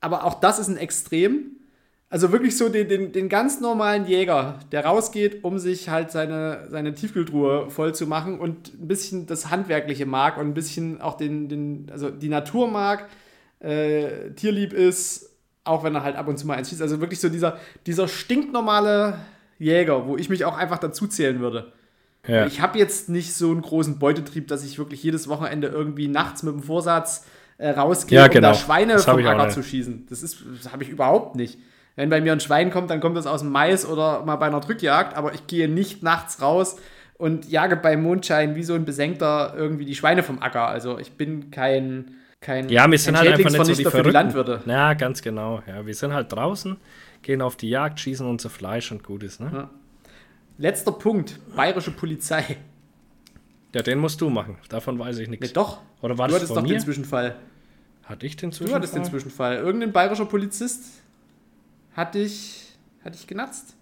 Aber 0.00 0.24
auch 0.24 0.40
das 0.40 0.58
ist 0.58 0.68
ein 0.68 0.76
Extrem. 0.76 1.52
Also 2.10 2.32
wirklich 2.32 2.56
so 2.56 2.70
den, 2.70 2.88
den, 2.88 3.12
den 3.12 3.28
ganz 3.28 3.60
normalen 3.60 4.06
Jäger, 4.06 4.60
der 4.72 4.86
rausgeht, 4.86 5.44
um 5.44 5.58
sich 5.58 5.90
halt 5.90 6.10
seine, 6.10 6.66
seine 6.70 6.94
Tiefkühltruhe 6.94 7.68
voll 7.70 7.94
zu 7.94 8.06
machen 8.06 8.38
und 8.38 8.72
ein 8.80 8.88
bisschen 8.88 9.26
das 9.26 9.50
Handwerkliche 9.50 10.06
mag 10.06 10.38
und 10.38 10.46
ein 10.46 10.54
bisschen 10.54 11.02
auch 11.02 11.18
den, 11.18 11.48
den 11.50 11.90
also 11.92 12.08
die 12.08 12.30
Natur 12.30 12.70
mag, 12.70 13.08
äh, 13.60 14.30
tierlieb 14.36 14.72
ist, 14.72 15.36
auch 15.64 15.84
wenn 15.84 15.94
er 15.94 16.02
halt 16.02 16.16
ab 16.16 16.28
und 16.28 16.38
zu 16.38 16.46
mal 16.46 16.56
eins 16.56 16.70
schießt. 16.70 16.80
Also 16.80 17.00
wirklich 17.00 17.20
so 17.20 17.28
dieser, 17.28 17.58
dieser 17.84 18.08
stinknormale 18.08 19.18
Jäger, 19.58 20.06
wo 20.06 20.16
ich 20.16 20.28
mich 20.28 20.44
auch 20.44 20.56
einfach 20.56 20.78
dazu 20.78 21.06
zählen 21.06 21.40
würde. 21.40 21.72
Ja. 22.26 22.46
Ich 22.46 22.60
habe 22.60 22.78
jetzt 22.78 23.08
nicht 23.08 23.34
so 23.34 23.50
einen 23.50 23.62
großen 23.62 23.98
Beutetrieb, 23.98 24.48
dass 24.48 24.64
ich 24.64 24.78
wirklich 24.78 25.02
jedes 25.02 25.28
Wochenende 25.28 25.68
irgendwie 25.68 26.08
nachts 26.08 26.42
mit 26.42 26.52
dem 26.54 26.62
Vorsatz 26.62 27.24
äh, 27.58 27.70
rausgehe, 27.70 28.18
Ja, 28.18 28.24
um 28.26 28.30
genau. 28.30 28.48
da 28.48 28.54
Schweine 28.54 28.92
Das 28.94 29.06
hab 29.06 29.16
vom 29.16 29.26
Acker 29.26 29.48
zu 29.48 29.62
schießen. 29.62 30.06
Das 30.10 30.22
ist, 30.22 30.42
das 30.62 30.72
habe 30.72 30.82
ich 30.82 30.90
überhaupt 30.90 31.36
nicht. 31.36 31.58
Wenn 31.96 32.10
bei 32.10 32.20
mir 32.20 32.32
ein 32.32 32.40
Schwein 32.40 32.70
kommt, 32.70 32.90
dann 32.90 33.00
kommt 33.00 33.16
das 33.16 33.26
aus 33.26 33.40
dem 33.40 33.50
Mais 33.50 33.84
oder 33.86 34.24
mal 34.24 34.36
bei 34.36 34.46
einer 34.46 34.60
Drückjagd, 34.60 35.16
aber 35.16 35.34
ich 35.34 35.46
gehe 35.48 35.68
nicht 35.68 36.02
nachts 36.02 36.40
raus 36.40 36.76
und 37.16 37.48
jage 37.50 37.74
bei 37.76 37.96
Mondschein 37.96 38.54
wie 38.54 38.62
so 38.62 38.74
ein 38.74 38.84
Besenkter 38.84 39.54
irgendwie 39.56 39.84
die 39.84 39.96
Schweine 39.96 40.22
vom 40.22 40.40
Acker. 40.40 40.68
Also 40.68 40.98
ich 40.98 41.12
bin 41.14 41.50
kein, 41.50 42.12
kein, 42.40 42.68
Ja, 42.68 42.88
wir 42.88 42.98
sind 42.98 43.18
halt 43.18 43.32
einfach 43.32 43.50
nicht 43.50 43.64
so 43.84 43.90
die 43.90 44.02
die 44.04 44.10
Landwirte. 44.10 44.50
Verrückten. 44.52 44.70
Ja, 44.70 44.94
ganz 44.94 45.22
genau. 45.22 45.60
Ja, 45.66 45.84
wir 45.84 45.94
sind 45.94 46.12
halt 46.12 46.32
draußen, 46.32 46.76
gehen 47.22 47.42
auf 47.42 47.56
die 47.56 47.68
Jagd, 47.70 48.00
schießen 48.00 48.26
unser 48.26 48.50
Fleisch 48.50 48.90
und 48.92 49.02
gut 49.04 49.22
ist, 49.22 49.40
ne? 49.40 49.68
Letzter 50.56 50.92
Punkt, 50.92 51.38
bayerische 51.54 51.90
Polizei. 51.92 52.56
Ja, 53.74 53.82
den 53.82 53.98
musst 53.98 54.20
du 54.20 54.28
machen. 54.30 54.58
Davon 54.68 54.98
weiß 54.98 55.18
ich 55.18 55.28
nichts. 55.28 55.46
Nee, 55.46 55.52
doch. 55.52 55.78
Oder 56.00 56.16
war 56.18 56.26
du 56.28 56.32
das 56.34 56.42
hattest 56.42 56.56
doch 56.56 56.62
mir? 56.62 56.68
den 56.70 56.80
Zwischenfall. 56.80 57.36
Hatte 58.04 58.26
ich 58.26 58.36
den 58.36 58.50
Du 58.50 58.56
Zwischenfall? 58.56 58.76
hattest 58.80 58.94
den 58.96 59.04
Zwischenfall. 59.04 59.56
Irgendein 59.58 59.92
bayerischer 59.92 60.24
Polizist 60.24 61.02
hat 61.94 62.14
dich, 62.14 62.72
hat 63.04 63.14
dich 63.14 63.26
genatzt. 63.26 63.76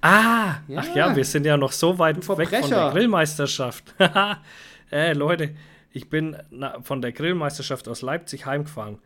Ah, 0.00 0.56
Ja. 0.68 0.80
ach 0.80 0.94
ja, 0.94 1.16
wir 1.16 1.24
sind 1.24 1.44
ja 1.46 1.56
noch 1.56 1.72
so 1.72 1.98
weit 1.98 2.16
Du 2.16 2.36
weg 2.38 2.48
von 2.50 2.70
der 2.70 2.90
Grillmeisterschaft. 2.90 3.94
äh, 4.92 5.12
Leute, 5.14 5.54
ich 5.92 6.08
bin 6.08 6.36
na, 6.50 6.80
von 6.82 7.00
der 7.02 7.12
Grillmeisterschaft 7.12 7.88
aus 7.88 8.02
Leipzig 8.02 8.46
heimgefahren. 8.46 8.98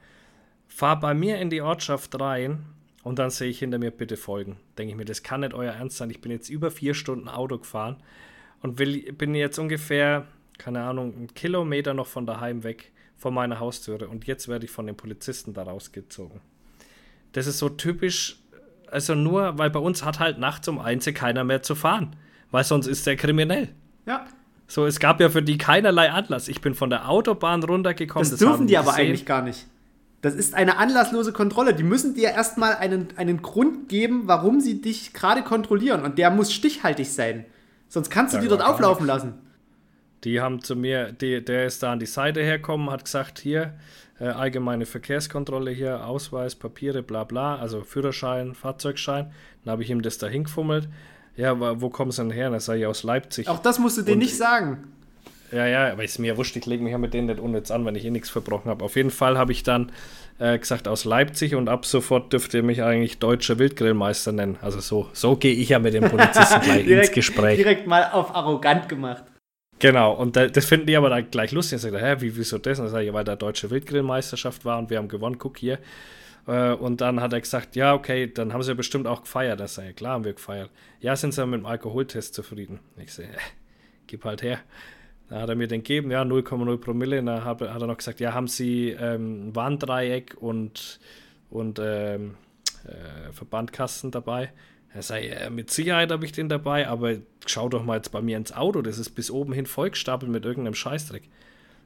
Fahr 0.68 1.00
bei 1.00 1.14
mir 1.14 1.38
in 1.38 1.48
die 1.48 1.62
Ortschaft 1.62 2.20
rein 2.20 2.64
und 3.02 3.18
dann 3.18 3.30
sehe 3.30 3.48
ich 3.48 3.58
hinter 3.60 3.78
mir 3.78 3.90
bitte 3.90 4.16
folgen. 4.16 4.58
Denke 4.76 4.92
ich 4.92 4.96
mir, 4.96 5.04
das 5.04 5.22
kann 5.22 5.40
nicht 5.40 5.54
euer 5.54 5.72
Ernst 5.72 5.96
sein. 5.96 6.10
Ich 6.10 6.20
bin 6.20 6.30
jetzt 6.30 6.48
über 6.48 6.70
vier 6.70 6.94
Stunden 6.94 7.28
Auto 7.28 7.58
gefahren 7.58 7.96
und 8.62 8.78
will, 8.78 9.12
bin 9.12 9.34
jetzt 9.34 9.58
ungefähr, 9.58 10.26
keine 10.58 10.82
Ahnung, 10.82 11.14
einen 11.14 11.34
Kilometer 11.34 11.94
noch 11.94 12.06
von 12.06 12.26
daheim 12.26 12.62
weg, 12.62 12.92
von 13.16 13.32
meiner 13.32 13.58
Haustüre. 13.60 14.08
Und 14.08 14.26
jetzt 14.26 14.48
werde 14.48 14.66
ich 14.66 14.70
von 14.70 14.86
den 14.86 14.96
Polizisten 14.96 15.54
da 15.54 15.62
rausgezogen. 15.62 16.40
Das 17.32 17.46
ist 17.46 17.58
so 17.58 17.68
typisch, 17.68 18.38
also 18.90 19.14
nur, 19.14 19.56
weil 19.56 19.70
bei 19.70 19.80
uns 19.80 20.04
hat 20.04 20.18
halt 20.18 20.38
nachts 20.38 20.68
um 20.68 20.78
eins 20.78 21.06
keiner 21.14 21.44
mehr 21.44 21.62
zu 21.62 21.74
fahren. 21.74 22.16
Weil 22.50 22.64
sonst 22.64 22.86
ist 22.86 23.06
der 23.06 23.16
kriminell. 23.16 23.68
Ja. 24.06 24.26
So, 24.66 24.86
es 24.86 25.00
gab 25.00 25.20
ja 25.20 25.30
für 25.30 25.42
die 25.42 25.58
keinerlei 25.58 26.10
Anlass. 26.10 26.48
Ich 26.48 26.60
bin 26.60 26.74
von 26.74 26.90
der 26.90 27.08
Autobahn 27.08 27.62
runtergekommen. 27.62 28.28
Das, 28.28 28.38
dürfen 28.38 28.54
haben 28.54 28.66
die 28.66 28.76
aber 28.76 28.90
gesehen. 28.90 29.06
eigentlich 29.06 29.26
gar 29.26 29.42
nicht. 29.42 29.66
Das 30.22 30.34
ist 30.34 30.54
eine 30.54 30.76
anlasslose 30.76 31.32
Kontrolle. 31.32 31.74
Die 31.74 31.82
müssen 31.82 32.14
dir 32.14 32.30
erstmal 32.30 32.74
einen, 32.76 33.08
einen 33.16 33.40
Grund 33.40 33.88
geben, 33.88 34.22
warum 34.26 34.60
sie 34.60 34.80
dich 34.82 35.12
gerade 35.14 35.42
kontrollieren. 35.42 36.02
Und 36.02 36.18
der 36.18 36.30
muss 36.30 36.52
stichhaltig 36.52 37.10
sein. 37.10 37.46
Sonst 37.88 38.10
kannst 38.10 38.34
du 38.34 38.36
Ja, 38.38 38.42
die 38.42 38.48
dort 38.48 38.62
auflaufen 38.62 39.06
lassen. 39.06 39.34
Die 40.24 40.40
haben 40.40 40.60
zu 40.62 40.76
mir, 40.76 41.12
die, 41.12 41.42
der 41.42 41.64
ist 41.64 41.82
da 41.82 41.92
an 41.92 41.98
die 41.98 42.06
Seite 42.06 42.42
hergekommen, 42.42 42.90
hat 42.90 43.06
gesagt, 43.06 43.38
hier, 43.38 43.72
äh, 44.20 44.26
allgemeine 44.26 44.84
Verkehrskontrolle 44.84 45.70
hier, 45.70 46.06
Ausweis, 46.06 46.54
Papiere, 46.54 47.02
bla 47.02 47.24
bla, 47.24 47.56
also 47.56 47.82
Führerschein, 47.82 48.54
Fahrzeugschein. 48.54 49.32
Dann 49.64 49.72
habe 49.72 49.82
ich 49.82 49.88
ihm 49.88 50.02
das 50.02 50.18
da 50.18 50.26
hingefummelt. 50.26 50.88
Ja, 51.36 51.80
wo 51.80 51.88
kommen 51.88 52.10
sie 52.10 52.20
denn 52.22 52.30
her? 52.30 52.50
Dann 52.50 52.60
sage 52.60 52.80
ich 52.80 52.86
aus 52.86 53.02
Leipzig. 53.02 53.48
Auch 53.48 53.60
das 53.60 53.78
musst 53.78 53.96
du 53.96 54.02
denen 54.02 54.14
Und- 54.14 54.18
nicht 54.24 54.36
sagen. 54.36 54.92
Ja, 55.52 55.66
ja, 55.66 55.92
aber 55.92 56.04
ist 56.04 56.18
mir 56.18 56.36
wurscht, 56.36 56.54
ich 56.56 56.66
lege 56.66 56.82
mich 56.82 56.92
ja 56.92 56.98
mit 56.98 57.12
denen 57.12 57.26
nicht 57.26 57.40
unnütz 57.40 57.70
an, 57.70 57.84
wenn 57.84 57.94
ich 57.96 58.04
eh 58.04 58.10
nichts 58.10 58.30
verbrochen 58.30 58.70
habe. 58.70 58.84
Auf 58.84 58.94
jeden 58.96 59.10
Fall 59.10 59.36
habe 59.36 59.50
ich 59.52 59.62
dann 59.64 59.90
äh, 60.38 60.58
gesagt 60.58 60.86
aus 60.86 61.04
Leipzig 61.04 61.54
und 61.56 61.68
ab 61.68 61.84
sofort 61.86 62.32
dürft 62.32 62.54
ihr 62.54 62.62
mich 62.62 62.82
eigentlich 62.82 63.18
deutscher 63.18 63.58
Wildgrillmeister 63.58 64.32
nennen. 64.32 64.58
Also 64.62 64.80
so, 64.80 65.08
so 65.12 65.36
gehe 65.36 65.52
ich 65.54 65.70
ja 65.70 65.78
mit 65.80 65.94
den 65.94 66.08
Polizisten 66.08 66.60
gleich 66.60 66.86
ins 66.86 67.10
Gespräch. 67.12 67.56
direkt 67.56 67.86
mal 67.86 68.10
auf 68.12 68.34
arrogant 68.34 68.88
gemacht. 68.88 69.24
Genau, 69.80 70.12
und 70.12 70.36
da, 70.36 70.46
das 70.46 70.66
finden 70.66 70.86
die 70.86 70.96
aber 70.96 71.08
dann 71.10 71.30
gleich 71.30 71.52
lustig. 71.52 71.76
Ich 71.76 71.82
sage, 71.82 71.98
hä, 71.98 72.16
wie, 72.20 72.36
wieso 72.36 72.58
das? 72.58 72.78
Und 72.78 72.84
dann 72.84 72.92
sage 72.92 73.06
ich, 73.06 73.12
weil 73.12 73.24
da 73.24 73.34
deutsche 73.34 73.70
Wildgrillmeisterschaft 73.70 74.64
war 74.64 74.78
und 74.78 74.90
wir 74.90 74.98
haben 74.98 75.08
gewonnen, 75.08 75.38
guck 75.38 75.56
hier. 75.58 75.78
Äh, 76.46 76.72
Und 76.72 77.00
dann 77.00 77.20
hat 77.20 77.32
er 77.32 77.40
gesagt, 77.40 77.76
ja, 77.76 77.94
okay, 77.94 78.30
dann 78.32 78.52
haben 78.52 78.62
sie 78.62 78.70
ja 78.70 78.74
bestimmt 78.74 79.06
auch 79.06 79.22
gefeiert. 79.22 79.58
Das 79.58 79.74
sage 79.74 79.90
ich, 79.90 79.96
klar 79.96 80.12
haben 80.12 80.24
wir 80.24 80.34
gefeiert. 80.34 80.70
Ja, 81.00 81.16
sind 81.16 81.32
sie 81.32 81.44
mit 81.46 81.60
dem 81.60 81.66
Alkoholtest 81.66 82.34
zufrieden? 82.34 82.78
Ich 82.98 83.18
äh, 83.18 83.24
gib 84.06 84.24
halt 84.24 84.42
her. 84.42 84.58
Dann 85.30 85.40
hat 85.40 85.48
er 85.48 85.54
mir 85.54 85.68
den 85.68 85.82
gegeben, 85.82 86.10
ja, 86.10 86.22
0,0 86.22 86.76
Promille. 86.78 87.20
Und 87.20 87.26
dann 87.26 87.44
hat, 87.44 87.62
er 87.62 87.78
noch 87.86 87.96
gesagt, 87.96 88.20
ja, 88.20 88.34
haben 88.34 88.48
sie 88.48 88.90
ähm, 88.90 89.54
Warndreieck 89.54 90.36
und, 90.38 91.00
und 91.48 91.78
ähm, 91.82 92.34
äh, 92.84 93.32
Verbandkasten 93.32 94.10
dabei? 94.10 94.52
Er 94.92 95.02
sagt, 95.02 95.24
ja, 95.24 95.48
mit 95.48 95.70
Sicherheit 95.70 96.10
habe 96.10 96.24
ich 96.24 96.32
den 96.32 96.48
dabei, 96.48 96.88
aber 96.88 97.14
schau 97.46 97.68
doch 97.68 97.84
mal 97.84 97.96
jetzt 97.96 98.10
bei 98.10 98.20
mir 98.20 98.36
ins 98.36 98.52
Auto, 98.52 98.82
das 98.82 98.98
ist 98.98 99.10
bis 99.10 99.30
oben 99.30 99.52
hin 99.52 99.66
vollgestapelt 99.66 100.30
mit 100.30 100.44
irgendeinem 100.44 100.74
Scheißdreck. 100.74 101.22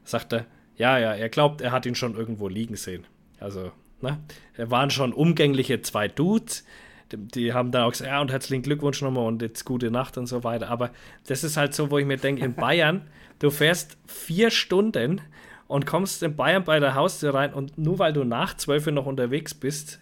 Sagt 0.03 0.33
er, 0.33 0.47
ja, 0.75 0.97
ja, 0.97 1.13
er 1.13 1.29
glaubt, 1.29 1.61
er 1.61 1.71
hat 1.71 1.85
ihn 1.85 1.95
schon 1.95 2.15
irgendwo 2.15 2.47
liegen 2.47 2.75
sehen. 2.75 3.05
Also, 3.39 3.71
ne? 4.01 4.19
Er 4.55 4.71
waren 4.71 4.89
schon 4.89 5.13
umgängliche 5.13 5.81
zwei 5.81 6.07
Dudes. 6.07 6.65
Die, 7.11 7.17
die 7.17 7.53
haben 7.53 7.71
dann 7.71 7.83
auch 7.83 7.91
gesagt, 7.91 8.09
ja, 8.09 8.21
und 8.21 8.31
herzlichen 8.31 8.63
Glückwunsch 8.63 9.01
nochmal 9.01 9.25
und 9.27 9.41
jetzt 9.41 9.65
gute 9.65 9.91
Nacht 9.91 10.17
und 10.17 10.27
so 10.27 10.43
weiter. 10.43 10.69
Aber 10.69 10.91
das 11.27 11.43
ist 11.43 11.57
halt 11.57 11.73
so, 11.73 11.91
wo 11.91 11.97
ich 11.97 12.05
mir 12.05 12.17
denke, 12.17 12.43
in 12.43 12.55
Bayern, 12.55 13.07
du 13.39 13.49
fährst 13.49 13.97
vier 14.07 14.49
Stunden 14.51 15.21
und 15.67 15.85
kommst 15.85 16.23
in 16.23 16.35
Bayern 16.35 16.63
bei 16.63 16.79
der 16.79 16.95
Haustür 16.95 17.33
rein 17.33 17.53
und 17.53 17.77
nur 17.77 17.99
weil 17.99 18.13
du 18.13 18.23
nach 18.23 18.55
zwölf 18.55 18.85
Uhr 18.87 18.93
noch 18.93 19.05
unterwegs 19.05 19.53
bist, 19.53 19.99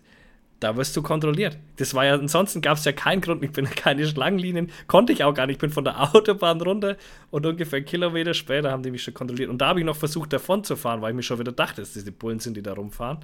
da 0.63 0.77
wirst 0.77 0.95
du 0.95 1.01
kontrolliert. 1.01 1.57
Das 1.75 1.93
war 1.93 2.05
ja, 2.05 2.13
ansonsten 2.13 2.61
gab 2.61 2.77
es 2.77 2.85
ja 2.85 2.93
keinen 2.93 3.19
Grund, 3.19 3.43
ich 3.43 3.51
bin 3.51 3.65
keine 3.65 4.07
Schlangenlinien, 4.07 4.71
konnte 4.87 5.11
ich 5.11 5.23
auch 5.23 5.33
gar 5.33 5.45
nicht. 5.45 5.55
Ich 5.55 5.59
bin 5.59 5.71
von 5.71 5.83
der 5.83 6.01
Autobahn 6.15 6.61
runter 6.61 6.95
und 7.31 7.45
ungefähr 7.45 7.77
einen 7.77 7.85
Kilometer 7.85 8.33
später 8.33 8.71
haben 8.71 8.81
die 8.81 8.91
mich 8.91 9.03
schon 9.03 9.13
kontrolliert. 9.13 9.49
Und 9.49 9.57
da 9.59 9.67
habe 9.67 9.79
ich 9.79 9.85
noch 9.85 9.97
versucht, 9.97 10.31
davon 10.31 10.63
zu 10.63 10.77
fahren, 10.77 11.01
weil 11.01 11.11
ich 11.11 11.15
mir 11.17 11.23
schon 11.23 11.39
wieder 11.39 11.51
dachte, 11.51 11.81
dass 11.81 11.93
das 11.93 12.05
die 12.05 12.11
Bullen 12.11 12.39
sind, 12.39 12.55
die 12.55 12.63
da 12.63 12.73
rumfahren. 12.73 13.19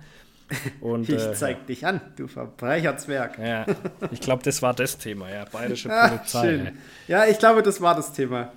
Und, 0.82 1.08
Ich 1.10 1.16
äh, 1.24 1.34
zeig 1.34 1.68
dich 1.68 1.86
an, 1.86 2.02
du 2.16 2.28
Verbrecherzwerg. 2.28 3.38
ja, 3.40 3.66
ich 4.12 4.20
glaube, 4.20 4.42
das 4.44 4.62
war 4.62 4.74
das 4.74 4.98
Thema, 4.98 5.30
ja. 5.30 5.46
Bayerische 5.46 5.90
Ach, 5.92 6.10
Polizei. 6.18 6.42
schön. 6.50 6.78
Ja, 7.08 7.26
ich 7.26 7.38
glaube, 7.40 7.62
das 7.64 7.80
war 7.82 7.96
das 7.96 8.12
Thema. 8.14 8.52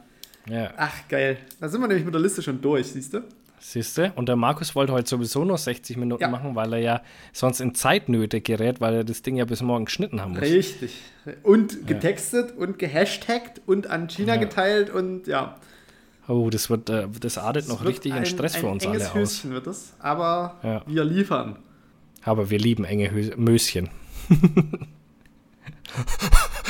Ja. 0.49 0.71
Ach, 0.77 0.93
geil. 1.09 1.37
Da 1.61 1.69
sind 1.69 1.81
wir 1.81 1.89
nämlich 1.89 2.05
mit 2.05 2.15
der 2.15 2.21
Liste 2.21 2.43
schon 2.43 2.61
durch, 2.61 2.89
siehst 2.93 3.15
du? 3.15 3.21
Siehst 3.61 3.97
du? 3.97 4.11
Und 4.17 4.29
der 4.29 4.35
Markus 4.35 4.75
wollte 4.75 4.93
heute 4.93 5.09
sowieso 5.09 5.45
noch 5.45 5.59
60 5.59 5.97
Minuten 5.97 6.21
Ja. 6.23 6.29
machen, 6.29 6.57
weil 6.57 6.73
er 6.73 6.79
ja 6.81 7.03
sonst 7.33 7.61
in 7.61 7.77
Zeitnöte 7.77 8.41
gerät, 8.41 8.81
weil 8.81 8.95
er 8.95 9.05
das 9.05 9.23
Ding 9.23 9.37
ja 9.37 9.45
bis 9.45 9.63
morgen 9.63 9.85
geschnitten 9.85 10.21
haben 10.21 10.33
muss. 10.33 10.41
Richtig. 10.43 10.99
Und 11.45 11.87
getextet 11.87 12.57
und 12.57 12.81
gehashtagt 12.81 13.61
und 13.67 13.87
an 13.87 14.09
China 14.09 14.35
geteilt 14.37 14.91
und 14.91 15.29
ja. 15.29 15.57
Oh, 16.27 16.51
das 16.51 16.71
wird, 16.71 16.91
äh, 16.91 17.07
das 17.21 17.39
artet 17.39 17.69
noch 17.69 17.77
Es 17.77 17.81
wird 17.85 17.91
richtig 17.95 18.13
in 18.13 18.19
ein- 18.19 18.27
Stress 18.27 18.57
für 18.57 18.67
ein 18.67 18.73
uns 18.73 18.85
enges 18.85 19.03
alle 19.11 19.11
aus. 19.11 19.15
Höschen 19.45 19.53
wird 19.53 19.67
es, 19.69 19.93
aber 20.01 20.57
Ja. 20.65 20.83
wir 20.87 21.05
liefern. 21.05 21.57
Aber 22.25 22.51
wir 22.51 22.59
lieben 22.59 22.85
enge 22.85 23.11
Hö 23.11 23.31
Möschen. 23.37 23.91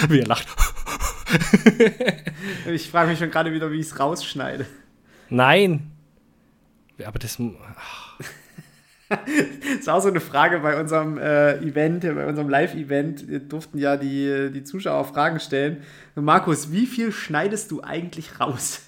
Wie 0.08 0.20
er 0.20 0.26
lacht. 0.26 0.48
Ich 2.66 2.90
frage 2.90 3.10
mich 3.10 3.18
schon 3.18 3.30
gerade 3.30 3.52
wieder, 3.52 3.70
wie 3.70 3.80
ich 3.80 3.86
es 3.86 3.98
rausschneide. 3.98 4.66
Nein. 5.30 5.90
Aber 7.04 7.18
das. 7.18 7.38
Das 9.08 9.20
ist 9.80 9.88
auch 9.90 10.00
so 10.00 10.08
eine 10.08 10.20
Frage 10.20 10.60
bei 10.60 10.80
unserem 10.80 11.18
äh, 11.18 11.58
Event, 11.58 12.00
bei 12.02 12.26
unserem 12.26 12.48
Live-Event. 12.48 13.28
Wir 13.28 13.40
durften 13.40 13.76
ja 13.76 13.98
die, 13.98 14.50
die 14.50 14.64
Zuschauer 14.64 15.04
Fragen 15.04 15.38
stellen. 15.38 15.82
Markus, 16.14 16.72
wie 16.72 16.86
viel 16.86 17.12
schneidest 17.12 17.70
du 17.70 17.82
eigentlich 17.82 18.40
raus? 18.40 18.82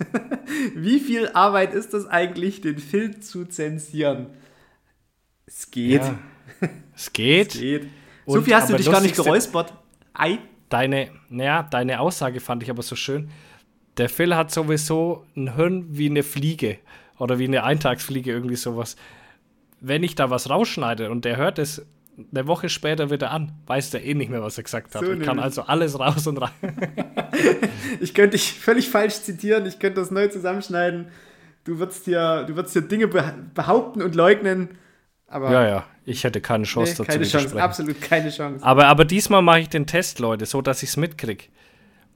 wie 0.75 0.99
viel 0.99 1.29
Arbeit 1.35 1.75
ist 1.75 1.93
das 1.93 2.07
eigentlich, 2.07 2.63
den 2.63 2.79
Film 2.79 3.21
zu 3.21 3.45
zensieren? 3.45 4.29
Es 5.45 5.71
geht. 5.71 6.03
Ja. 6.03 6.19
Es 6.97 7.13
geht. 7.13 7.53
geht. 7.53 7.89
Und 8.25 8.35
so 8.35 8.43
viel 8.43 8.55
hast 8.55 8.71
du 8.71 8.77
dich 8.77 8.91
gar 8.91 9.01
nicht 9.01 9.17
geräuspert. 9.17 9.75
Ei. 10.15 10.39
Deine, 10.69 11.11
naja, 11.29 11.63
deine 11.65 12.01
Aussage 12.01 12.41
fand 12.41 12.63
ich 12.63 12.71
aber 12.71 12.83
so 12.83 12.97
schön. 12.97 13.31
Der 13.97 14.09
Phil 14.09 14.35
hat 14.35 14.51
sowieso 14.51 15.25
ein 15.37 15.55
Hirn 15.55 15.87
wie 15.91 16.09
eine 16.09 16.23
Fliege 16.23 16.79
oder 17.19 17.39
wie 17.39 17.45
eine 17.45 17.65
Eintagsfliege, 17.65 18.31
irgendwie 18.31 18.57
sowas. 18.57 18.97
Wenn 19.81 20.03
ich 20.03 20.15
da 20.15 20.31
was 20.31 20.51
rausschneide 20.51 21.11
und 21.11 21.25
der 21.25 21.37
hört 21.37 21.59
es 21.59 21.85
eine 22.33 22.47
Woche 22.47 22.69
später 22.69 23.11
wieder 23.11 23.31
an, 23.31 23.53
weiß 23.67 23.91
der 23.91 24.05
eh 24.05 24.15
nicht 24.15 24.31
mehr, 24.31 24.43
was 24.43 24.57
er 24.57 24.65
gesagt 24.65 24.95
hat. 24.95 25.05
So 25.05 25.13
ich 25.13 25.23
kann 25.23 25.39
also 25.39 25.63
alles 25.63 25.99
raus 25.99 26.27
und 26.27 26.39
rein. 26.39 26.51
Ich 28.01 28.15
könnte 28.15 28.37
dich 28.37 28.53
völlig 28.53 28.89
falsch 28.89 29.15
zitieren, 29.15 29.67
ich 29.67 29.79
könnte 29.79 30.01
das 30.01 30.11
neu 30.11 30.29
zusammenschneiden. 30.29 31.09
du 31.65 31.79
würdest 31.79 32.05
hier, 32.05 32.45
du 32.45 32.57
würdest 32.57 32.73
hier 32.73 32.83
Dinge 32.83 33.09
behaupten 33.09 34.03
und 34.03 34.15
leugnen. 34.15 34.71
Aber 35.35 35.51
ja, 35.51 35.67
ja, 35.69 35.85
ich 36.05 36.23
hätte 36.23 36.41
keine 36.41 36.63
Chance 36.65 36.93
nee, 36.93 36.99
dazu. 36.99 37.11
Keine 37.11 37.25
Chance, 37.27 37.61
absolut 37.61 38.01
keine 38.01 38.31
Chance. 38.31 38.65
Aber, 38.65 38.87
aber 38.87 39.05
diesmal 39.05 39.43
mache 39.43 39.61
ich 39.61 39.69
den 39.69 39.85
Test, 39.87 40.21
Leute, 40.21 40.47
so 40.47 40.63
dass 40.63 40.83
ich 40.85 40.91
es 40.91 40.97
mitkriege. 40.97 41.47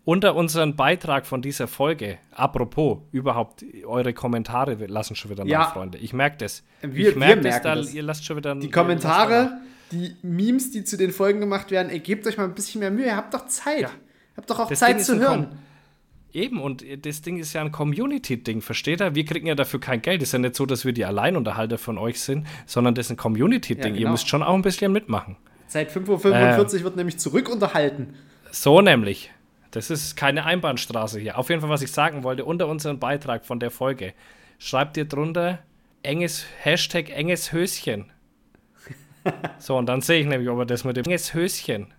Unter 0.05 0.37
unserem 0.37 0.77
Beitrag 0.77 1.27
von 1.27 1.43
dieser 1.43 1.66
Folge, 1.66 2.19
apropos, 2.31 2.99
überhaupt 3.11 3.64
eure 3.85 4.14
Kommentare 4.14 4.75
lassen 4.87 5.16
schon 5.16 5.33
wieder 5.33 5.45
Ja. 5.45 5.59
nach, 5.59 5.73
Freunde. 5.75 5.99
Ich 5.99 6.12
merke 6.12 6.37
das. 6.39 6.62
Wir- 6.81 7.11
ich 7.11 7.16
merke 7.16 7.43
wir 7.43 7.51
das, 7.51 7.61
da, 7.62 7.75
das. 7.75 7.93
ihr 7.93 8.03
lasst 8.05 8.25
schon 8.25 8.37
wieder 8.37 8.55
Die 8.55 8.71
Kommentare, 8.71 9.51
die 9.91 10.14
Memes, 10.23 10.71
die 10.71 10.85
zu 10.85 10.97
den 10.97 11.11
Folgen 11.11 11.41
gemacht 11.41 11.71
werden, 11.73 11.91
ey, 11.91 11.99
gebt 11.99 12.25
euch 12.27 12.39
mal 12.39 12.45
ein 12.45 12.55
bisschen 12.55 12.79
mehr 12.79 12.91
Mühe. 12.93 13.07
Ihr 13.07 13.16
habt 13.16 13.35
doch 13.35 13.47
Zeit. 13.49 13.81
Ja. 13.83 13.91
Habt 14.37 14.49
doch 14.49 14.61
auch 14.61 14.69
Das 14.69 14.79
Zeit 14.79 15.03
zu 15.05 15.19
hören. 15.19 15.47
Kom- 15.47 15.57
Eben, 16.33 16.61
und 16.61 16.85
das 17.07 17.22
Ding 17.22 17.39
ist 17.39 17.55
ja 17.55 17.62
ein 17.62 17.72
Community-Ding, 17.72 18.61
versteht 18.61 19.01
ihr? 19.01 19.14
Wir 19.14 19.24
kriegen 19.24 19.47
ja 19.47 19.55
dafür 19.55 19.81
kein 19.81 20.03
Geld. 20.03 20.20
Es 20.22 20.29
ist 20.29 20.33
ja 20.33 20.39
nicht 20.39 20.55
so, 20.57 20.66
dass 20.66 20.85
wir 20.85 20.93
die 20.93 21.05
Alleinunterhalter 21.05 21.79
von 21.79 21.97
euch 21.97 22.20
sind, 22.20 22.47
sondern 22.66 22.95
das 22.95 23.07
ist 23.07 23.12
ein 23.12 23.16
Community-Ding. 23.16 23.85
Ja, 23.85 23.91
Ihr 23.95 23.99
genau. 24.01 24.11
müsst 24.12 24.29
schon 24.29 24.43
auch 24.43 24.55
ein 24.55 24.62
bisschen 24.62 24.93
mitmachen. 24.93 25.37
Seit 25.66 25.91
5.45 25.91 26.35
Äh. 26.35 26.79
Uhr 26.79 26.85
wird 26.85 26.97
nämlich 26.97 27.18
zurückunterhalten. 27.18 28.14
So 28.51 28.81
nämlich. 28.81 29.31
Das 29.70 29.91
ist 29.91 30.16
keine 30.16 30.45
Einbahnstraße 30.45 31.20
hier. 31.20 31.39
Auf 31.39 31.51
jeden 31.51 31.61
Fall, 31.61 31.70
was 31.70 31.83
ich 31.83 31.93
sagen 31.93 32.22
wollte, 32.24 32.45
unter 32.45 32.68
unserem 32.68 32.99
Beitrag 32.99 33.45
von 33.45 33.61
der 33.61 33.70
Folge, 33.70 34.14
schreibt 34.59 34.97
ihr 34.97 35.05
drunter 35.05 35.59
enges 36.03 36.47
Hashtag 36.62 37.11
enges 37.11 37.53
Höschen. 37.53 38.12
So, 39.59 39.76
und 39.76 39.87
dann 39.87 40.01
sehe 40.01 40.20
ich 40.20 40.26
nämlich, 40.26 40.49
ob 40.49 40.59
er 40.61 40.64
das 40.64 40.85
mit 40.85 40.97
dem 40.97 41.05
enges 41.05 41.35
Höschen. 41.35 41.93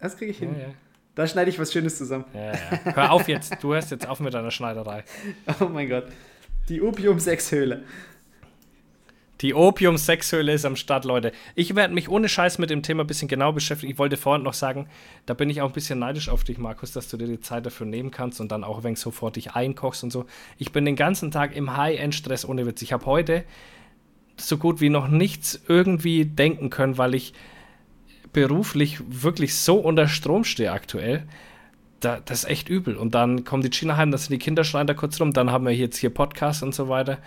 Das 0.00 0.16
kriege 0.16 0.32
ich 0.32 0.38
hin. 0.38 0.54
Ja, 0.58 0.66
ja. 0.68 0.74
Da 1.18 1.26
schneide 1.26 1.50
ich 1.50 1.58
was 1.58 1.72
Schönes 1.72 1.98
zusammen. 1.98 2.26
Ja, 2.32 2.52
ja. 2.52 2.94
Hör 2.94 3.10
auf 3.10 3.26
jetzt, 3.26 3.56
du 3.60 3.74
hörst 3.74 3.90
jetzt 3.90 4.06
auf 4.06 4.20
mit 4.20 4.34
deiner 4.34 4.52
Schneiderei. 4.52 5.02
Oh 5.60 5.64
mein 5.64 5.88
Gott. 5.88 6.04
Die 6.68 6.80
Opium-6-Höhle. 6.80 7.82
Die 9.40 9.52
Opium-Sexhöhle 9.52 10.52
ist 10.52 10.64
am 10.64 10.76
Start, 10.76 11.04
Leute. 11.04 11.32
Ich 11.56 11.74
werde 11.74 11.92
mich 11.92 12.08
ohne 12.08 12.28
Scheiß 12.28 12.58
mit 12.58 12.70
dem 12.70 12.84
Thema 12.84 13.02
ein 13.02 13.08
bisschen 13.08 13.26
genau 13.26 13.50
beschäftigen. 13.50 13.90
Ich 13.90 13.98
wollte 13.98 14.16
vorhin 14.16 14.44
noch 14.44 14.54
sagen, 14.54 14.86
da 15.26 15.34
bin 15.34 15.50
ich 15.50 15.60
auch 15.60 15.66
ein 15.66 15.72
bisschen 15.72 15.98
neidisch 15.98 16.28
auf 16.28 16.44
dich, 16.44 16.56
Markus, 16.56 16.92
dass 16.92 17.08
du 17.08 17.16
dir 17.16 17.26
die 17.26 17.40
Zeit 17.40 17.66
dafür 17.66 17.86
nehmen 17.86 18.12
kannst 18.12 18.40
und 18.40 18.52
dann 18.52 18.62
auch 18.62 18.84
wenn 18.84 18.94
sofort 18.94 19.34
dich 19.34 19.54
einkochst 19.54 20.04
und 20.04 20.12
so. 20.12 20.24
Ich 20.56 20.70
bin 20.70 20.84
den 20.84 20.94
ganzen 20.94 21.32
Tag 21.32 21.56
im 21.56 21.76
High-End-Stress 21.76 22.48
ohne 22.48 22.64
Witz. 22.64 22.80
Ich 22.82 22.92
habe 22.92 23.06
heute 23.06 23.42
so 24.36 24.56
gut 24.56 24.80
wie 24.80 24.88
noch 24.88 25.08
nichts 25.08 25.60
irgendwie 25.66 26.26
denken 26.26 26.70
können, 26.70 26.96
weil 26.96 27.16
ich 27.16 27.34
beruflich 28.32 29.00
wirklich 29.08 29.54
so 29.56 29.76
unter 29.76 30.08
Strom 30.08 30.44
stehe 30.44 30.72
aktuell. 30.72 31.24
Da, 32.00 32.20
das 32.24 32.44
ist 32.44 32.50
echt 32.50 32.68
übel. 32.68 32.96
Und 32.96 33.14
dann 33.14 33.44
kommen 33.44 33.62
die 33.62 33.70
China 33.70 33.96
heim, 33.96 34.10
dann 34.10 34.18
sind 34.18 34.30
die 34.30 34.38
Kinder 34.38 34.64
schreien 34.64 34.86
da 34.86 34.94
kurz 34.94 35.20
rum, 35.20 35.32
dann 35.32 35.50
haben 35.50 35.64
wir 35.64 35.74
jetzt 35.74 35.96
hier 35.96 36.10
Podcasts 36.10 36.62
und 36.62 36.74
so 36.74 36.88
weiter. 36.88 37.18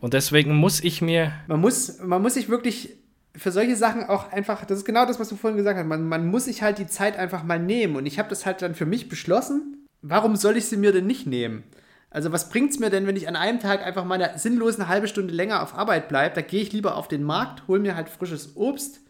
Und 0.00 0.14
deswegen 0.14 0.54
muss 0.54 0.82
ich 0.82 1.02
mir 1.02 1.32
Man 1.46 1.60
muss, 1.60 1.98
man 2.00 2.22
muss 2.22 2.34
sich 2.34 2.48
wirklich 2.48 2.96
für 3.36 3.50
solche 3.50 3.76
Sachen 3.76 4.04
auch 4.04 4.30
einfach, 4.32 4.64
das 4.64 4.78
ist 4.78 4.84
genau 4.84 5.06
das, 5.06 5.18
was 5.18 5.28
du 5.28 5.36
vorhin 5.36 5.56
gesagt 5.56 5.78
hast, 5.78 5.86
man, 5.86 6.06
man 6.06 6.26
muss 6.26 6.44
sich 6.44 6.62
halt 6.62 6.78
die 6.78 6.86
Zeit 6.86 7.16
einfach 7.16 7.42
mal 7.42 7.58
nehmen. 7.58 7.96
Und 7.96 8.06
ich 8.06 8.18
habe 8.18 8.28
das 8.28 8.46
halt 8.46 8.62
dann 8.62 8.74
für 8.74 8.86
mich 8.86 9.08
beschlossen. 9.08 9.86
Warum 10.02 10.36
soll 10.36 10.56
ich 10.56 10.66
sie 10.66 10.76
mir 10.76 10.92
denn 10.92 11.06
nicht 11.06 11.26
nehmen? 11.26 11.64
Also 12.10 12.30
was 12.30 12.48
bringt 12.48 12.70
es 12.70 12.78
mir 12.78 12.90
denn, 12.90 13.06
wenn 13.08 13.16
ich 13.16 13.26
an 13.26 13.34
einem 13.34 13.58
Tag 13.58 13.84
einfach 13.84 14.04
mal 14.04 14.22
eine 14.22 14.38
sinnlos 14.38 14.76
eine 14.76 14.88
halbe 14.88 15.08
Stunde 15.08 15.34
länger 15.34 15.62
auf 15.62 15.76
Arbeit 15.76 16.08
bleibe? 16.08 16.34
Da 16.34 16.42
gehe 16.42 16.62
ich 16.62 16.72
lieber 16.72 16.96
auf 16.96 17.08
den 17.08 17.24
Markt, 17.24 17.66
hole 17.66 17.80
mir 17.80 17.96
halt 17.96 18.08
frisches 18.08 18.56
Obst 18.56 19.00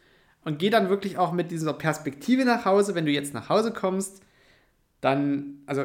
und 0.45 0.59
gehe 0.59 0.70
dann 0.70 0.88
wirklich 0.88 1.18
auch 1.18 1.32
mit 1.32 1.51
dieser 1.51 1.72
Perspektive 1.72 2.45
nach 2.45 2.64
Hause. 2.64 2.95
Wenn 2.95 3.07
du 3.07 3.12
jetzt 3.12 3.34
nach 3.34 3.49
Hause 3.49 3.72
kommst, 3.72 4.22
dann, 5.01 5.62
also 5.66 5.84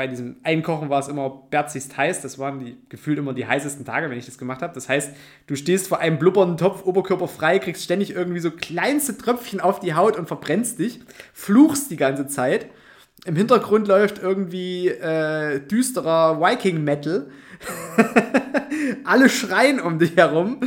bei 0.00 0.06
diesem 0.06 0.36
Einkochen 0.44 0.88
war 0.88 1.00
es 1.00 1.08
immer 1.08 1.42
berzigst 1.50 1.96
heiß. 1.96 2.22
Das 2.22 2.38
waren 2.38 2.58
die 2.58 2.78
gefühlt 2.88 3.18
immer 3.18 3.34
die 3.34 3.46
heißesten 3.46 3.84
Tage, 3.84 4.08
wenn 4.08 4.18
ich 4.18 4.26
das 4.26 4.38
gemacht 4.38 4.62
habe. 4.62 4.72
Das 4.72 4.88
heißt, 4.88 5.14
du 5.46 5.56
stehst 5.56 5.88
vor 5.88 5.98
einem 5.98 6.18
blubbernden 6.18 6.56
Topf, 6.56 6.84
oberkörperfrei, 6.84 7.58
kriegst 7.58 7.84
ständig 7.84 8.14
irgendwie 8.14 8.40
so 8.40 8.50
kleinste 8.50 9.18
Tröpfchen 9.18 9.60
auf 9.60 9.78
die 9.78 9.94
Haut 9.94 10.16
und 10.16 10.26
verbrennst 10.26 10.78
dich, 10.78 11.00
fluchst 11.34 11.90
die 11.90 11.96
ganze 11.96 12.26
Zeit. 12.26 12.66
Im 13.26 13.36
Hintergrund 13.36 13.88
läuft 13.88 14.22
irgendwie 14.22 14.88
äh, 14.88 15.60
düsterer 15.60 16.40
Viking-Metal. 16.40 17.26
Alle 19.04 19.28
schreien 19.28 19.80
um 19.80 19.98
dich 19.98 20.16
herum. 20.16 20.60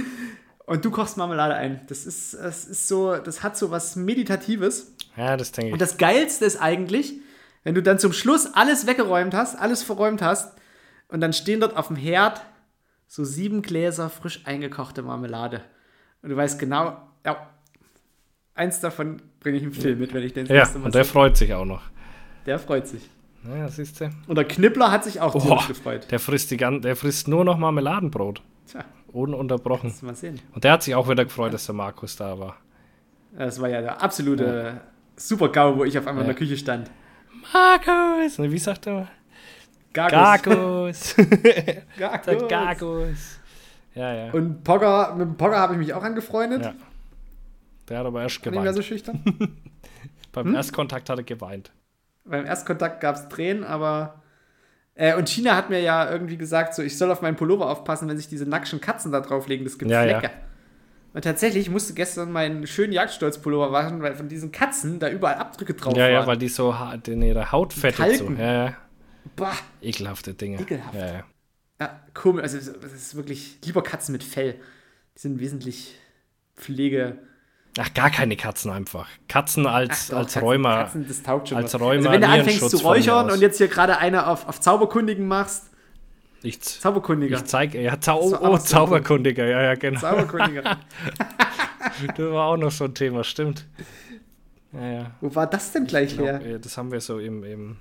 Und 0.66 0.86
du 0.86 0.91
kochst 0.91 1.18
Marmelade 1.18 1.55
ein. 1.55 1.82
Das 1.88 2.05
ist, 2.05 2.36
das 2.36 2.66
ist 2.66 2.88
so, 2.88 3.18
das 3.18 3.43
hat 3.43 3.57
so 3.57 3.70
was 3.70 3.95
Meditatives. 3.95 4.93
Ja, 5.18 5.36
das 5.36 5.51
denke 5.51 5.68
ich. 5.68 5.74
Und 5.74 5.82
das 5.82 5.97
Geilste 5.97 6.45
ist 6.45 6.61
eigentlich, 6.61 7.16
wenn 7.64 7.76
du 7.76 7.84
dann 7.84 7.99
zum 7.99 8.14
Schluss 8.14 8.47
alles 8.53 8.88
weggeräumt 8.88 9.34
hast, 9.34 9.55
alles 9.59 9.84
verräumt 9.84 10.22
hast 10.22 10.53
und 11.09 11.22
dann 11.22 11.34
stehen 11.34 11.59
dort 11.59 11.76
auf 11.76 11.88
dem 11.88 11.95
Herd 11.95 12.41
so 13.07 13.24
sieben 13.24 13.61
Gläser 13.61 14.09
frisch 14.09 14.41
eingekochte 14.45 15.01
Marmelade. 15.01 15.61
Und 16.22 16.30
du 16.30 16.36
weißt 16.36 16.57
genau, 16.57 16.97
ja, 17.26 17.49
eins 18.55 18.80
davon 18.80 19.22
bringe 19.39 19.57
ich 19.57 19.64
im 19.64 19.74
Film 19.74 19.99
mit, 19.99 20.14
wenn 20.14 20.24
ich 20.24 20.34
den 20.34 20.47
ja, 20.47 20.68
und 20.74 20.95
der 20.95 21.03
sehe. 21.03 21.11
freut 21.11 21.38
sich 21.38 21.53
auch 21.53 21.66
noch. 21.66 21.84
Der 22.45 22.57
freut 22.59 22.88
sich. 22.88 23.09
Ja, 23.47 23.68
siehst 23.68 23.99
du. 23.99 24.09
Und 24.28 24.38
der 24.38 24.45
Knippler 24.45 24.89
hat 24.91 25.03
sich 25.03 25.20
auch 25.20 25.39
tierisch 25.41 25.68
gefreut. 25.68 26.07
der 26.09 26.20
frisst, 26.20 26.49
die 26.51 26.57
der 26.57 26.95
frisst 26.95 27.28
nur 27.28 27.43
noch 27.43 27.57
Marmeladenbrot. 27.57 28.41
Tja, 28.68 28.86
Ununterbrochen. 29.14 29.89
lass 29.89 30.01
mal 30.01 30.16
sehen. 30.16 30.39
Und 30.53 30.64
der 30.64 30.74
hat 30.74 30.84
sich 30.84 30.95
auch 30.95 31.07
wieder 31.07 31.24
gefreut, 31.24 31.53
dass 31.53 31.66
der 31.66 31.76
Markus 31.76 32.16
da 32.16 32.38
war. 32.38 32.57
Das 33.38 33.61
war 33.61 33.70
ja 33.70 33.82
der 33.82 34.01
absolute 34.01 34.82
Super-GAU, 35.16 35.78
wo 35.78 35.84
ich 35.86 35.97
auf 35.97 36.07
einmal 36.07 36.24
in 36.24 36.28
der 36.28 36.36
Küche 36.36 36.57
stand. 36.57 36.89
Markus! 37.53 38.38
Ne, 38.39 38.51
Wie 38.51 38.57
sagt 38.59 38.88
er? 38.88 39.07
Gargus. 39.93 41.16
Gargus! 41.16 41.16
Gargus. 41.97 42.47
Gargus! 42.49 43.39
Ja, 43.95 44.14
ja. 44.14 44.32
Und 44.32 44.64
Pogger, 44.64 45.14
mit 45.16 45.28
dem 45.28 45.38
Pogger 45.38 45.59
habe 45.59 45.74
ich 45.74 45.80
mich 45.80 45.93
auch 45.93 46.03
angefreundet. 46.03 46.66
Ja. 46.66 46.74
Der 47.89 47.99
hat 47.99 48.05
aber 48.05 48.24
erst 48.24 48.43
War 48.45 48.51
nicht 48.51 48.61
mehr 48.61 48.72
geweint. 48.72 48.76
so 48.76 48.82
schüchtern. 48.82 49.24
Beim 50.32 50.55
Erstkontakt 50.55 51.09
hat 51.09 51.20
er 51.20 51.24
geweint. 51.24 51.72
Beim 52.26 52.45
Erstkontakt 52.45 53.01
gab 53.01 53.16
es 53.16 53.30
Tränen, 53.30 53.64
aber. 53.64 54.22
Äh, 54.95 55.15
und 55.15 55.27
China 55.29 55.55
hat 55.55 55.69
mir 55.69 55.81
ja 55.81 56.09
irgendwie 56.11 56.37
gesagt, 56.37 56.75
so 56.75 56.81
ich 56.83 56.97
soll 56.97 57.11
auf 57.11 57.21
meinen 57.21 57.35
Pullover 57.35 57.69
aufpassen, 57.69 58.07
wenn 58.07 58.17
sich 58.17 58.27
diese 58.27 58.45
nackschen 58.45 58.79
Katzen 58.79 59.11
da 59.11 59.21
drauflegen. 59.21 59.65
Das 59.65 59.77
gibt 59.77 59.89
Ja, 59.91 60.03
ja. 60.05 60.19
Flecke. 60.19 60.33
Und 61.13 61.23
tatsächlich 61.23 61.63
ich 61.67 61.69
musste 61.71 61.93
gestern 61.93 62.31
meinen 62.31 62.65
schönen 62.65 62.91
Jagdstolz-Pullover 62.93 63.71
waschen, 63.71 64.01
weil 64.01 64.15
von 64.15 64.27
diesen 64.29 64.51
Katzen 64.51 64.99
da 64.99 65.09
überall 65.09 65.35
Abdrücke 65.35 65.73
drauf 65.75 65.95
Ja, 65.95 66.07
ja, 66.07 66.19
waren. 66.19 66.27
weil 66.27 66.37
die 66.37 66.47
so 66.49 66.77
ha- 66.77 66.95
in 67.07 67.21
ihre 67.21 67.51
Haut 67.51 67.73
fettet 67.73 68.17
so. 68.17 68.29
Ja, 68.31 68.53
ja. 68.65 68.77
Bah, 69.35 69.53
Ekelhafte 69.81 70.33
Dinge. 70.33 70.59
Ekelhaft. 70.59 70.93
Ja, 70.95 71.05
ja. 71.07 71.23
ja, 71.79 71.99
komisch. 72.13 72.43
Also, 72.43 72.57
es 72.57 72.93
ist 72.93 73.15
wirklich 73.15 73.59
lieber 73.63 73.81
Katzen 73.83 74.11
mit 74.11 74.23
Fell. 74.23 74.55
Die 75.15 75.19
sind 75.21 75.39
wesentlich 75.39 75.95
Pflege. 76.55 77.17
Ach, 77.80 77.93
gar 77.93 78.11
keine 78.11 78.36
Katzen 78.36 78.71
einfach. 78.71 79.07
Katzen 79.28 79.65
als, 79.65 80.07
doch, 80.09 80.17
als 80.17 80.36
Katzen- 80.36 80.41
Rheuma. 80.41 80.84
Katzen, 80.84 81.07
das 81.07 81.24
taugt 81.24 81.49
schon. 81.49 81.57
als 81.57 81.74
was. 81.74 81.82
Rheuma 81.82 81.91
also, 81.95 82.11
wenn 82.11 82.21
du 82.21 82.28
anfängst 82.28 82.69
zu 82.69 82.78
räuchern 82.78 83.32
und 83.32 83.41
jetzt 83.41 83.57
hier 83.57 83.67
gerade 83.67 83.97
eine 83.97 84.28
auf, 84.28 84.47
auf 84.47 84.61
Zauberkundigen 84.61 85.28
machst, 85.28 85.69
Ich, 86.43 86.61
Zauberkundiger. 86.61 87.38
ich 87.38 87.45
zeige, 87.45 87.82
ja, 87.82 87.99
Zau 87.99 88.21
oh, 88.21 88.30
so 88.30 88.57
Zauberkundiger, 88.57 89.45
ja, 89.45 89.61
ja, 89.61 89.76
genau. 89.76 89.99
Zauberkundiger. 89.99 90.78
Das 92.07 92.32
war 92.32 92.47
auch 92.47 92.57
noch 92.57 92.71
so 92.71 92.86
ein 92.86 92.95
Thema, 92.95 93.24
stimmt. 93.24 93.65
Ja, 94.71 94.88
ja. 94.91 95.11
Wo 95.21 95.36
war 95.36 95.45
das 95.47 95.71
denn 95.74 95.86
gleich 95.86 96.15
Glaub, 96.15 96.28
her? 96.28 96.57
das 96.57 96.78
haben 96.78 96.91
wir 96.91 97.01
so 97.01 97.19
im, 97.19 97.43
im 97.43 97.78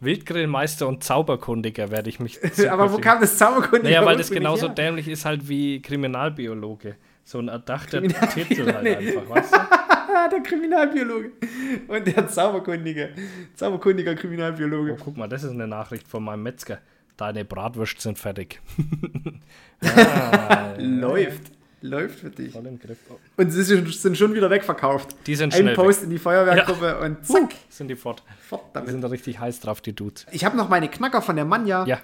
Wildgrillmeister 0.00 0.86
und 0.88 1.04
Zauberkundiger 1.04 1.90
werde 1.90 2.08
ich 2.08 2.20
mich. 2.20 2.38
Aber 2.70 2.92
wo 2.92 2.98
kam 2.98 3.20
das 3.20 3.36
Zauberkundiger? 3.38 3.82
Naja, 3.84 4.04
weil 4.06 4.16
das 4.16 4.30
genauso 4.30 4.66
her? 4.66 4.74
dämlich 4.74 5.08
ist 5.08 5.24
halt 5.24 5.48
wie 5.48 5.80
Kriminalbiologe. 5.82 6.96
So 7.28 7.40
ein 7.40 7.48
erdachter. 7.48 8.00
Titel 8.00 8.72
halt 8.72 8.86
einfach, 8.86 9.28
weißt 9.28 9.52
du? 9.52 9.58
Ah, 9.58 10.28
der 10.30 10.40
Kriminalbiologe. 10.40 11.32
Und 11.86 12.06
der 12.06 12.26
Zauberkundige. 12.26 13.10
Zauberkundiger 13.54 14.12
Oh, 14.12 14.14
Kriminalbiologe. 14.14 14.96
guck 14.98 15.14
mal, 15.18 15.28
das 15.28 15.44
ist 15.44 15.50
eine 15.50 15.68
Nachricht 15.68 16.08
von 16.08 16.24
meinem 16.24 16.42
Metzger. 16.42 16.78
Deine 17.18 17.44
Bratwürste 17.44 18.00
sind 18.00 18.18
fertig. 18.18 18.62
Läuft. 20.78 21.52
Läuft 21.82 22.20
für 22.20 22.30
dich. 22.30 22.52
Voll 22.54 22.66
im 22.66 22.78
Griff. 22.78 22.96
Oh, 23.10 23.16
Und 23.36 23.50
sie 23.50 23.62
sind 23.62 24.16
schon 24.16 24.32
wieder 24.34 24.48
wegverkauft. 24.48 25.14
Die 25.26 25.34
sind 25.36 25.54
Ein 25.54 25.60
schnell 25.60 25.74
Post 25.74 26.04
in 26.04 26.10
die 26.10 26.18
Feuerwehrgruppe 26.18 26.98
und 27.00 27.26
zack. 27.26 27.50
Sind 27.68 27.88
die 27.88 27.96
fort. 27.96 28.22
Fort 28.40 28.62
Die 28.70 28.74
damit. 28.74 28.90
sind 28.90 29.02
da 29.02 29.08
richtig 29.08 29.38
heiß 29.38 29.60
drauf, 29.60 29.80
die 29.82 29.94
Dudes. 29.94 30.24
Ich 30.32 30.44
habe 30.46 30.56
noch 30.56 30.68
meine 30.70 30.88
Knacker 30.88 31.20
von 31.22 31.36
der 31.36 31.44
Manja. 31.44 31.84
Ja, 31.84 32.00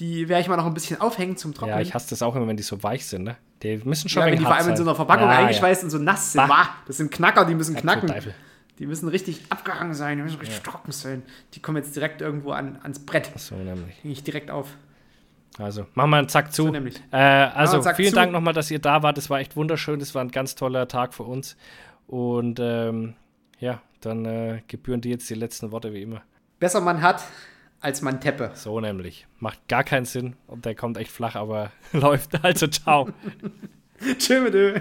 Die 0.00 0.28
werde 0.28 0.42
ich 0.42 0.48
mal 0.48 0.56
noch 0.56 0.66
ein 0.66 0.74
bisschen 0.74 1.00
aufhängen 1.00 1.36
zum 1.36 1.54
Trocknen. 1.54 1.76
ja, 1.76 1.80
ich 1.80 1.94
hasse 1.94 2.10
das 2.10 2.22
auch 2.22 2.34
immer, 2.34 2.48
wenn 2.48 2.56
die 2.56 2.62
so 2.64 2.82
weich 2.82 3.06
sind, 3.06 3.22
ne? 3.22 3.36
Die 3.62 3.78
müssen 3.78 4.08
schon 4.08 4.20
Ja, 4.20 4.26
wenn 4.26 4.38
die 4.38 4.44
vor 4.44 4.54
allem 4.54 4.68
in 4.68 4.76
so 4.76 4.82
einer 4.82 4.94
Verpackung 4.94 5.28
ja, 5.28 5.38
eingeschweißt 5.38 5.84
und 5.84 5.90
so 5.90 5.98
nass 5.98 6.32
sind. 6.32 6.46
Bah. 6.46 6.68
Das 6.86 6.96
sind 6.96 7.10
Knacker, 7.10 7.44
die 7.44 7.54
müssen 7.54 7.74
Ja. 7.74 7.80
knacken. 7.80 8.12
Die 8.78 8.86
müssen 8.86 9.08
richtig 9.08 9.42
abgehangen 9.50 9.94
sein, 9.94 10.18
die 10.18 10.22
müssen 10.22 10.38
richtig 10.38 10.60
trocken 10.60 10.92
sein. 10.92 11.24
Die 11.54 11.60
kommen 11.60 11.78
jetzt 11.78 11.96
direkt 11.96 12.20
irgendwo 12.20 12.52
an, 12.52 12.78
ans 12.82 13.00
Brett. 13.00 13.30
So 13.36 13.56
nämlich. 13.56 14.02
Hänge 14.02 14.12
ich 14.12 14.22
direkt 14.22 14.50
auf. 14.50 14.68
Also, 15.58 15.86
machen 15.94 16.10
wir 16.10 16.18
einen 16.18 16.28
Zack 16.28 16.52
zu. 16.52 16.66
So. 16.68 16.74
Äh, 17.10 17.16
also, 17.16 17.82
vielen 17.94 18.10
zu. 18.10 18.14
Dank 18.14 18.30
nochmal, 18.30 18.54
dass 18.54 18.70
ihr 18.70 18.78
da 18.78 19.02
wart. 19.02 19.16
Das 19.16 19.28
war 19.28 19.40
echt 19.40 19.56
wunderschön. 19.56 19.98
Das 19.98 20.14
war 20.14 20.22
ein 20.22 20.30
ganz 20.30 20.54
toller 20.54 20.86
Tag 20.86 21.14
für 21.14 21.24
uns. 21.24 21.56
Und 22.06 22.60
ähm, 22.60 23.14
ja, 23.58 23.82
dann 24.00 24.24
äh, 24.24 24.62
gebühren 24.68 25.00
dir 25.00 25.10
jetzt 25.10 25.28
die 25.28 25.34
letzten 25.34 25.72
Worte 25.72 25.92
wie 25.92 26.02
immer. 26.02 26.22
Besser 26.60 26.80
man 26.80 27.02
hat, 27.02 27.22
als 27.80 28.02
Manteppe. 28.02 28.50
So 28.54 28.80
nämlich. 28.80 29.26
Macht 29.38 29.66
gar 29.68 29.84
keinen 29.84 30.04
Sinn 30.04 30.36
und 30.46 30.64
der 30.64 30.74
kommt 30.74 30.96
echt 30.96 31.10
flach, 31.10 31.36
aber 31.36 31.70
läuft. 31.92 32.44
Also 32.44 32.66
ciao. 32.66 33.08
Tschö 34.18 34.40
mit 34.40 34.54
Ö. 34.54 34.80